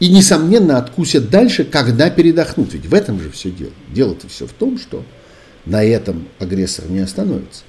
И, 0.00 0.08
несомненно, 0.08 0.78
откусят 0.78 1.30
дальше, 1.30 1.64
когда 1.64 2.10
передохнут. 2.10 2.72
Ведь 2.72 2.86
в 2.86 2.94
этом 2.94 3.20
же 3.20 3.30
все 3.30 3.50
дело. 3.50 3.72
Дело-то 3.92 4.28
все 4.28 4.46
в 4.46 4.52
том, 4.52 4.78
что 4.78 5.04
на 5.66 5.82
этом 5.84 6.28
агрессор 6.38 6.86
не 6.88 7.00
остановится. 7.00 7.62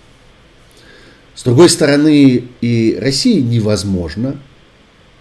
С 1.35 1.43
другой 1.43 1.69
стороны, 1.69 2.45
и 2.61 2.97
России 2.99 3.41
невозможно 3.41 4.37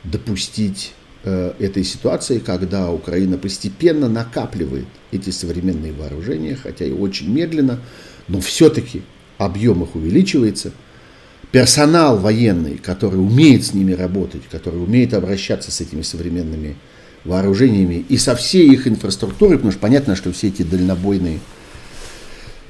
допустить 0.04 0.92
Э, 1.26 1.54
этой 1.58 1.84
ситуации, 1.84 2.38
когда 2.38 2.90
Украина 2.90 3.38
постепенно 3.38 4.10
накапливает 4.10 4.84
эти 5.10 5.30
современные 5.30 5.94
вооружения, 5.94 6.54
хотя 6.54 6.84
и 6.84 6.92
очень 6.92 7.32
медленно, 7.32 7.80
но 8.28 8.42
все-таки 8.42 9.00
объем 9.38 9.82
их 9.84 9.94
увеличивается. 9.94 10.72
Персонал 11.50 12.18
военный, 12.18 12.76
который 12.76 13.16
умеет 13.16 13.64
с 13.64 13.72
ними 13.72 13.94
работать, 13.94 14.42
который 14.50 14.82
умеет 14.82 15.14
обращаться 15.14 15.70
с 15.70 15.80
этими 15.80 16.02
современными 16.02 16.76
вооружениями 17.24 18.04
и 18.08 18.16
со 18.18 18.36
всей 18.36 18.70
их 18.70 18.86
инфраструктурой, 18.86 19.56
потому 19.56 19.72
что 19.72 19.80
понятно, 19.80 20.16
что 20.16 20.32
все 20.32 20.48
эти 20.48 20.62
дальнобойные 20.62 21.40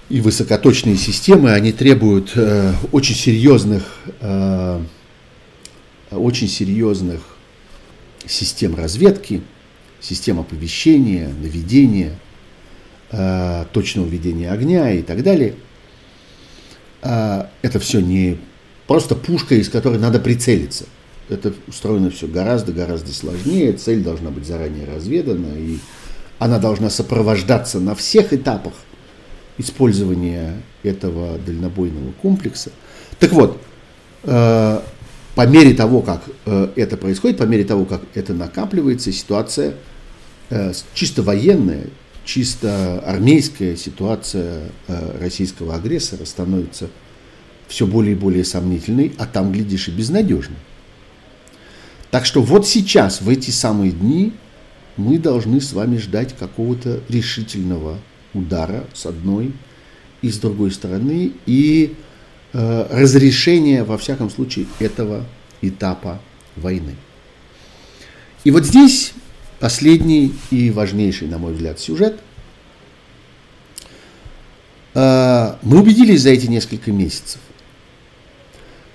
и 0.08 0.20
высокоточные 0.20 0.96
системы, 0.96 1.52
они 1.52 1.72
требуют 1.72 2.32
э, 2.36 2.72
очень 2.92 3.14
серьезных, 3.14 3.84
э, 4.20 4.80
очень 6.10 6.48
серьезных 6.48 7.20
систем 8.26 8.76
разведки, 8.76 9.42
систем 10.00 10.38
оповещения, 10.38 11.28
наведения, 11.28 12.18
э, 13.10 13.64
точного 13.72 14.06
ведения 14.06 14.50
огня 14.50 14.92
и 14.92 15.02
так 15.02 15.22
далее. 15.22 15.54
Э, 17.02 17.46
это 17.62 17.80
все 17.80 18.00
не 18.00 18.38
просто 18.86 19.14
пушка, 19.14 19.54
из 19.54 19.68
которой 19.68 19.98
надо 19.98 20.20
прицелиться. 20.20 20.84
Это 21.28 21.54
устроено 21.66 22.10
все 22.10 22.26
гораздо-гораздо 22.26 23.12
сложнее. 23.12 23.72
Цель 23.72 24.02
должна 24.02 24.30
быть 24.30 24.46
заранее 24.46 24.86
разведана, 24.86 25.56
и 25.56 25.78
она 26.38 26.58
должна 26.58 26.90
сопровождаться 26.90 27.80
на 27.80 27.94
всех 27.94 28.32
этапах 28.32 28.74
использования 29.58 30.60
этого 30.82 31.38
дальнобойного 31.38 32.12
комплекса. 32.20 32.70
Так 33.18 33.32
вот, 33.32 33.60
э, 34.24 34.80
по 35.34 35.46
мере 35.46 35.74
того, 35.74 36.02
как 36.02 36.22
э, 36.44 36.68
это 36.76 36.96
происходит, 36.96 37.38
по 37.38 37.44
мере 37.44 37.64
того, 37.64 37.84
как 37.84 38.02
это 38.14 38.34
накапливается, 38.34 39.12
ситуация 39.12 39.74
э, 40.50 40.72
чисто 40.92 41.22
военная, 41.22 41.86
чисто 42.24 43.00
армейская 43.00 43.76
ситуация 43.76 44.70
российского 45.20 45.74
агрессора 45.74 46.24
становится 46.24 46.88
все 47.68 47.86
более 47.86 48.12
и 48.12 48.18
более 48.18 48.44
сомнительной, 48.44 49.12
а 49.18 49.26
там, 49.26 49.52
глядишь, 49.52 49.88
и 49.88 49.90
безнадежной. 49.90 50.56
Так 52.14 52.26
что 52.26 52.40
вот 52.42 52.64
сейчас, 52.64 53.20
в 53.20 53.28
эти 53.28 53.50
самые 53.50 53.90
дни, 53.90 54.32
мы 54.96 55.18
должны 55.18 55.60
с 55.60 55.72
вами 55.72 55.96
ждать 55.96 56.36
какого-то 56.38 57.00
решительного 57.08 57.98
удара 58.32 58.84
с 58.94 59.04
одной 59.06 59.52
и 60.22 60.30
с 60.30 60.38
другой 60.38 60.70
стороны. 60.70 61.32
И 61.44 61.96
Э, 62.56 62.86
разрешения, 62.88 63.82
во 63.82 63.98
всяком 63.98 64.30
случае, 64.30 64.66
этого 64.78 65.24
этапа 65.60 66.20
войны. 66.54 66.94
И 68.44 68.52
вот 68.52 68.64
здесь 68.64 69.12
последний 69.58 70.32
и 70.52 70.70
важнейший, 70.70 71.26
на 71.26 71.38
мой 71.38 71.54
взгляд, 71.54 71.80
сюжет. 71.80 72.20
Э, 74.94 75.56
мы 75.62 75.80
убедились 75.80 76.22
за 76.22 76.30
эти 76.30 76.46
несколько 76.46 76.92
месяцев, 76.92 77.40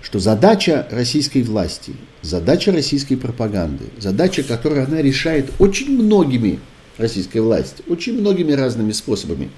что 0.02 0.20
задача 0.20 0.88
российской 0.92 1.44
власти, 1.44 1.94
задача 2.22 2.72
российской 2.72 3.16
пропаганды, 3.16 3.86
задача, 3.98 4.44
которую 4.44 4.86
она 4.86 5.02
решает 5.02 5.52
очень 5.60 5.92
многими 5.92 6.60
российской 6.98 7.40
власти, 7.40 7.84
очень 7.88 8.20
многими 8.20 8.54
разными 8.54 8.92
способами, 8.92 9.50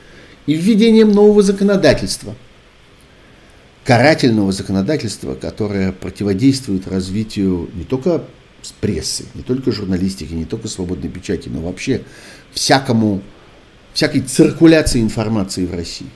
и 0.47 0.53
введением 0.53 1.11
нового 1.11 1.41
законодательства– 1.41 2.35
карательного 3.83 4.51
законодательства, 4.51 5.35
которое 5.35 5.91
противодействует 5.91 6.87
развитию 6.87 7.69
не 7.73 7.83
только 7.83 8.23
прессы, 8.79 9.25
не 9.33 9.41
только 9.41 9.71
журналистики, 9.71 10.33
не 10.33 10.45
только 10.45 10.67
свободной 10.67 11.09
печати, 11.09 11.49
но 11.49 11.61
вообще 11.61 12.03
всякому, 12.51 13.21
всякой 13.93 14.21
циркуляции 14.21 15.01
информации 15.01 15.65
в 15.65 15.73
России. 15.73 16.07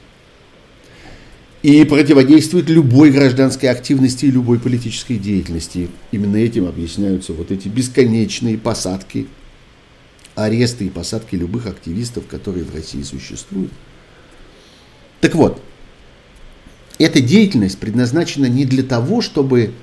И 1.61 1.83
противодействует 1.83 2.69
любой 2.69 3.11
гражданской 3.11 3.69
активности 3.69 4.25
и 4.25 4.31
любой 4.31 4.59
политической 4.59 5.17
деятельности. 5.17 5.89
Именно 6.11 6.37
этим 6.37 6.67
объясняются 6.67 7.33
вот 7.33 7.51
эти 7.51 7.67
бесконечные 7.67 8.57
посадки, 8.57 9.27
аресты 10.35 10.85
и 10.85 10.89
посадки 10.89 11.35
любых 11.35 11.65
активистов, 11.65 12.27
которые 12.27 12.65
в 12.65 12.75
России 12.75 13.01
существуют. 13.01 13.71
Так 15.21 15.33
вот, 15.33 15.59
эта 16.99 17.19
деятельность 17.19 17.79
предназначена 17.79 18.45
не 18.45 18.65
для 18.65 18.83
того, 18.83 19.21
чтобы 19.21 19.73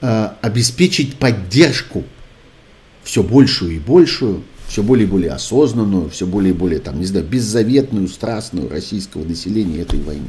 э, 0.00 0.28
обеспечить 0.42 1.16
поддержку 1.16 2.04
все 3.02 3.22
большую 3.22 3.76
и 3.76 3.78
большую, 3.78 4.42
все 4.68 4.82
более 4.82 5.06
и 5.06 5.10
более 5.10 5.30
осознанную, 5.30 6.10
все 6.10 6.26
более 6.26 6.52
и 6.52 6.56
более, 6.56 6.80
там, 6.80 6.98
не 6.98 7.06
знаю, 7.06 7.24
беззаветную, 7.24 8.06
страстную 8.08 8.68
российского 8.68 9.24
населения 9.24 9.80
этой 9.80 10.00
войны. 10.00 10.28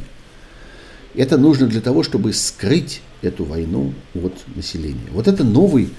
Это 1.19 1.37
нужно 1.37 1.67
для 1.67 1.81
того, 1.81 2.01
чтобы 2.01 2.31
скрыть 2.31 3.01
эту 3.21 3.43
войну 3.43 3.93
от 4.15 4.33
населения. 4.55 5.09
Вот 5.11 5.27
это 5.27 5.43
новый, 5.43 5.89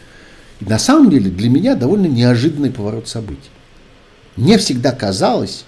на 0.61 0.79
самом 0.79 1.11
деле 1.11 1.31
для 1.31 1.51
меня 1.51 1.75
довольно 1.75 2.07
неожиданный 2.07 2.71
поворот 2.71 3.07
событий. 3.07 3.51
Мне 4.37 4.57
всегда 4.57 4.93
казалось, 4.93 5.67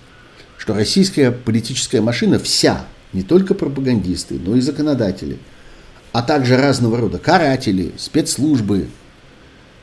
что 0.57 0.73
российская 0.73 1.31
политическая 1.31 2.01
машина 2.01 2.39
вся, 2.39 2.87
не 3.13 3.23
только 3.23 3.53
пропагандисты, 3.53 4.41
но 4.43 4.57
и 4.57 4.63
законодатели, 4.63 5.37
а 6.13 6.23
также 6.23 6.57
разного 6.57 6.97
рода 6.97 7.19
каратели, 7.19 7.93
спецслужбы, 7.99 8.87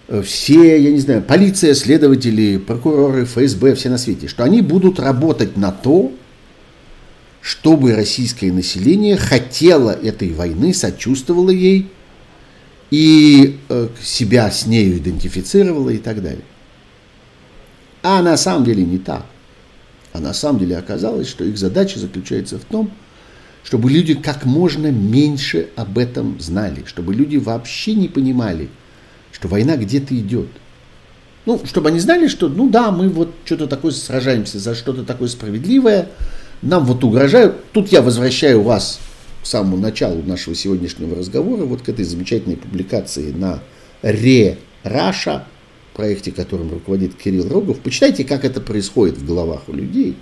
э, 0.08 0.24
все, 0.24 0.82
я 0.82 0.90
не 0.90 1.00
знаю, 1.00 1.22
полиция, 1.22 1.76
следователи, 1.76 2.58
прокуроры, 2.58 3.26
ФСБ, 3.26 3.76
все 3.76 3.90
на 3.90 4.00
свете, 4.00 4.28
что 4.30 4.44
они 4.44 4.62
будут 4.62 5.00
работать 5.00 5.58
на 5.58 5.72
то, 5.72 6.12
чтобы 7.42 7.96
российское 7.96 8.52
население 8.52 9.18
хотело 9.18 9.92
этой 9.92 10.34
войны, 10.34 10.74
сочувствовало 10.74 11.50
ей 11.50 11.90
и 12.92 13.60
э, 13.70 13.88
себя 14.02 14.52
с 14.52 14.66
нею 14.66 14.98
идентифицировало 14.98 15.90
и 15.90 15.98
так 15.98 16.22
далее. 16.22 16.44
А 18.02 18.22
на 18.22 18.38
самом 18.38 18.66
деле 18.66 18.84
не 18.84 18.98
так. 18.98 19.26
А 20.12 20.20
на 20.20 20.34
самом 20.34 20.60
деле 20.60 20.78
оказалось, 20.78 21.28
что 21.28 21.44
их 21.44 21.58
задача 21.58 22.00
заключается 22.00 22.58
в 22.58 22.64
том, 22.66 22.92
чтобы 23.64 23.92
люди 23.92 24.16
как 24.16 24.46
можно 24.46 24.92
меньше 24.92 25.70
об 25.76 25.98
этом 25.98 26.40
знали, 26.40 26.84
чтобы 26.86 27.14
люди 27.14 27.38
вообще 27.38 27.94
не 27.94 28.08
понимали, 28.08 28.70
что 29.32 29.48
война 29.48 29.78
где-то 29.78 30.18
идет. 30.18 30.48
Ну, 31.46 31.62
чтобы 31.66 31.90
они 31.90 32.00
знали, 32.00 32.28
что, 32.28 32.48
ну 32.48 32.70
да, 32.70 32.92
мы 32.92 33.10
вот 33.10 33.34
что-то 33.46 33.68
такое 33.68 33.92
сражаемся 33.92 34.60
за 34.60 34.76
что-то 34.76 35.04
такое 35.04 35.28
справедливое, 35.28 36.10
нам 36.62 36.86
вот 36.86 37.04
угрожают. 37.04 37.72
Тут 37.72 37.92
я 37.92 38.02
возвращаю 38.02 38.62
вас 38.62 39.00
к 39.42 39.46
самому 39.46 39.78
началу 39.78 40.22
нашего 40.24 40.56
сегодняшнего 40.56 41.16
разговора, 41.16 41.64
вот 41.64 41.82
к 41.82 41.90
этой 41.90 42.04
замечательной 42.06 42.58
публикации 42.58 43.32
на 43.32 43.62
Ре 44.02 44.58
Раша, 44.84 45.46
проекте, 45.94 46.32
которым 46.32 46.72
руководит 46.72 47.16
Кирилл 47.16 47.48
Рогов. 47.48 47.80
Почитайте, 47.80 48.24
как 48.24 48.44
это 48.44 48.62
происходит 48.62 49.18
в 49.18 49.26
головах 49.26 49.64
у 49.68 49.74
людей. 49.74 50.16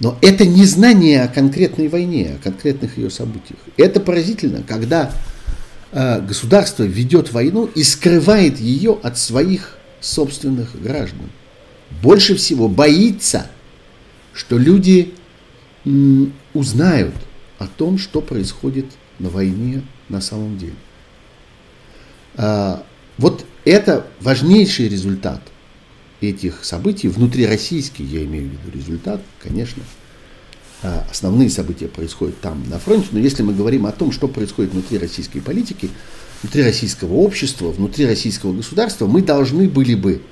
Но 0.00 0.16
это 0.22 0.46
не 0.46 0.64
знание 0.64 1.22
о 1.22 1.28
конкретной 1.28 1.88
войне, 1.88 2.36
о 2.38 2.42
конкретных 2.42 2.98
ее 2.98 3.10
событиях. 3.10 3.58
Это 3.76 3.98
поразительно, 3.98 4.62
когда 4.62 5.12
э, 5.90 6.20
государство 6.20 6.84
ведет 6.84 7.32
войну 7.32 7.68
и 7.74 7.82
скрывает 7.82 8.60
ее 8.60 8.98
от 9.02 9.18
своих 9.18 9.76
собственных 10.00 10.80
граждан. 10.80 11.30
Больше 12.02 12.36
всего 12.36 12.68
боится– 12.68 13.50
что 14.38 14.56
люди 14.56 15.14
узнают 16.54 17.14
о 17.58 17.66
том, 17.66 17.98
что 17.98 18.20
происходит 18.20 18.86
на 19.18 19.30
войне 19.30 19.82
на 20.08 20.20
самом 20.20 20.56
деле. 20.58 20.76
А, 22.36 22.84
вот 23.16 23.44
это 23.64 24.06
важнейший 24.20 24.88
результат 24.88 25.42
этих 26.20 26.64
событий, 26.64 27.08
внутрироссийский, 27.08 28.04
я 28.04 28.24
имею 28.24 28.48
в 28.48 28.52
виду 28.52 28.78
результат, 28.78 29.20
конечно, 29.42 29.82
а, 30.84 31.04
основные 31.10 31.50
события 31.50 31.88
происходят 31.88 32.40
там, 32.40 32.62
на 32.68 32.78
фронте, 32.78 33.08
но 33.10 33.18
если 33.18 33.42
мы 33.42 33.54
говорим 33.54 33.86
о 33.86 33.92
том, 33.92 34.12
что 34.12 34.28
происходит 34.28 34.72
внутри 34.72 34.98
российской 34.98 35.40
политики, 35.40 35.90
внутри 36.42 36.62
российского 36.62 37.14
общества, 37.14 37.72
внутри 37.72 38.06
российского 38.06 38.52
государства, 38.52 39.08
мы 39.08 39.20
должны 39.20 39.68
были 39.68 39.96
бы 39.96 40.22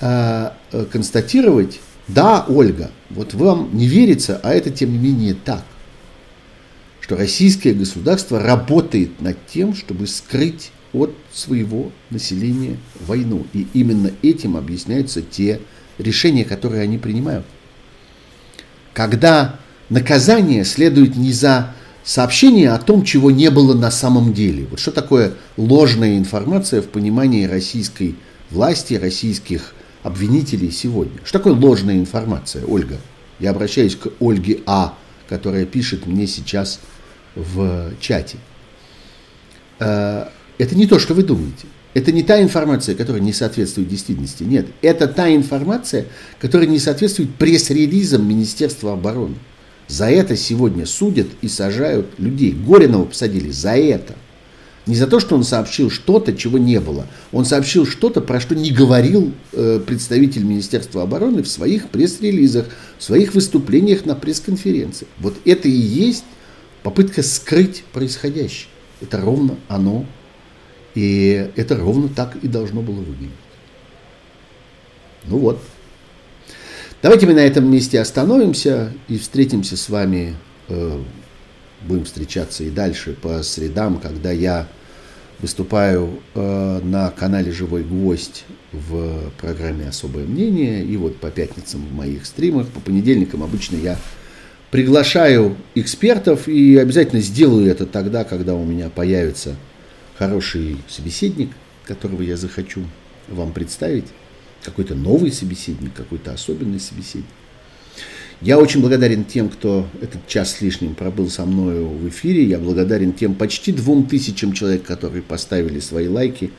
а, 0.00 0.56
э, 0.72 0.86
констатировать 0.90 1.80
да, 2.08 2.44
Ольга, 2.48 2.90
вот 3.10 3.34
вам 3.34 3.70
не 3.72 3.86
верится, 3.86 4.40
а 4.42 4.52
это 4.52 4.70
тем 4.70 4.92
не 4.92 4.98
менее 4.98 5.34
так, 5.34 5.64
что 7.00 7.16
российское 7.16 7.74
государство 7.74 8.40
работает 8.40 9.20
над 9.20 9.36
тем, 9.46 9.74
чтобы 9.74 10.06
скрыть 10.06 10.72
от 10.94 11.14
своего 11.32 11.92
населения 12.08 12.78
войну. 13.06 13.46
И 13.52 13.66
именно 13.74 14.10
этим 14.22 14.56
объясняются 14.56 15.20
те 15.20 15.60
решения, 15.98 16.44
которые 16.44 16.82
они 16.82 16.96
принимают. 16.96 17.44
Когда 18.94 19.60
наказание 19.90 20.64
следует 20.64 21.16
не 21.16 21.32
за 21.32 21.74
сообщение 22.04 22.70
о 22.70 22.78
том, 22.78 23.04
чего 23.04 23.30
не 23.30 23.50
было 23.50 23.74
на 23.74 23.90
самом 23.90 24.32
деле. 24.32 24.66
Вот 24.70 24.80
что 24.80 24.92
такое 24.92 25.34
ложная 25.58 26.16
информация 26.16 26.80
в 26.80 26.88
понимании 26.88 27.44
российской 27.44 28.16
власти, 28.50 28.94
российских 28.94 29.74
обвинителей 30.08 30.70
сегодня. 30.70 31.20
Что 31.22 31.38
такое 31.38 31.54
ложная 31.54 31.96
информация, 31.96 32.64
Ольга? 32.64 32.96
Я 33.38 33.50
обращаюсь 33.50 33.94
к 33.94 34.08
Ольге 34.20 34.60
А, 34.66 34.94
которая 35.28 35.66
пишет 35.66 36.06
мне 36.06 36.26
сейчас 36.26 36.80
в 37.36 37.92
чате. 38.00 38.38
Э, 39.78 40.24
это 40.56 40.74
не 40.74 40.86
то, 40.86 40.98
что 40.98 41.14
вы 41.14 41.22
думаете. 41.22 41.66
Это 41.94 42.10
не 42.10 42.22
та 42.22 42.42
информация, 42.42 42.94
которая 42.94 43.22
не 43.22 43.32
соответствует 43.32 43.88
действительности. 43.88 44.42
Нет, 44.42 44.66
это 44.82 45.08
та 45.08 45.34
информация, 45.34 46.06
которая 46.40 46.68
не 46.68 46.78
соответствует 46.78 47.34
пресс-релизам 47.34 48.26
Министерства 48.26 48.94
обороны. 48.94 49.36
За 49.88 50.06
это 50.10 50.36
сегодня 50.36 50.86
судят 50.86 51.28
и 51.42 51.48
сажают 51.48 52.18
людей. 52.18 52.52
Горинова 52.52 53.04
посадили 53.04 53.50
за 53.50 53.76
это– 53.76 54.14
не 54.88 54.96
за 54.96 55.06
то, 55.06 55.20
что 55.20 55.36
он 55.36 55.44
сообщил 55.44 55.90
что-то, 55.90 56.34
чего 56.34 56.56
не 56.56 56.80
было. 56.80 57.06
Он 57.30 57.44
сообщил 57.44 57.86
что-то, 57.86 58.22
про 58.22 58.40
что 58.40 58.54
не 58.54 58.70
говорил 58.70 59.32
э, 59.52 59.80
представитель 59.86 60.44
Министерства 60.44 61.02
обороны 61.02 61.42
в 61.42 61.48
своих 61.48 61.90
пресс-релизах, 61.90 62.66
в 62.98 63.02
своих 63.02 63.34
выступлениях 63.34 64.06
на 64.06 64.14
пресс-конференции. 64.14 65.06
Вот 65.18 65.36
это 65.44 65.68
и 65.68 65.72
есть 65.72 66.24
попытка 66.82 67.22
скрыть 67.22 67.84
происходящее. 67.92 68.68
Это 69.02 69.20
ровно 69.20 69.56
оно. 69.68 70.06
И 70.94 71.50
это 71.54 71.76
ровно 71.76 72.08
так 72.08 72.36
и 72.42 72.48
должно 72.48 72.80
было 72.80 72.96
выглядеть. 72.96 73.28
Ну 75.26 75.36
вот. 75.36 75.62
Давайте 77.02 77.26
мы 77.26 77.34
на 77.34 77.40
этом 77.40 77.70
месте 77.70 78.00
остановимся 78.00 78.94
и 79.06 79.18
встретимся 79.18 79.76
с 79.76 79.90
вами, 79.90 80.34
э, 80.68 80.98
будем 81.82 82.06
встречаться 82.06 82.64
и 82.64 82.70
дальше 82.70 83.12
по 83.12 83.42
средам, 83.42 84.00
когда 84.00 84.32
я 84.32 84.66
Выступаю 85.40 86.20
э, 86.34 86.80
на 86.82 87.10
канале 87.10 87.52
«Живой 87.52 87.84
гвоздь» 87.84 88.44
в 88.72 89.30
программе 89.40 89.86
«Особое 89.86 90.24
мнение». 90.24 90.84
И 90.84 90.96
вот 90.96 91.18
по 91.18 91.30
пятницам 91.30 91.86
в 91.86 91.94
моих 91.94 92.26
стримах, 92.26 92.66
по 92.68 92.80
понедельникам 92.80 93.44
обычно 93.44 93.76
я 93.76 93.96
приглашаю 94.72 95.56
экспертов 95.76 96.48
и 96.48 96.76
обязательно 96.76 97.22
сделаю 97.22 97.70
это 97.70 97.86
тогда, 97.86 98.24
когда 98.24 98.54
у 98.54 98.64
меня 98.64 98.90
появится 98.90 99.54
хороший 100.18 100.76
собеседник, 100.88 101.50
которого 101.84 102.22
я 102.22 102.36
захочу 102.36 102.82
вам 103.28 103.52
представить. 103.52 104.06
Какой-то 104.64 104.96
новый 104.96 105.30
собеседник, 105.30 105.94
какой-то 105.94 106.32
особенный 106.32 106.80
собеседник. 106.80 107.26
Я 108.40 108.60
очень 108.60 108.80
благодарен 108.80 109.24
тем, 109.24 109.48
кто 109.48 109.88
этот 110.00 110.26
час 110.28 110.52
с 110.52 110.60
лишним 110.60 110.94
пробыл 110.94 111.28
со 111.28 111.44
мною 111.44 111.88
в 111.88 112.08
эфире. 112.08 112.44
Я 112.44 112.58
благодарен 112.58 113.12
тем 113.12 113.34
почти 113.34 113.72
двум 113.72 114.06
тысячам 114.06 114.52
человек, 114.52 114.84
которые 114.84 115.22
поставили 115.22 115.80
свои 115.80 116.06
лайки. 116.06 116.52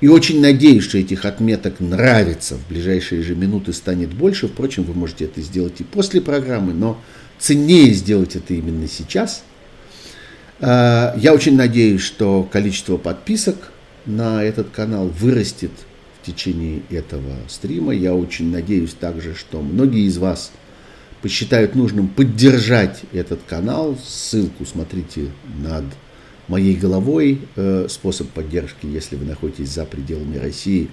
И 0.00 0.08
очень 0.08 0.40
надеюсь, 0.40 0.82
что 0.82 0.98
этих 0.98 1.24
отметок 1.24 1.78
нравится. 1.78 2.56
В 2.56 2.68
ближайшие 2.68 3.22
же 3.22 3.36
минуты 3.36 3.72
станет 3.72 4.12
больше. 4.12 4.48
Впрочем, 4.48 4.82
вы 4.82 4.94
можете 4.94 5.26
это 5.26 5.40
сделать 5.40 5.80
и 5.80 5.84
после 5.84 6.20
программы, 6.20 6.74
но 6.74 7.00
ценнее 7.38 7.92
сделать 7.92 8.34
это 8.34 8.52
именно 8.52 8.88
сейчас. 8.88 9.44
А, 10.58 11.14
я 11.16 11.32
очень 11.32 11.56
надеюсь, 11.56 12.00
что 12.00 12.42
количество 12.42 12.96
подписок 12.96 13.70
на 14.04 14.42
этот 14.42 14.70
канал 14.70 15.12
вырастет 15.20 15.70
в 16.20 16.26
течение 16.26 16.82
этого 16.90 17.36
стрима. 17.48 17.94
Я 17.94 18.14
очень 18.14 18.50
надеюсь 18.50 18.94
также, 18.94 19.36
что 19.36 19.62
многие 19.62 20.08
из 20.08 20.18
вас– 20.18 20.50
посчитают 21.24 21.74
нужным 21.74 22.08
поддержать 22.08 23.00
этот 23.14 23.40
канал, 23.48 23.96
ссылку 24.04 24.66
смотрите 24.66 25.30
над 25.58 25.86
моей 26.48 26.76
головой, 26.76 27.40
э, 27.56 27.86
способ 27.88 28.28
поддержки, 28.28 28.84
если 28.84 29.16
вы 29.16 29.24
находитесь 29.24 29.70
за 29.70 29.86
пределами 29.86 30.36
России, 30.36 30.90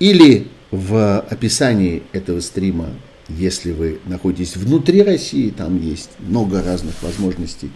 или 0.00 0.48
в 0.70 1.18
описании 1.18 2.02
этого 2.12 2.40
стрима, 2.40 2.90
если 3.30 3.72
вы 3.72 4.00
находитесь 4.04 4.54
внутри 4.54 5.00
России, 5.00 5.48
там 5.48 5.80
есть 5.80 6.10
много 6.18 6.62
разных 6.62 7.02
возможностей, 7.02 7.70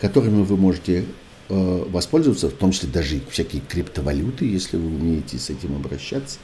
которыми 0.00 0.42
вы 0.42 0.56
можете 0.56 1.04
э, 1.50 1.84
воспользоваться, 1.88 2.48
в 2.48 2.54
том 2.54 2.72
числе 2.72 2.88
даже 2.88 3.20
всякие 3.30 3.62
криптовалюты, 3.62 4.44
если 4.44 4.76
вы 4.76 4.88
умеете 4.88 5.38
с 5.38 5.50
этим 5.50 5.76
обращаться. 5.76 6.40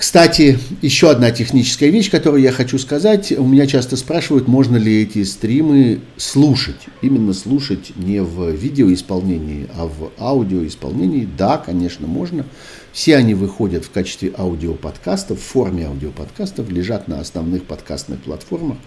Кстати, 0.00 0.58
еще 0.80 1.10
одна 1.10 1.30
техническая 1.30 1.90
вещь, 1.90 2.10
которую 2.10 2.42
я 2.42 2.52
хочу 2.52 2.78
сказать. 2.78 3.32
У 3.32 3.46
меня 3.46 3.66
часто 3.66 3.98
спрашивают, 3.98 4.48
можно 4.48 4.78
ли 4.78 5.02
эти 5.02 5.22
стримы 5.24 6.00
слушать. 6.16 6.86
Именно 7.02 7.34
слушать 7.34 7.92
не 7.96 8.22
в 8.22 8.50
видеоисполнении, 8.50 9.68
а 9.74 9.84
в 9.84 10.10
аудиоисполнении. 10.18 11.28
Да, 11.36 11.58
конечно, 11.58 12.06
можно. 12.06 12.46
Все 12.94 13.14
они 13.16 13.34
выходят 13.34 13.84
в 13.84 13.90
качестве 13.90 14.32
аудиоподкастов, 14.38 15.38
в 15.38 15.42
форме 15.42 15.84
аудиоподкастов, 15.84 16.70
лежат 16.70 17.06
на 17.06 17.20
основных 17.20 17.64
подкастных 17.64 18.20
платформах. 18.20 18.78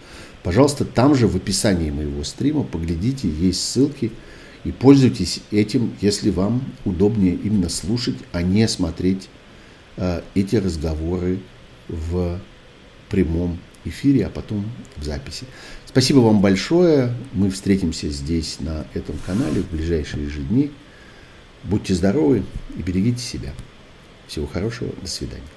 Пожалуйста, 0.41 0.83
там 0.83 1.13
же 1.13 1.27
в 1.27 1.35
описании 1.35 1.91
моего 1.91 2.23
стрима 2.23 2.63
поглядите, 2.63 3.29
есть 3.29 3.63
ссылки. 3.63 4.11
И 4.63 4.71
пользуйтесь 4.71 5.41
этим, 5.51 5.93
если 6.01 6.31
вам 6.31 6.63
удобнее 6.85 7.35
именно 7.35 7.69
слушать, 7.69 8.17
а 8.31 8.41
не 8.41 8.67
смотреть 8.67 9.29
эти 10.33 10.55
разговоры 10.55 11.39
в 11.87 12.39
прямом 13.09 13.59
эфире, 13.85 14.25
а 14.27 14.29
потом 14.29 14.65
в 14.97 15.03
записи. 15.03 15.45
Спасибо 15.85 16.19
вам 16.19 16.41
большое. 16.41 17.13
Мы 17.33 17.49
встретимся 17.51 18.09
здесь, 18.09 18.59
на 18.59 18.87
этом 18.93 19.15
канале, 19.25 19.61
в 19.61 19.69
ближайшие 19.69 20.29
же 20.29 20.41
дни. 20.41 20.71
Будьте 21.63 21.93
здоровы 21.93 22.43
и 22.77 22.81
берегите 22.81 23.21
себя. 23.21 23.53
Всего 24.27 24.47
хорошего. 24.47 24.91
До 25.01 25.07
свидания. 25.07 25.52